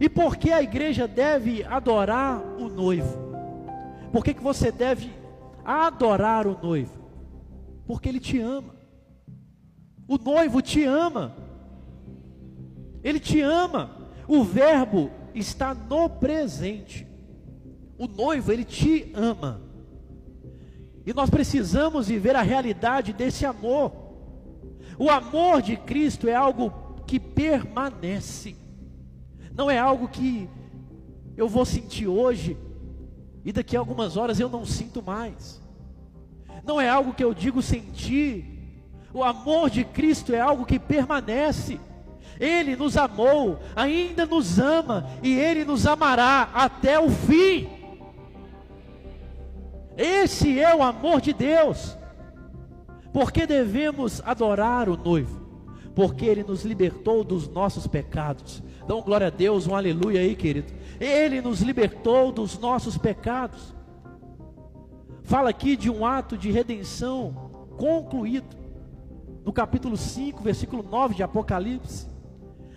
E 0.00 0.08
por 0.08 0.36
que 0.36 0.52
a 0.52 0.62
igreja 0.62 1.06
deve 1.06 1.64
adorar 1.64 2.42
o 2.58 2.68
noivo? 2.68 3.26
Por 4.12 4.24
que, 4.24 4.34
que 4.34 4.42
você 4.42 4.70
deve 4.70 5.10
adorar 5.64 6.46
o 6.46 6.58
noivo? 6.60 6.92
Porque 7.86 8.08
ele 8.08 8.20
te 8.20 8.40
ama. 8.40 8.74
O 10.08 10.18
noivo 10.18 10.60
te 10.60 10.84
ama. 10.84 11.34
Ele 13.02 13.20
te 13.20 13.40
ama. 13.40 13.90
O 14.26 14.42
verbo 14.42 15.10
está 15.34 15.74
no 15.74 16.08
presente. 16.08 17.06
O 17.98 18.06
noivo, 18.06 18.52
ele 18.52 18.64
te 18.64 19.10
ama. 19.14 19.62
E 21.06 21.14
nós 21.14 21.30
precisamos 21.30 22.08
viver 22.08 22.36
a 22.36 22.42
realidade 22.42 23.12
desse 23.12 23.46
amor. 23.46 23.92
O 24.98 25.08
amor 25.08 25.62
de 25.62 25.76
Cristo 25.76 26.28
é 26.28 26.34
algo 26.34 26.72
que 27.06 27.20
permanece. 27.20 28.56
Não 29.54 29.70
é 29.70 29.78
algo 29.78 30.08
que 30.08 30.48
eu 31.36 31.48
vou 31.48 31.64
sentir 31.64 32.08
hoje 32.08 32.58
e 33.44 33.52
daqui 33.52 33.76
a 33.76 33.78
algumas 33.78 34.16
horas 34.16 34.40
eu 34.40 34.48
não 34.48 34.66
sinto 34.66 35.00
mais 35.00 35.64
não 36.66 36.80
é 36.80 36.88
algo 36.88 37.14
que 37.14 37.22
eu 37.22 37.32
digo 37.32 37.62
sentir. 37.62 38.44
O 39.14 39.22
amor 39.22 39.70
de 39.70 39.84
Cristo 39.84 40.34
é 40.34 40.40
algo 40.40 40.66
que 40.66 40.78
permanece. 40.78 41.80
Ele 42.38 42.76
nos 42.76 42.98
amou, 42.98 43.58
ainda 43.74 44.26
nos 44.26 44.58
ama 44.58 45.08
e 45.22 45.32
ele 45.32 45.64
nos 45.64 45.86
amará 45.86 46.50
até 46.52 46.98
o 46.98 47.08
fim. 47.08 47.68
Esse 49.96 50.60
é 50.60 50.74
o 50.74 50.82
amor 50.82 51.20
de 51.20 51.32
Deus. 51.32 51.96
Porque 53.12 53.46
devemos 53.46 54.20
adorar 54.24 54.88
o 54.88 54.96
noivo? 54.96 55.46
Porque 55.94 56.26
ele 56.26 56.44
nos 56.44 56.64
libertou 56.64 57.24
dos 57.24 57.48
nossos 57.48 57.86
pecados. 57.86 58.62
Dão 58.86 59.00
glória 59.00 59.28
a 59.28 59.30
Deus, 59.30 59.66
um 59.66 59.74
aleluia 59.74 60.20
aí, 60.20 60.36
querido. 60.36 60.72
Ele 61.00 61.40
nos 61.40 61.60
libertou 61.60 62.30
dos 62.30 62.58
nossos 62.58 62.98
pecados 62.98 63.76
fala 65.26 65.50
aqui 65.50 65.76
de 65.76 65.90
um 65.90 66.06
ato 66.06 66.38
de 66.38 66.50
redenção 66.50 67.50
concluído. 67.76 68.56
No 69.44 69.52
capítulo 69.52 69.96
5, 69.96 70.42
versículo 70.42 70.82
9 70.82 71.14
de 71.14 71.22
Apocalipse, 71.22 72.06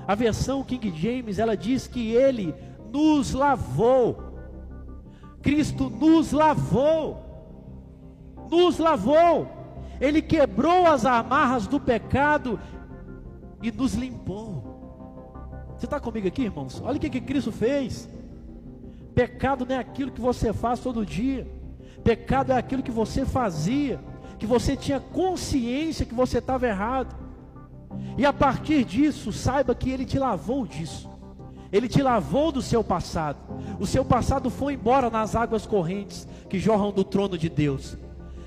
a 0.07 0.15
versão 0.15 0.63
King 0.63 0.91
James, 0.95 1.39
ela 1.39 1.55
diz 1.55 1.87
que 1.87 2.11
ele 2.11 2.53
nos 2.91 3.33
lavou. 3.33 4.28
Cristo 5.41 5.89
nos 5.89 6.31
lavou. 6.31 7.25
Nos 8.49 8.77
lavou. 8.77 9.47
Ele 9.99 10.21
quebrou 10.21 10.85
as 10.87 11.05
amarras 11.05 11.67
do 11.67 11.79
pecado 11.79 12.59
e 13.61 13.71
nos 13.71 13.93
limpou. 13.93 14.69
Você 15.77 15.85
está 15.85 15.99
comigo 15.99 16.27
aqui, 16.27 16.43
irmãos? 16.43 16.81
Olha 16.83 16.97
o 16.97 16.99
que, 16.99 17.09
que 17.09 17.21
Cristo 17.21 17.51
fez. 17.51 18.09
Pecado 19.13 19.65
não 19.65 19.75
é 19.75 19.79
aquilo 19.79 20.11
que 20.11 20.21
você 20.21 20.53
faz 20.53 20.79
todo 20.79 21.05
dia. 21.05 21.47
Pecado 22.03 22.51
é 22.51 22.57
aquilo 22.57 22.83
que 22.83 22.91
você 22.91 23.25
fazia, 23.25 23.99
que 24.37 24.45
você 24.45 24.75
tinha 24.75 24.99
consciência 24.99 26.05
que 26.05 26.13
você 26.13 26.37
estava 26.39 26.67
errado. 26.67 27.15
E 28.17 28.25
a 28.25 28.31
partir 28.31 28.83
disso, 28.85 29.31
saiba 29.31 29.75
que 29.75 29.89
Ele 29.89 30.05
te 30.05 30.17
lavou 30.17 30.65
disso. 30.65 31.08
Ele 31.71 31.87
te 31.87 32.01
lavou 32.01 32.51
do 32.51 32.61
seu 32.61 32.83
passado. 32.83 33.37
O 33.79 33.85
seu 33.85 34.03
passado 34.03 34.49
foi 34.49 34.73
embora 34.73 35.09
nas 35.09 35.35
águas 35.35 35.65
correntes 35.65 36.27
que 36.49 36.59
jorram 36.59 36.91
do 36.91 37.03
trono 37.03 37.37
de 37.37 37.49
Deus. 37.49 37.97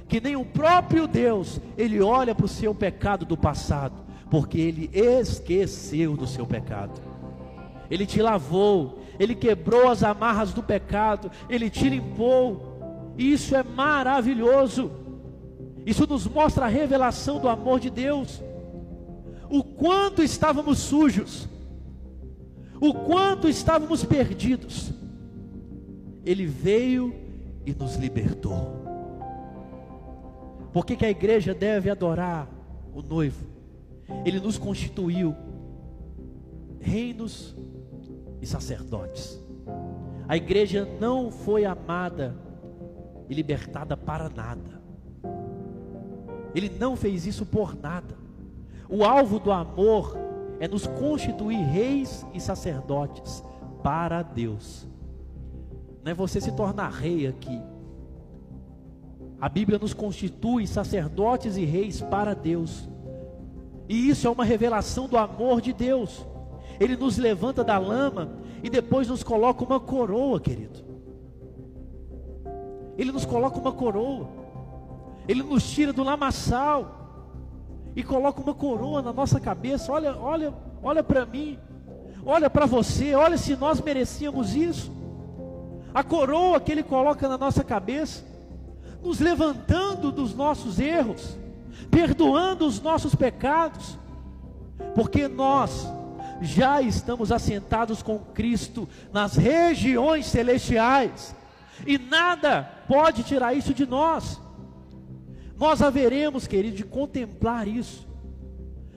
Que 0.08 0.20
nem 0.20 0.36
o 0.36 0.44
próprio 0.44 1.06
Deus, 1.06 1.60
Ele 1.76 2.00
olha 2.00 2.34
para 2.34 2.46
o 2.46 2.48
seu 2.48 2.74
pecado 2.74 3.24
do 3.24 3.36
passado, 3.36 3.94
porque 4.30 4.60
Ele 4.60 4.90
esqueceu 4.92 6.16
do 6.16 6.26
seu 6.26 6.46
pecado. 6.46 7.00
Ele 7.90 8.04
te 8.04 8.20
lavou, 8.20 8.98
Ele 9.18 9.34
quebrou 9.34 9.88
as 9.88 10.02
amarras 10.02 10.52
do 10.52 10.62
pecado, 10.62 11.30
Ele 11.48 11.70
te 11.70 11.88
limpou. 11.88 13.14
Isso 13.16 13.54
é 13.54 13.62
maravilhoso. 13.62 14.90
Isso 15.86 16.06
nos 16.06 16.26
mostra 16.26 16.66
a 16.66 16.68
revelação 16.68 17.38
do 17.38 17.48
amor 17.48 17.78
de 17.78 17.90
Deus. 17.90 18.42
O 19.48 19.62
quanto 19.62 20.22
estávamos 20.22 20.78
sujos, 20.78 21.48
o 22.82 22.92
quanto 22.92 23.48
estávamos 23.48 24.04
perdidos. 24.04 24.92
Ele 26.26 26.44
veio 26.46 27.14
e 27.64 27.72
nos 27.72 27.94
libertou. 27.94 28.82
Por 30.72 30.84
que, 30.84 30.96
que 30.96 31.06
a 31.06 31.10
igreja 31.10 31.54
deve 31.54 31.88
adorar 31.88 32.48
o 32.92 33.00
noivo? 33.00 33.46
Ele 34.24 34.40
nos 34.40 34.58
constituiu 34.58 35.32
reinos 36.80 37.54
e 38.40 38.46
sacerdotes. 38.48 39.40
A 40.26 40.36
igreja 40.36 40.88
não 41.00 41.30
foi 41.30 41.64
amada 41.64 42.36
e 43.28 43.34
libertada 43.34 43.96
para 43.96 44.28
nada. 44.28 44.82
Ele 46.52 46.68
não 46.80 46.96
fez 46.96 47.26
isso 47.26 47.46
por 47.46 47.80
nada. 47.80 48.16
O 48.88 49.04
alvo 49.04 49.38
do 49.38 49.52
amor 49.52 50.21
é 50.62 50.68
nos 50.68 50.86
constituir 50.86 51.60
reis 51.60 52.24
e 52.32 52.38
sacerdotes 52.38 53.42
para 53.82 54.22
Deus. 54.22 54.86
Não 56.04 56.12
é 56.12 56.14
você 56.14 56.40
se 56.40 56.52
tornar 56.52 56.88
rei 56.88 57.26
aqui. 57.26 57.60
A 59.40 59.48
Bíblia 59.48 59.76
nos 59.76 59.92
constitui 59.92 60.64
sacerdotes 60.68 61.56
e 61.56 61.64
reis 61.64 62.00
para 62.00 62.32
Deus. 62.32 62.88
E 63.88 64.08
isso 64.08 64.28
é 64.28 64.30
uma 64.30 64.44
revelação 64.44 65.08
do 65.08 65.18
amor 65.18 65.60
de 65.60 65.72
Deus. 65.72 66.24
Ele 66.78 66.96
nos 66.96 67.18
levanta 67.18 67.64
da 67.64 67.76
lama 67.76 68.30
e 68.62 68.70
depois 68.70 69.08
nos 69.08 69.24
coloca 69.24 69.64
uma 69.64 69.80
coroa, 69.80 70.38
querido. 70.38 70.78
Ele 72.96 73.10
nos 73.10 73.24
coloca 73.24 73.58
uma 73.58 73.72
coroa. 73.72 74.28
Ele 75.26 75.42
nos 75.42 75.68
tira 75.68 75.92
do 75.92 76.04
lamaçal 76.04 77.01
e 77.94 78.02
coloca 78.02 78.40
uma 78.40 78.54
coroa 78.54 79.02
na 79.02 79.12
nossa 79.12 79.38
cabeça. 79.38 79.92
Olha, 79.92 80.16
olha, 80.16 80.54
olha 80.82 81.02
para 81.02 81.26
mim. 81.26 81.58
Olha 82.24 82.48
para 82.48 82.66
você, 82.66 83.14
olha 83.14 83.36
se 83.36 83.56
nós 83.56 83.80
merecíamos 83.80 84.54
isso. 84.54 84.92
A 85.92 86.02
coroa 86.04 86.60
que 86.60 86.70
ele 86.70 86.82
coloca 86.82 87.28
na 87.28 87.36
nossa 87.36 87.64
cabeça, 87.64 88.24
nos 89.02 89.18
levantando 89.18 90.12
dos 90.12 90.34
nossos 90.34 90.78
erros, 90.78 91.36
perdoando 91.90 92.66
os 92.66 92.80
nossos 92.80 93.14
pecados, 93.14 93.98
porque 94.94 95.26
nós 95.26 95.86
já 96.40 96.80
estamos 96.80 97.30
assentados 97.30 98.02
com 98.02 98.18
Cristo 98.18 98.88
nas 99.12 99.36
regiões 99.36 100.26
celestiais, 100.26 101.34
e 101.86 101.98
nada 101.98 102.68
pode 102.88 103.22
tirar 103.24 103.54
isso 103.54 103.74
de 103.74 103.84
nós. 103.84 104.40
Nós 105.62 105.80
haveremos, 105.80 106.48
querido, 106.48 106.76
de 106.76 106.82
contemplar 106.82 107.68
isso, 107.68 108.04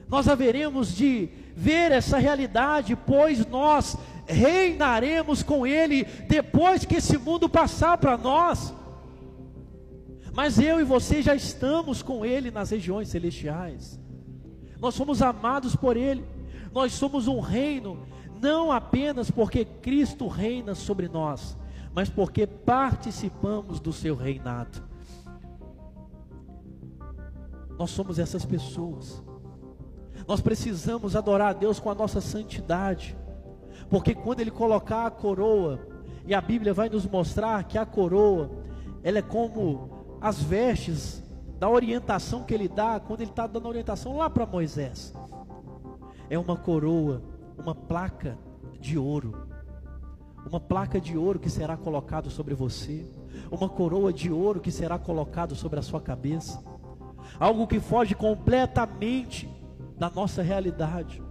nós 0.08 0.28
haveremos 0.28 0.96
de 0.96 1.30
ver 1.56 1.92
essa 1.92 2.18
realidade, 2.18 2.96
pois 2.96 3.46
nós 3.46 3.96
reinaremos 4.26 5.44
com 5.44 5.68
Ele 5.68 6.06
depois 6.28 6.84
que 6.84 6.96
esse 6.96 7.20
mundo 7.20 7.48
passar 7.48 8.00
para 8.00 8.18
nós. 8.18 8.74
Mas 10.34 10.58
eu 10.58 10.80
e 10.80 10.84
você 10.84 11.22
já 11.22 11.36
estamos 11.36 12.02
com 12.02 12.26
Ele 12.26 12.50
nas 12.50 12.72
regiões 12.72 13.10
celestiais. 13.10 14.00
Nós 14.80 14.96
somos 14.96 15.22
amados 15.22 15.76
por 15.76 15.96
Ele. 15.96 16.26
Nós 16.74 16.94
somos 16.94 17.28
um 17.28 17.42
reino, 17.42 18.08
não 18.42 18.72
apenas 18.72 19.30
porque 19.30 19.66
Cristo 19.66 20.28
reina 20.28 20.74
sobre 20.74 21.08
nós, 21.08 21.56
mas 21.94 22.10
porque 22.10 22.48
participamos 22.48 23.80
do 23.80 23.94
seu 23.94 24.16
reinado. 24.16 24.95
Nós 27.78 27.92
somos 27.92 28.20
essas 28.20 28.46
pessoas. 28.46 29.24
Nós 30.28 30.42
precisamos 30.42 31.16
adorar 31.16 31.50
a 31.50 31.54
Deus 31.54 31.80
com 31.80 31.90
a 31.90 31.96
nossa 31.96 32.20
santidade, 32.22 33.16
porque 33.90 34.16
quando 34.16 34.40
Ele 34.40 34.52
colocar 34.52 35.06
a 35.06 35.12
coroa, 35.12 35.80
e 36.26 36.34
a 36.34 36.42
Bíblia 36.42 36.74
vai 36.74 36.90
nos 36.90 37.06
mostrar 37.06 37.64
que 37.66 37.78
a 37.78 37.86
coroa, 37.86 38.50
ela 39.04 39.20
é 39.20 39.22
como 39.22 40.18
as 40.20 40.42
vestes 40.42 41.24
da 41.60 41.70
orientação 41.70 42.44
que 42.44 42.54
Ele 42.54 42.68
dá, 42.68 43.00
quando 43.00 43.22
Ele 43.22 43.30
está 43.30 43.46
dando 43.46 43.68
orientação 43.68 44.18
lá 44.18 44.30
para 44.30 44.46
Moisés. 44.46 45.14
É 46.30 46.40
uma 46.40 46.58
coroa, 46.58 47.22
uma 47.58 47.76
placa 47.76 48.38
de 48.80 48.98
ouro, 48.98 49.48
uma 50.50 50.60
placa 50.60 51.00
de 51.00 51.16
ouro 51.16 51.40
que 51.40 51.50
será 51.50 51.78
colocado 51.78 52.30
sobre 52.30 52.56
você, 52.56 53.08
uma 53.52 53.70
coroa 53.70 54.12
de 54.12 54.32
ouro 54.32 54.60
que 54.60 54.72
será 54.72 54.98
colocado 54.98 55.56
sobre 55.56 55.80
a 55.80 55.84
sua 55.84 56.02
cabeça, 56.02 56.64
algo 57.40 57.68
que 57.68 57.80
foge 57.80 58.16
completamente 58.16 59.50
da 59.98 60.10
nossa 60.10 60.42
realidade, 60.42 61.22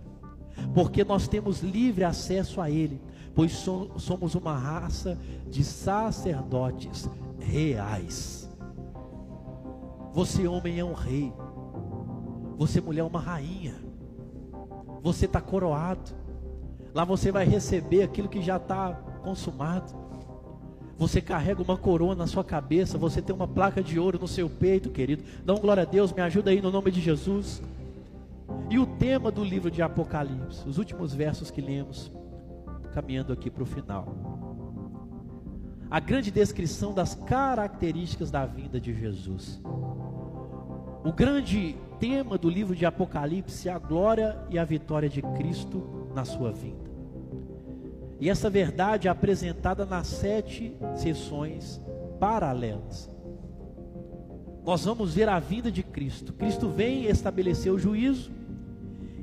porque 0.74 1.04
nós 1.04 1.28
temos 1.28 1.60
livre 1.60 2.04
acesso 2.04 2.60
a 2.60 2.70
Ele, 2.70 3.00
pois 3.34 3.52
somos 3.52 4.34
uma 4.34 4.56
raça 4.56 5.18
de 5.48 5.64
sacerdotes 5.64 7.08
reais. 7.38 8.48
Você, 10.12 10.46
homem, 10.46 10.78
é 10.78 10.84
um 10.84 10.92
rei, 10.94 11.32
você, 12.56 12.80
mulher, 12.80 13.00
é 13.00 13.04
uma 13.04 13.20
rainha, 13.20 13.74
você 15.02 15.26
está 15.26 15.40
coroado, 15.40 16.12
lá 16.94 17.04
você 17.04 17.32
vai 17.32 17.44
receber 17.44 18.04
aquilo 18.04 18.28
que 18.28 18.40
já 18.40 18.56
está 18.56 18.94
consumado. 19.22 20.03
Você 20.96 21.20
carrega 21.20 21.62
uma 21.62 21.76
coroa 21.76 22.14
na 22.14 22.26
sua 22.26 22.44
cabeça, 22.44 22.96
você 22.96 23.20
tem 23.20 23.34
uma 23.34 23.48
placa 23.48 23.82
de 23.82 23.98
ouro 23.98 24.18
no 24.18 24.28
seu 24.28 24.48
peito, 24.48 24.90
querido. 24.90 25.24
Dá 25.44 25.52
um 25.52 25.58
glória 25.58 25.82
a 25.82 25.86
Deus, 25.86 26.12
me 26.12 26.22
ajuda 26.22 26.50
aí 26.50 26.60
no 26.60 26.70
nome 26.70 26.90
de 26.90 27.00
Jesus. 27.00 27.60
E 28.70 28.78
o 28.78 28.86
tema 28.86 29.30
do 29.30 29.42
livro 29.42 29.70
de 29.70 29.82
Apocalipse, 29.82 30.68
os 30.68 30.78
últimos 30.78 31.12
versos 31.12 31.50
que 31.50 31.60
lemos, 31.60 32.10
caminhando 32.92 33.32
aqui 33.32 33.50
para 33.50 33.62
o 33.62 33.66
final. 33.66 34.06
A 35.90 36.00
grande 36.00 36.30
descrição 36.30 36.92
das 36.92 37.14
características 37.14 38.30
da 38.30 38.46
vinda 38.46 38.80
de 38.80 38.94
Jesus. 38.94 39.60
O 41.04 41.12
grande 41.12 41.76
tema 42.00 42.38
do 42.38 42.48
livro 42.48 42.74
de 42.74 42.86
Apocalipse 42.86 43.68
é 43.68 43.72
a 43.72 43.78
glória 43.78 44.38
e 44.48 44.58
a 44.58 44.64
vitória 44.64 45.08
de 45.08 45.20
Cristo 45.20 46.08
na 46.14 46.24
sua 46.24 46.50
vinda. 46.50 46.83
E 48.20 48.30
essa 48.30 48.48
verdade 48.48 49.08
é 49.08 49.10
apresentada 49.10 49.84
nas 49.84 50.06
sete 50.06 50.76
sessões 50.94 51.80
paralelas. 52.18 53.10
Nós 54.64 54.84
vamos 54.84 55.14
ver 55.14 55.28
a 55.28 55.38
vinda 55.38 55.70
de 55.70 55.82
Cristo. 55.82 56.32
Cristo 56.32 56.68
vem 56.68 57.04
estabelecer 57.04 57.70
o 57.72 57.78
juízo 57.78 58.32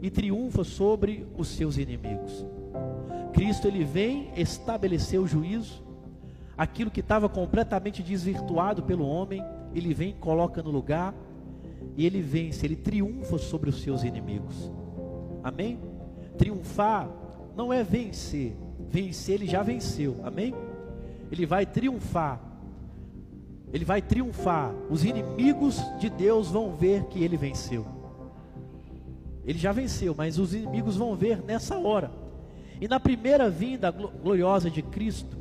e 0.02 0.10
triunfa 0.10 0.64
sobre 0.64 1.26
os 1.36 1.48
seus 1.48 1.78
inimigos. 1.78 2.46
Cristo 3.34 3.68
ele 3.68 3.84
vem 3.84 4.32
estabelecer 4.36 5.20
o 5.20 5.28
juízo, 5.28 5.84
aquilo 6.58 6.92
que 6.92 7.00
estava 7.00 7.28
completamente 7.28 8.04
desvirtuado 8.04 8.84
pelo 8.84 9.08
homem, 9.08 9.44
ele 9.74 9.94
vem 9.94 10.14
coloca 10.14 10.62
no 10.62 10.70
lugar 10.70 11.14
e 11.96 12.06
ele 12.06 12.22
vence, 12.22 12.66
ele 12.66 12.76
triunfa 12.76 13.38
sobre 13.38 13.70
os 13.70 13.82
seus 13.82 14.04
inimigos. 14.04 14.72
Amém? 15.44 15.80
Triunfar 16.38 17.10
não 17.56 17.72
é 17.72 17.84
vencer, 17.84 18.56
vencer 18.92 19.36
ele 19.36 19.48
já 19.48 19.64
venceu. 19.64 20.18
Amém? 20.24 20.54
Ele 21.32 21.46
vai 21.46 21.66
triunfar. 21.66 22.40
Ele 23.72 23.86
vai 23.86 24.02
triunfar. 24.02 24.74
Os 24.90 25.06
inimigos 25.06 25.82
de 26.00 26.10
Deus 26.10 26.50
vão 26.50 26.76
ver 26.76 27.06
que 27.06 27.24
ele 27.24 27.38
venceu. 27.38 27.86
Ele 29.46 29.58
já 29.58 29.72
venceu, 29.72 30.14
mas 30.16 30.38
os 30.38 30.54
inimigos 30.54 30.98
vão 30.98 31.16
ver 31.16 31.42
nessa 31.42 31.78
hora. 31.78 32.12
E 32.80 32.88
na 32.88 33.00
primeira 33.00 33.50
vinda 33.50 33.90
gloriosa 33.90 34.70
de 34.70 34.82
Cristo, 34.82 35.38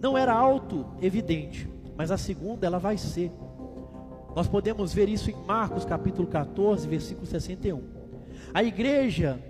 não 0.00 0.16
era 0.16 0.32
alto 0.32 0.86
evidente, 1.02 1.68
mas 1.96 2.10
a 2.10 2.16
segunda 2.16 2.66
ela 2.66 2.78
vai 2.78 2.96
ser. 2.96 3.32
Nós 4.36 4.46
podemos 4.46 4.94
ver 4.94 5.08
isso 5.08 5.30
em 5.30 5.34
Marcos 5.34 5.84
capítulo 5.84 6.28
14, 6.28 6.86
versículo 6.86 7.26
61. 7.26 7.82
A 8.54 8.62
igreja, 8.62 9.42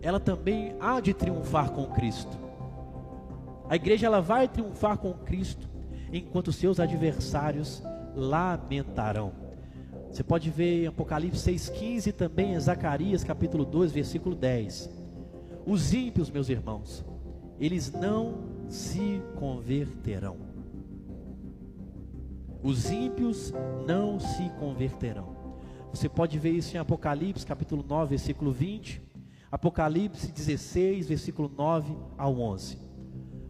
ela 0.00 0.18
também 0.18 0.74
há 0.80 1.00
de 1.00 1.12
triunfar 1.12 1.70
com 1.70 1.86
Cristo. 1.86 2.41
A 3.72 3.76
igreja 3.76 4.06
ela 4.06 4.20
vai 4.20 4.46
triunfar 4.46 4.98
com 4.98 5.14
Cristo, 5.14 5.66
enquanto 6.12 6.52
seus 6.52 6.78
adversários 6.78 7.82
lamentarão. 8.14 9.32
Você 10.10 10.22
pode 10.22 10.50
ver 10.50 10.82
em 10.82 10.86
Apocalipse 10.88 11.50
6,15 11.50 12.08
e 12.08 12.12
também 12.12 12.52
em 12.52 12.60
Zacarias 12.60 13.24
capítulo 13.24 13.64
2, 13.64 13.90
versículo 13.90 14.34
10. 14.34 14.90
Os 15.64 15.94
ímpios, 15.94 16.30
meus 16.30 16.50
irmãos, 16.50 17.02
eles 17.58 17.90
não 17.90 18.42
se 18.68 19.22
converterão. 19.36 20.36
Os 22.62 22.90
ímpios 22.90 23.54
não 23.86 24.20
se 24.20 24.50
converterão. 24.60 25.34
Você 25.94 26.10
pode 26.10 26.38
ver 26.38 26.50
isso 26.50 26.76
em 26.76 26.78
Apocalipse 26.78 27.46
capítulo 27.46 27.82
9, 27.82 28.10
versículo 28.10 28.52
20, 28.52 29.00
Apocalipse 29.50 30.30
16, 30.30 31.08
versículo 31.08 31.48
9 31.48 31.96
ao 32.18 32.38
11. 32.38 32.91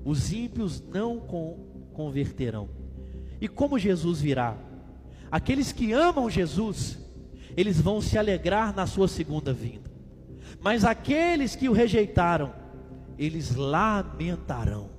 Os 0.05 0.33
ímpios 0.33 0.83
não 0.83 1.21
converterão. 1.93 2.69
E 3.41 3.49
como 3.49 3.79
Jesus 3.79 4.21
virá? 4.21 4.57
Aqueles 5.31 5.73
que 5.73 5.93
amam 5.93 6.29
Jesus, 6.29 6.99
eles 7.57 7.81
vão 7.81 8.01
se 8.01 8.19
alegrar 8.19 8.75
na 8.75 8.87
sua 8.87 9.09
segunda 9.09 9.53
vinda. 9.53 9.91
Mas 10.61 10.85
aqueles 10.85 11.57
que 11.57 11.69
o 11.69 11.73
rejeitaram, 11.73 12.53
eles 13.19 13.55
lamentarão. 13.55 14.91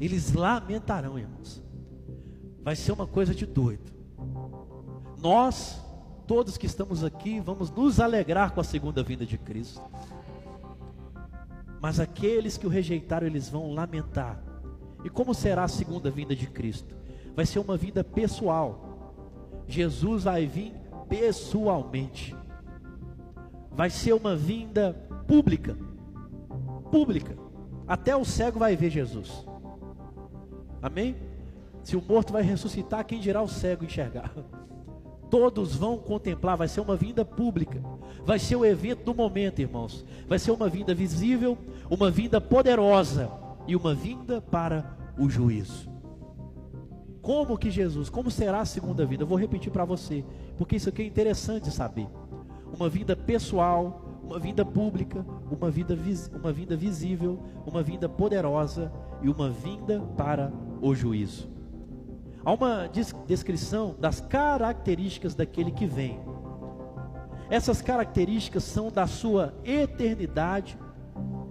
Eles 0.00 0.32
lamentarão, 0.32 1.18
irmãos. 1.18 1.62
Vai 2.62 2.76
ser 2.76 2.92
uma 2.92 3.06
coisa 3.06 3.34
de 3.34 3.46
doido. 3.46 3.92
Nós, 5.20 5.80
todos 6.26 6.58
que 6.58 6.66
estamos 6.66 7.04
aqui, 7.04 7.40
vamos 7.40 7.70
nos 7.70 8.00
alegrar 8.00 8.52
com 8.52 8.60
a 8.60 8.64
segunda 8.64 9.02
vinda 9.02 9.24
de 9.24 9.38
Cristo. 9.38 9.82
Mas 11.84 12.00
aqueles 12.00 12.56
que 12.56 12.66
o 12.66 12.70
rejeitaram, 12.70 13.26
eles 13.26 13.46
vão 13.46 13.74
lamentar. 13.74 14.42
E 15.04 15.10
como 15.10 15.34
será 15.34 15.64
a 15.64 15.68
segunda 15.68 16.10
vinda 16.10 16.34
de 16.34 16.46
Cristo? 16.46 16.94
vai 17.36 17.44
ser 17.44 17.58
uma 17.58 17.76
vida 17.76 18.02
pessoal. 18.02 19.66
Jesus 19.68 20.24
vai 20.24 20.46
vir 20.46 20.72
pessoalmente. 21.10 22.34
Vai 23.70 23.90
ser 23.90 24.14
uma 24.14 24.34
vinda 24.34 24.94
pública. 25.26 25.76
Pública. 26.90 27.36
Até 27.86 28.16
o 28.16 28.24
cego 28.24 28.58
vai 28.58 28.74
ver 28.76 28.88
Jesus. 28.88 29.44
Amém? 30.80 31.14
Se 31.82 31.96
o 31.96 32.02
morto 32.02 32.32
vai 32.32 32.42
ressuscitar, 32.42 33.04
quem 33.04 33.20
dirá 33.20 33.42
o 33.42 33.48
cego 33.48 33.84
enxergar? 33.84 34.32
Todos 35.34 35.74
vão 35.74 35.98
contemplar, 35.98 36.56
vai 36.56 36.68
ser 36.68 36.80
uma 36.80 36.94
vinda 36.94 37.24
pública. 37.24 37.82
Vai 38.24 38.38
ser 38.38 38.54
o 38.54 38.64
evento 38.64 39.02
do 39.02 39.12
momento, 39.12 39.60
irmãos. 39.60 40.04
Vai 40.28 40.38
ser 40.38 40.52
uma 40.52 40.68
vinda 40.68 40.94
visível, 40.94 41.58
uma 41.90 42.08
vinda 42.08 42.40
poderosa 42.40 43.28
e 43.66 43.74
uma 43.74 43.92
vinda 43.96 44.40
para 44.40 44.96
o 45.18 45.28
juízo. 45.28 45.90
Como 47.20 47.58
que 47.58 47.68
Jesus, 47.68 48.08
como 48.08 48.30
será 48.30 48.60
a 48.60 48.64
segunda 48.64 49.04
vinda? 49.04 49.24
Eu 49.24 49.26
vou 49.26 49.36
repetir 49.36 49.72
para 49.72 49.84
você, 49.84 50.24
porque 50.56 50.76
isso 50.76 50.88
aqui 50.88 51.02
é 51.02 51.06
interessante 51.06 51.68
saber. 51.68 52.06
Uma 52.72 52.88
vinda 52.88 53.16
pessoal, 53.16 54.20
uma 54.22 54.38
vinda 54.38 54.64
pública, 54.64 55.26
uma 55.50 55.68
vida, 55.68 55.98
uma 56.32 56.52
vinda 56.52 56.76
visível, 56.76 57.42
uma 57.66 57.82
vinda 57.82 58.08
poderosa 58.08 58.92
e 59.20 59.28
uma 59.28 59.50
vinda 59.50 60.00
para 60.16 60.52
o 60.80 60.94
juízo. 60.94 61.53
Há 62.44 62.52
uma 62.52 62.90
descrição 63.26 63.94
das 63.98 64.20
características 64.20 65.34
daquele 65.34 65.70
que 65.70 65.86
vem. 65.86 66.20
Essas 67.48 67.80
características 67.80 68.64
são 68.64 68.90
da 68.90 69.06
sua 69.06 69.54
eternidade 69.64 70.78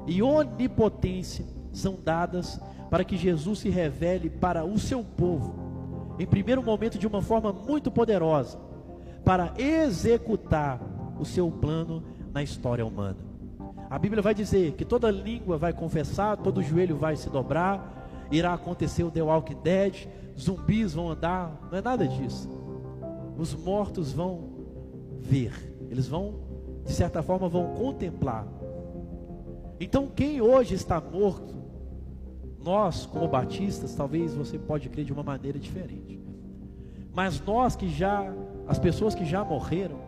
e 0.06 0.22
onipotência, 0.22 1.46
são 1.72 1.98
dadas 2.04 2.60
para 2.90 3.04
que 3.04 3.18
Jesus 3.18 3.60
se 3.60 3.70
revele 3.70 4.30
para 4.30 4.64
o 4.64 4.78
seu 4.78 5.04
povo, 5.04 6.16
em 6.20 6.28
primeiro 6.28 6.62
momento 6.62 7.00
de 7.00 7.08
uma 7.08 7.22
forma 7.22 7.52
muito 7.52 7.90
poderosa, 7.90 8.60
para 9.26 9.54
executar 9.58 10.80
o 11.20 11.26
seu 11.26 11.50
plano 11.50 12.04
na 12.32 12.44
história 12.44 12.86
humana. 12.86 13.18
A 13.90 13.98
Bíblia 13.98 14.22
vai 14.22 14.34
dizer 14.34 14.74
que 14.74 14.86
toda 14.86 15.10
língua 15.10 15.58
vai 15.58 15.74
confessar, 15.74 16.38
todo 16.38 16.62
joelho 16.62 16.98
vai 16.98 17.16
se 17.16 17.30
dobrar, 17.30 18.03
irá 18.34 18.54
acontecer 18.54 19.04
o 19.04 19.12
The 19.12 19.22
Walking 19.22 19.62
Dead, 19.64 20.08
zumbis 20.38 20.94
vão 20.94 21.10
andar, 21.10 21.68
não 21.72 21.78
é 21.78 21.82
nada 21.82 22.08
disso. 22.08 22.50
Os 23.38 23.54
mortos 23.54 24.12
vão 24.12 24.50
ver, 25.20 25.54
eles 25.90 26.08
vão, 26.08 26.36
de 26.84 26.92
certa 26.92 27.22
forma, 27.22 27.48
vão 27.48 27.76
contemplar. 27.76 28.48
Então, 29.80 30.08
quem 30.08 30.42
hoje 30.42 30.74
está 30.74 31.00
morto, 31.00 31.54
nós, 32.64 33.06
como 33.06 33.28
batistas, 33.28 33.94
talvez 33.94 34.34
você 34.34 34.58
pode 34.58 34.90
crer 34.90 35.06
de 35.06 35.14
uma 35.14 35.24
maneira 35.24 35.60
diferente. 35.60 36.20
Mas 37.14 37.40
nós 37.42 37.76
que 37.76 37.88
já, 37.88 38.34
as 38.68 38.80
pessoas 38.80 39.14
que 39.14 39.26
já 39.26 39.44
morreram, 39.44 40.00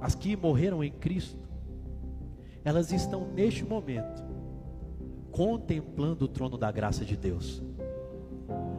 as 0.00 0.14
que 0.14 0.36
morreram 0.36 0.84
em 0.84 0.92
Cristo, 0.92 1.42
elas 2.64 2.92
estão 2.92 3.26
neste 3.34 3.64
momento 3.64 4.33
contemplando 5.34 6.26
o 6.26 6.28
trono 6.28 6.56
da 6.56 6.70
graça 6.70 7.04
de 7.04 7.16
Deus. 7.16 7.60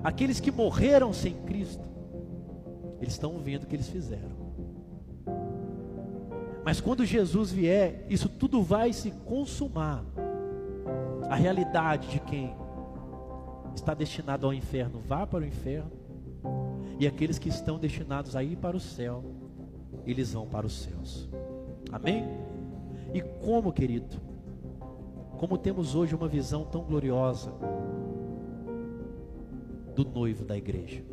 Aqueles 0.01 0.39
que 0.39 0.51
morreram 0.51 1.11
sem 1.11 1.33
Cristo, 1.33 1.83
eles 3.01 3.13
estão 3.13 3.37
vendo 3.39 3.63
o 3.63 3.67
que 3.67 3.75
eles 3.75 3.89
fizeram. 3.89 4.45
Mas 6.63 6.79
quando 6.79 7.03
Jesus 7.03 7.51
vier, 7.51 8.05
isso 8.09 8.29
tudo 8.29 8.63
vai 8.63 8.93
se 8.93 9.11
consumar. 9.11 10.05
A 11.29 11.35
realidade 11.35 12.07
de 12.07 12.21
quem 12.21 12.55
está 13.75 13.93
destinado 13.93 14.45
ao 14.45 14.53
inferno 14.53 15.01
vá 15.05 15.27
para 15.27 15.43
o 15.43 15.45
inferno, 15.45 15.91
e 16.97 17.05
aqueles 17.05 17.37
que 17.37 17.49
estão 17.49 17.77
destinados 17.77 18.33
a 18.33 18.41
ir 18.41 18.55
para 18.55 18.77
o 18.77 18.79
céu 18.79 19.21
eles 20.05 20.33
vão 20.33 20.47
para 20.47 20.65
os 20.65 20.73
céus. 20.73 21.27
Amém? 21.91 22.23
E 23.13 23.21
como, 23.21 23.73
querido, 23.73 24.24
como 25.37 25.57
temos 25.57 25.95
hoje 25.95 26.15
uma 26.15 26.27
visão 26.27 26.63
tão 26.65 26.81
gloriosa 26.81 27.51
do 29.95 30.03
noivo 30.03 30.43
da 30.43 30.57
igreja. 30.57 31.03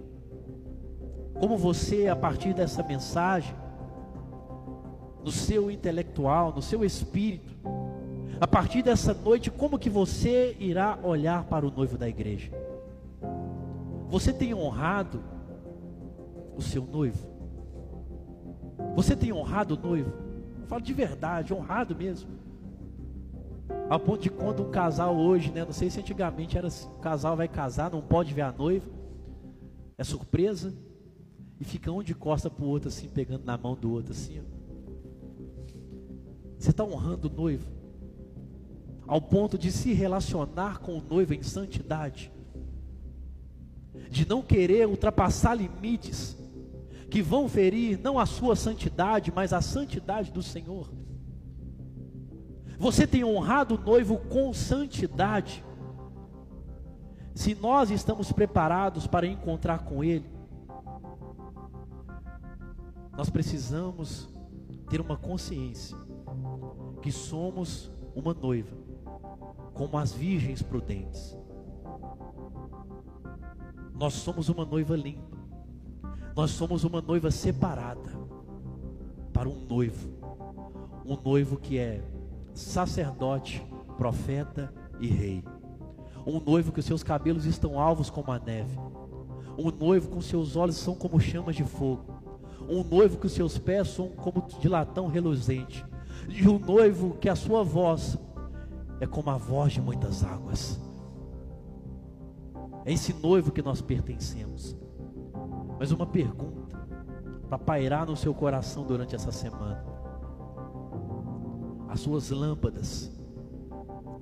Como 1.38 1.56
você, 1.56 2.08
a 2.08 2.16
partir 2.16 2.54
dessa 2.54 2.82
mensagem, 2.82 3.54
no 5.24 5.30
seu 5.30 5.70
intelectual, 5.70 6.52
no 6.52 6.62
seu 6.62 6.84
espírito, 6.84 7.52
a 8.40 8.46
partir 8.46 8.82
dessa 8.82 9.14
noite, 9.14 9.50
como 9.50 9.78
que 9.78 9.88
você 9.88 10.56
irá 10.58 10.98
olhar 11.02 11.44
para 11.44 11.66
o 11.66 11.70
noivo 11.70 11.96
da 11.96 12.08
igreja? 12.08 12.50
Você 14.08 14.32
tem 14.32 14.52
honrado 14.52 15.22
o 16.56 16.60
seu 16.60 16.84
noivo? 16.84 17.24
Você 18.96 19.14
tem 19.14 19.32
honrado 19.32 19.74
o 19.74 19.78
noivo? 19.78 20.12
Eu 20.60 20.66
falo 20.66 20.82
de 20.82 20.92
verdade, 20.92 21.54
honrado 21.54 21.94
mesmo. 21.94 22.28
Ao 23.92 24.00
ponto 24.00 24.22
de 24.22 24.30
quando 24.30 24.62
um 24.62 24.70
casal 24.70 25.14
hoje, 25.14 25.52
né? 25.52 25.66
Não 25.66 25.72
sei 25.74 25.90
se 25.90 26.00
antigamente 26.00 26.56
era 26.56 26.68
assim, 26.68 26.88
o 26.88 26.98
casal 27.00 27.36
vai 27.36 27.46
casar, 27.46 27.90
não 27.90 28.00
pode 28.00 28.32
ver 28.32 28.40
a 28.40 28.50
noiva. 28.50 28.90
É 29.98 30.02
surpresa. 30.02 30.74
E 31.60 31.64
fica 31.64 31.92
um 31.92 32.02
de 32.02 32.14
costa 32.14 32.48
para 32.48 32.64
o 32.64 32.68
outro, 32.68 32.88
assim, 32.88 33.06
pegando 33.06 33.44
na 33.44 33.58
mão 33.58 33.74
do 33.74 33.92
outro, 33.92 34.12
assim. 34.12 34.40
Ó. 34.40 34.44
Você 36.58 36.70
está 36.70 36.82
honrando 36.82 37.28
o 37.28 37.30
noivo. 37.30 37.70
Ao 39.06 39.20
ponto 39.20 39.58
de 39.58 39.70
se 39.70 39.92
relacionar 39.92 40.78
com 40.78 40.96
o 40.96 41.02
noivo 41.02 41.34
em 41.34 41.42
santidade. 41.42 42.32
De 44.08 44.26
não 44.26 44.40
querer 44.40 44.88
ultrapassar 44.88 45.54
limites 45.54 46.34
que 47.10 47.20
vão 47.20 47.46
ferir 47.46 48.00
não 48.02 48.18
a 48.18 48.24
sua 48.24 48.56
santidade, 48.56 49.30
mas 49.30 49.52
a 49.52 49.60
santidade 49.60 50.32
do 50.32 50.42
Senhor. 50.42 51.01
Você 52.82 53.06
tem 53.06 53.22
honrado 53.22 53.76
o 53.76 53.78
noivo 53.78 54.18
com 54.18 54.52
santidade. 54.52 55.64
Se 57.32 57.54
nós 57.54 57.92
estamos 57.92 58.32
preparados 58.32 59.06
para 59.06 59.24
encontrar 59.24 59.84
com 59.84 60.02
Ele, 60.02 60.28
nós 63.16 63.30
precisamos 63.30 64.28
ter 64.90 65.00
uma 65.00 65.16
consciência 65.16 65.96
que 67.00 67.12
somos 67.12 67.88
uma 68.16 68.34
noiva, 68.34 68.76
como 69.74 69.96
as 69.96 70.12
virgens 70.12 70.60
prudentes. 70.60 71.38
Nós 73.94 74.14
somos 74.14 74.48
uma 74.48 74.64
noiva 74.64 74.96
limpa. 74.96 75.38
Nós 76.34 76.50
somos 76.50 76.82
uma 76.82 77.00
noiva 77.00 77.30
separada 77.30 78.10
para 79.32 79.48
um 79.48 79.66
noivo. 79.66 80.10
Um 81.06 81.16
noivo 81.22 81.56
que 81.56 81.78
é 81.78 82.02
sacerdote, 82.54 83.64
profeta 83.96 84.72
e 85.00 85.06
rei. 85.06 85.44
Um 86.26 86.38
noivo 86.38 86.72
que 86.72 86.80
os 86.80 86.86
seus 86.86 87.02
cabelos 87.02 87.44
estão 87.44 87.78
alvos 87.78 88.08
como 88.08 88.30
a 88.30 88.38
neve. 88.38 88.78
Um 89.58 89.70
noivo 89.70 90.08
com 90.08 90.20
seus 90.20 90.56
olhos 90.56 90.76
são 90.76 90.94
como 90.94 91.20
chamas 91.20 91.56
de 91.56 91.64
fogo. 91.64 92.04
Um 92.68 92.84
noivo 92.84 93.18
que 93.18 93.26
os 93.26 93.32
seus 93.32 93.58
pés 93.58 93.88
são 93.88 94.08
como 94.08 94.46
de 94.60 94.68
latão 94.68 95.08
reluzente. 95.08 95.84
E 96.28 96.48
um 96.48 96.58
noivo 96.58 97.16
que 97.20 97.28
a 97.28 97.34
sua 97.34 97.64
voz 97.64 98.16
é 99.00 99.06
como 99.06 99.30
a 99.30 99.36
voz 99.36 99.72
de 99.72 99.80
muitas 99.80 100.22
águas. 100.22 100.80
É 102.84 102.92
esse 102.92 103.12
noivo 103.12 103.50
que 103.50 103.62
nós 103.62 103.80
pertencemos. 103.80 104.76
Mas 105.78 105.90
uma 105.90 106.06
pergunta 106.06 106.78
para 107.48 107.58
pairar 107.58 108.06
no 108.06 108.16
seu 108.16 108.32
coração 108.32 108.84
durante 108.84 109.14
essa 109.14 109.32
semana: 109.32 109.84
as 111.92 112.00
suas 112.00 112.30
lâmpadas 112.30 113.12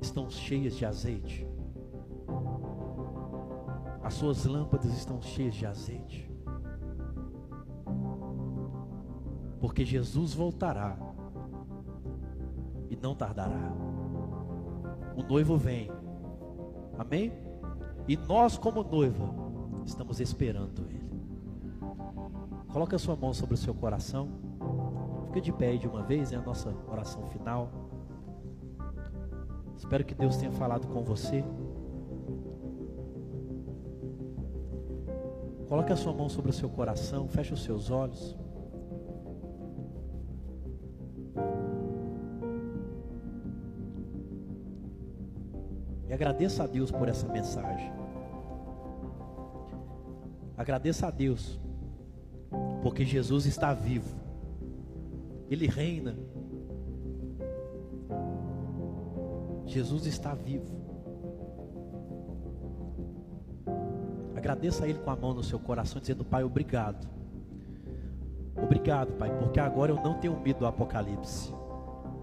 estão 0.01 0.29
cheias 0.29 0.75
de 0.75 0.85
azeite? 0.85 1.47
As 4.03 4.15
suas 4.15 4.45
lâmpadas 4.45 4.93
estão 4.93 5.23
cheias 5.23 5.55
de 5.55 5.65
azeite? 5.65 6.29
Porque 9.61 9.85
Jesus 9.85 10.35
voltará 10.35 10.99
e 12.91 12.97
não 12.97 13.15
tardará. 13.15 13.73
O 15.17 15.23
noivo 15.23 15.57
vem, 15.57 15.93
amém? 16.99 17.33
E 18.09 18.17
nós, 18.17 18.59
como 18.59 18.83
noiva, 18.83 19.33
estamos 19.87 20.19
esperando 20.19 20.83
Ele. 20.91 21.23
Coloque 22.73 22.97
a 22.97 22.99
sua 22.99 23.15
mão 23.15 23.33
sobre 23.33 23.55
o 23.55 23.59
seu 23.59 23.73
coração. 23.73 24.40
Fica 25.31 25.41
de 25.41 25.53
pé 25.53 25.77
de 25.77 25.87
uma 25.87 26.03
vez, 26.03 26.33
é 26.33 26.37
a 26.37 26.43
nossa 26.43 26.75
oração 26.89 27.25
final. 27.27 27.71
Espero 29.77 30.05
que 30.05 30.13
Deus 30.13 30.37
tenha 30.37 30.51
falado 30.51 30.89
com 30.89 31.05
você. 31.05 31.45
Coloque 35.69 35.93
a 35.93 35.97
sua 35.97 36.13
mão 36.13 36.29
sobre 36.29 36.51
o 36.51 36.53
seu 36.53 36.69
coração, 36.69 37.29
feche 37.29 37.55
os 37.55 37.63
seus 37.63 37.93
olhos. 37.93 38.37
E 46.09 46.13
agradeça 46.13 46.65
a 46.65 46.67
Deus 46.67 46.91
por 46.91 47.09
essa 47.09 47.29
mensagem. 47.29 47.93
Agradeça 50.59 51.07
a 51.07 51.11
Deus 51.11 51.61
Porque 52.83 53.05
Jesus 53.05 53.47
está 53.47 53.73
vivo. 53.73 54.20
Ele 55.51 55.67
reina. 55.67 56.17
Jesus 59.67 60.07
está 60.07 60.35
vivo. 60.35 60.81
Agradeça 64.37 64.85
a 64.85 64.89
Ele 64.89 64.99
com 64.99 65.11
a 65.11 65.17
mão 65.17 65.35
no 65.35 65.43
seu 65.43 65.59
coração, 65.59 66.01
dizendo: 66.01 66.25
Pai, 66.25 66.45
obrigado. 66.45 67.07
Obrigado, 68.57 69.13
Pai, 69.15 69.31
porque 69.39 69.59
agora 69.59 69.93
eu 69.93 69.97
não 69.97 70.15
tenho 70.15 70.39
medo 70.41 70.61
do 70.61 70.67
apocalipse. 70.67 71.53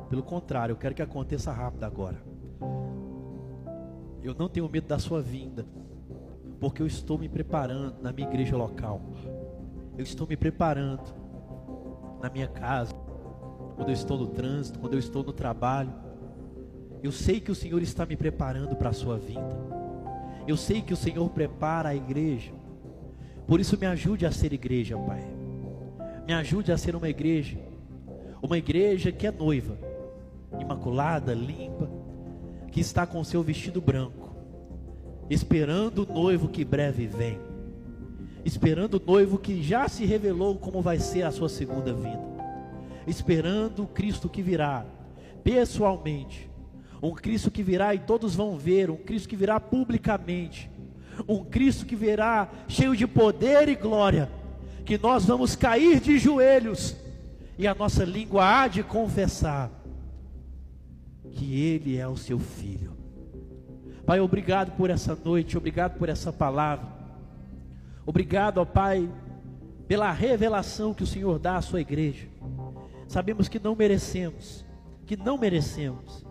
Pelo 0.09 0.23
contrário, 0.23 0.73
eu 0.73 0.77
quero 0.77 0.95
que 0.95 1.01
aconteça 1.01 1.51
rápido 1.51 1.83
agora. 1.83 2.21
Eu 4.23 4.33
não 4.33 4.47
tenho 4.47 4.69
medo 4.69 4.87
da 4.87 4.99
sua 4.99 5.21
vinda, 5.21 5.65
porque 6.59 6.81
eu 6.81 6.87
estou 6.87 7.17
me 7.17 7.27
preparando 7.27 8.01
na 8.01 8.11
minha 8.11 8.27
igreja 8.27 8.55
local. 8.55 9.01
Eu 9.97 10.03
estou 10.03 10.27
me 10.27 10.37
preparando 10.37 11.03
na 12.21 12.29
minha 12.29 12.47
casa, 12.47 12.93
quando 13.77 13.89
eu 13.89 13.93
estou 13.93 14.17
no 14.17 14.27
trânsito, 14.27 14.79
quando 14.79 14.93
eu 14.93 14.99
estou 14.99 15.23
no 15.23 15.31
trabalho. 15.31 15.93
Eu 17.03 17.11
sei 17.11 17.39
que 17.39 17.51
o 17.51 17.55
Senhor 17.55 17.81
está 17.81 18.05
me 18.05 18.17
preparando 18.17 18.75
para 18.75 18.89
a 18.89 18.93
sua 18.93 19.17
vinda. 19.17 19.55
Eu 20.47 20.57
sei 20.57 20.81
que 20.81 20.93
o 20.93 20.97
Senhor 20.97 21.29
prepara 21.29 21.89
a 21.89 21.95
igreja. 21.95 22.51
Por 23.45 23.59
isso 23.59 23.77
me 23.79 23.85
ajude 23.85 24.25
a 24.25 24.31
ser 24.31 24.51
igreja, 24.51 24.97
Pai. 24.97 25.23
Me 26.25 26.33
ajude 26.33 26.71
a 26.71 26.77
ser 26.77 26.95
uma 26.95 27.07
igreja, 27.07 27.57
uma 28.41 28.57
igreja 28.57 29.13
que 29.13 29.25
é 29.25 29.31
noiva, 29.31 29.77
imaculada, 30.59 31.33
limpa, 31.33 31.89
que 32.69 32.81
está 32.81 33.07
com 33.07 33.23
seu 33.23 33.41
vestido 33.41 33.79
branco, 33.79 34.35
esperando 35.29 36.03
o 36.03 36.13
noivo 36.13 36.49
que 36.49 36.65
breve 36.65 37.07
vem, 37.07 37.39
esperando 38.43 38.95
o 38.95 39.05
noivo 39.05 39.37
que 39.37 39.63
já 39.63 39.87
se 39.87 40.05
revelou 40.05 40.57
como 40.57 40.81
vai 40.81 40.99
ser 40.99 41.23
a 41.23 41.31
sua 41.31 41.47
segunda 41.47 41.93
vinda, 41.93 42.36
esperando 43.07 43.83
o 43.83 43.87
Cristo 43.87 44.29
que 44.29 44.41
virá 44.41 44.85
pessoalmente, 45.43 46.49
um 47.01 47.11
Cristo 47.11 47.49
que 47.49 47.63
virá 47.63 47.95
e 47.95 47.99
todos 47.99 48.35
vão 48.35 48.57
ver, 48.57 48.91
um 48.91 48.97
Cristo 48.97 49.29
que 49.29 49.35
virá 49.35 49.59
publicamente, 49.59 50.69
um 51.27 51.43
Cristo 51.43 51.85
que 51.85 51.95
virá 51.95 52.49
cheio 52.67 52.95
de 52.95 53.07
poder 53.07 53.69
e 53.69 53.75
glória, 53.75 54.29
que 54.85 54.97
nós 54.97 55.25
vamos 55.25 55.55
cair 55.55 55.99
de 55.99 56.17
joelhos 56.19 56.95
e 57.57 57.65
a 57.65 57.73
nossa 57.73 58.03
língua 58.03 58.45
há 58.45 58.67
de 58.67 58.83
confessar 58.83 59.71
que 61.31 61.59
Ele 61.59 61.97
é 61.97 62.07
o 62.07 62.17
seu 62.17 62.39
filho. 62.39 62.95
Pai, 64.05 64.19
obrigado 64.19 64.71
por 64.75 64.89
essa 64.89 65.15
noite, 65.15 65.57
obrigado 65.57 65.97
por 65.97 66.09
essa 66.09 66.31
palavra. 66.31 66.87
Obrigado, 68.05 68.59
ó 68.59 68.65
Pai, 68.65 69.09
pela 69.87 70.11
revelação 70.11 70.93
que 70.93 71.03
o 71.03 71.07
Senhor 71.07 71.39
dá 71.39 71.57
à 71.57 71.61
sua 71.61 71.81
igreja. 71.81 72.27
Sabemos 73.07 73.47
que 73.47 73.59
não 73.59 73.75
merecemos, 73.75 74.65
que 75.05 75.15
não 75.15 75.37
merecemos, 75.37 76.25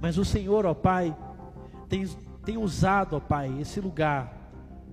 mas 0.00 0.18
o 0.18 0.24
Senhor, 0.24 0.66
ó 0.66 0.74
Pai, 0.74 1.16
tem, 1.88 2.06
tem 2.44 2.58
usado, 2.58 3.16
ó 3.16 3.20
Pai, 3.20 3.54
esse 3.60 3.80
lugar 3.80 4.36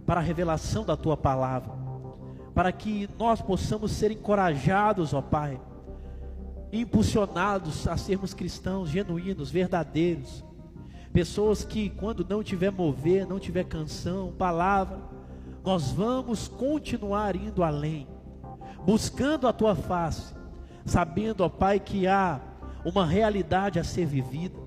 para 0.05 0.21
a 0.21 0.23
revelação 0.23 0.85
da 0.85 0.95
tua 0.95 1.17
palavra, 1.17 1.71
para 2.55 2.71
que 2.71 3.09
nós 3.17 3.41
possamos 3.41 3.91
ser 3.91 4.11
encorajados, 4.11 5.13
ó 5.13 5.21
Pai, 5.21 5.59
impulsionados 6.71 7.87
a 7.87 7.97
sermos 7.97 8.33
cristãos 8.33 8.89
genuínos, 8.89 9.51
verdadeiros. 9.51 10.43
Pessoas 11.11 11.65
que, 11.65 11.89
quando 11.89 12.25
não 12.27 12.43
tiver 12.43 12.71
mover, 12.71 13.27
não 13.27 13.39
tiver 13.39 13.65
canção, 13.65 14.31
palavra, 14.37 14.99
nós 15.63 15.91
vamos 15.91 16.47
continuar 16.47 17.35
indo 17.35 17.63
além, 17.63 18.07
buscando 18.85 19.47
a 19.47 19.53
tua 19.53 19.75
face, 19.75 20.33
sabendo, 20.85 21.41
ó 21.41 21.49
Pai, 21.49 21.79
que 21.79 22.07
há 22.07 22.39
uma 22.83 23.05
realidade 23.05 23.79
a 23.79 23.83
ser 23.83 24.05
vivida, 24.05 24.57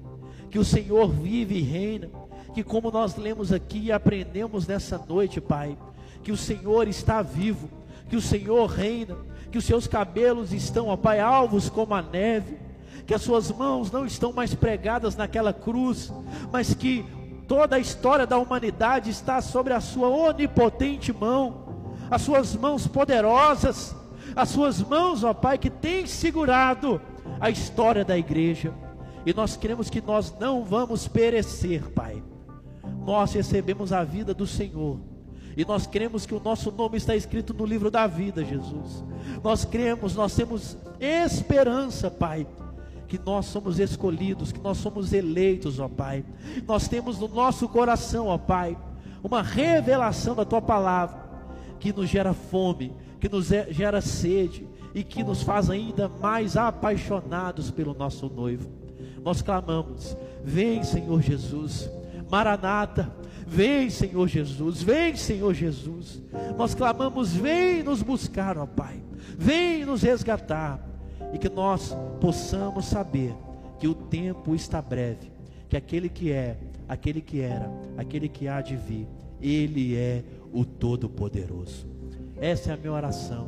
que 0.50 0.58
o 0.58 0.64
Senhor 0.64 1.08
vive 1.08 1.56
e 1.56 1.62
reina, 1.62 2.10
que 2.54 2.62
como 2.62 2.90
nós 2.90 3.16
lemos 3.16 3.52
aqui 3.52 3.86
e 3.86 3.92
aprendemos 3.92 4.66
nessa 4.66 4.98
noite, 4.98 5.40
Pai, 5.40 5.76
que 6.22 6.30
o 6.30 6.36
Senhor 6.36 6.86
está 6.86 7.22
vivo, 7.22 7.68
que 8.08 8.16
o 8.16 8.20
Senhor 8.20 8.66
reina, 8.66 9.16
que 9.50 9.58
os 9.58 9.64
seus 9.64 9.86
cabelos 9.86 10.52
estão, 10.52 10.88
ó 10.88 10.96
Pai, 10.96 11.20
alvos 11.20 11.68
como 11.68 11.94
a 11.94 12.02
neve, 12.02 12.58
que 13.06 13.14
as 13.14 13.22
suas 13.22 13.50
mãos 13.50 13.90
não 13.90 14.06
estão 14.06 14.32
mais 14.32 14.54
pregadas 14.54 15.16
naquela 15.16 15.52
cruz, 15.52 16.12
mas 16.52 16.74
que 16.74 17.04
toda 17.48 17.76
a 17.76 17.78
história 17.78 18.26
da 18.26 18.38
humanidade 18.38 19.10
está 19.10 19.40
sobre 19.40 19.72
a 19.72 19.80
sua 19.80 20.08
onipotente 20.08 21.12
mão, 21.12 21.96
as 22.10 22.22
suas 22.22 22.54
mãos 22.54 22.86
poderosas, 22.86 23.96
as 24.34 24.48
suas 24.48 24.82
mãos, 24.82 25.24
ó 25.24 25.32
Pai, 25.34 25.58
que 25.58 25.70
têm 25.70 26.06
segurado 26.06 27.00
a 27.40 27.50
história 27.50 28.04
da 28.04 28.16
igreja. 28.16 28.72
E 29.24 29.32
nós 29.32 29.56
queremos 29.56 29.88
que 29.88 30.00
nós 30.00 30.34
não 30.38 30.64
vamos 30.64 31.06
perecer, 31.06 31.90
Pai. 31.90 32.22
Nós 33.04 33.32
recebemos 33.32 33.92
a 33.92 34.02
vida 34.04 34.32
do 34.34 34.46
Senhor 34.46 34.98
e 35.56 35.64
nós 35.64 35.86
cremos 35.86 36.24
que 36.24 36.34
o 36.34 36.40
nosso 36.40 36.70
nome 36.70 36.96
está 36.96 37.14
escrito 37.14 37.52
no 37.52 37.66
livro 37.66 37.90
da 37.90 38.06
vida, 38.06 38.44
Jesus. 38.44 39.04
Nós 39.42 39.64
cremos, 39.64 40.14
nós 40.14 40.34
temos 40.34 40.76
esperança, 40.98 42.10
Pai, 42.10 42.46
que 43.06 43.18
nós 43.18 43.46
somos 43.46 43.78
escolhidos, 43.78 44.50
que 44.50 44.60
nós 44.60 44.78
somos 44.78 45.12
eleitos, 45.12 45.78
ó 45.78 45.88
Pai. 45.88 46.24
Nós 46.66 46.88
temos 46.88 47.18
no 47.18 47.28
nosso 47.28 47.68
coração, 47.68 48.28
ó 48.28 48.38
Pai, 48.38 48.76
uma 49.22 49.42
revelação 49.42 50.34
da 50.34 50.44
tua 50.44 50.62
palavra 50.62 51.20
que 51.78 51.92
nos 51.92 52.08
gera 52.08 52.32
fome, 52.32 52.92
que 53.22 53.28
nos 53.28 53.46
gera 53.46 54.00
sede 54.00 54.66
e 54.92 55.04
que 55.04 55.22
nos 55.22 55.44
faz 55.44 55.70
ainda 55.70 56.08
mais 56.08 56.56
apaixonados 56.56 57.70
pelo 57.70 57.94
nosso 57.94 58.28
noivo. 58.28 58.68
Nós 59.24 59.40
clamamos: 59.40 60.16
Vem, 60.42 60.82
Senhor 60.82 61.22
Jesus. 61.22 61.88
Maranata, 62.28 63.14
Vem, 63.46 63.90
Senhor 63.90 64.26
Jesus, 64.26 64.82
vem, 64.82 65.14
Senhor 65.14 65.52
Jesus. 65.52 66.22
Nós 66.56 66.74
clamamos, 66.74 67.34
vem 67.34 67.82
nos 67.82 68.02
buscar, 68.02 68.56
ó 68.56 68.66
Pai. 68.66 69.00
Vem 69.38 69.84
nos 69.84 70.02
resgatar. 70.02 70.80
E 71.32 71.38
que 71.38 71.48
nós 71.48 71.94
possamos 72.20 72.86
saber 72.86 73.36
que 73.78 73.86
o 73.86 73.94
tempo 73.94 74.54
está 74.54 74.80
breve. 74.82 75.30
Que 75.68 75.76
aquele 75.76 76.08
que 76.08 76.32
é, 76.32 76.56
aquele 76.88 77.20
que 77.20 77.40
era, 77.40 77.70
aquele 77.96 78.28
que 78.28 78.48
há 78.48 78.60
de 78.60 78.74
vir, 78.74 79.06
Ele 79.40 79.94
é 79.96 80.24
o 80.52 80.64
Todo-Poderoso. 80.64 81.92
Essa 82.42 82.72
é 82.72 82.74
a 82.74 82.76
minha 82.76 82.92
oração, 82.92 83.46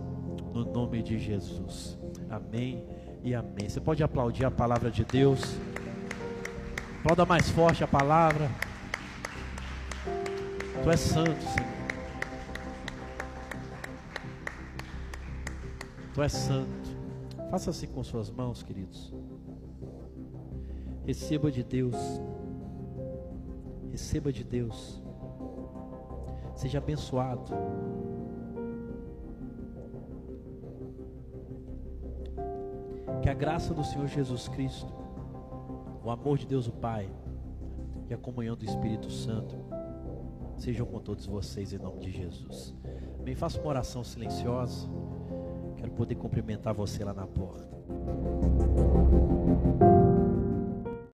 no 0.55 0.65
nome 0.65 1.03
de 1.03 1.19
Jesus. 1.19 1.99
Amém 2.31 2.87
e 3.25 3.35
amém. 3.35 3.69
Você 3.69 3.81
pode 3.81 4.05
aplaudir 4.05 4.45
a 4.45 4.53
palavra 4.53 4.89
de 4.89 5.05
Deus. 5.05 5.41
Aplauda 7.01 7.27
mais 7.27 7.51
forte 7.51 7.83
a 7.83 7.89
palavra. 7.89 8.49
Tu 10.81 10.91
és 10.93 11.01
santo, 11.01 11.43
Senhor. 11.43 11.75
Tu 16.15 16.23
és 16.23 16.33
santo. 16.33 16.97
Faça 17.51 17.71
assim 17.71 17.89
com 17.89 18.05
suas 18.05 18.31
mãos, 18.31 18.63
queridos. 18.63 19.13
Receba 21.05 21.51
de 21.51 21.65
Deus. 21.65 21.97
Receba 23.91 24.33
de 24.33 24.45
Deus. 24.45 25.03
Seja 26.55 26.79
abençoado. 26.79 28.14
Que 33.25 33.31
a 33.31 33.33
graça 33.33 33.73
do 33.73 33.83
Senhor 33.83 34.07
Jesus 34.07 34.49
Cristo, 34.49 34.93
o 36.05 36.11
amor 36.11 36.37
de 36.37 36.47
Deus 36.47 36.69
o 36.69 36.73
Pai 36.73 37.09
e 38.07 38.13
a 38.13 38.19
comunhão 38.19 38.55
do 38.55 38.67
Espírito 38.67 39.11
Santo 39.11 39.57
sejam 40.59 40.85
com 40.85 41.01
todos 41.01 41.25
vocês 41.25 41.73
em 41.73 41.79
nome 41.79 42.01
de 42.01 42.11
Jesus. 42.11 42.75
Bem, 43.23 43.35
faça 43.35 43.59
uma 43.59 43.69
oração 43.69 44.05
silenciosa. 44.05 44.87
Quero 45.79 45.91
poder 45.93 46.17
cumprimentar 46.17 46.75
você 46.75 47.03
lá 47.03 47.15
na 47.15 47.27
porta. 47.27 47.75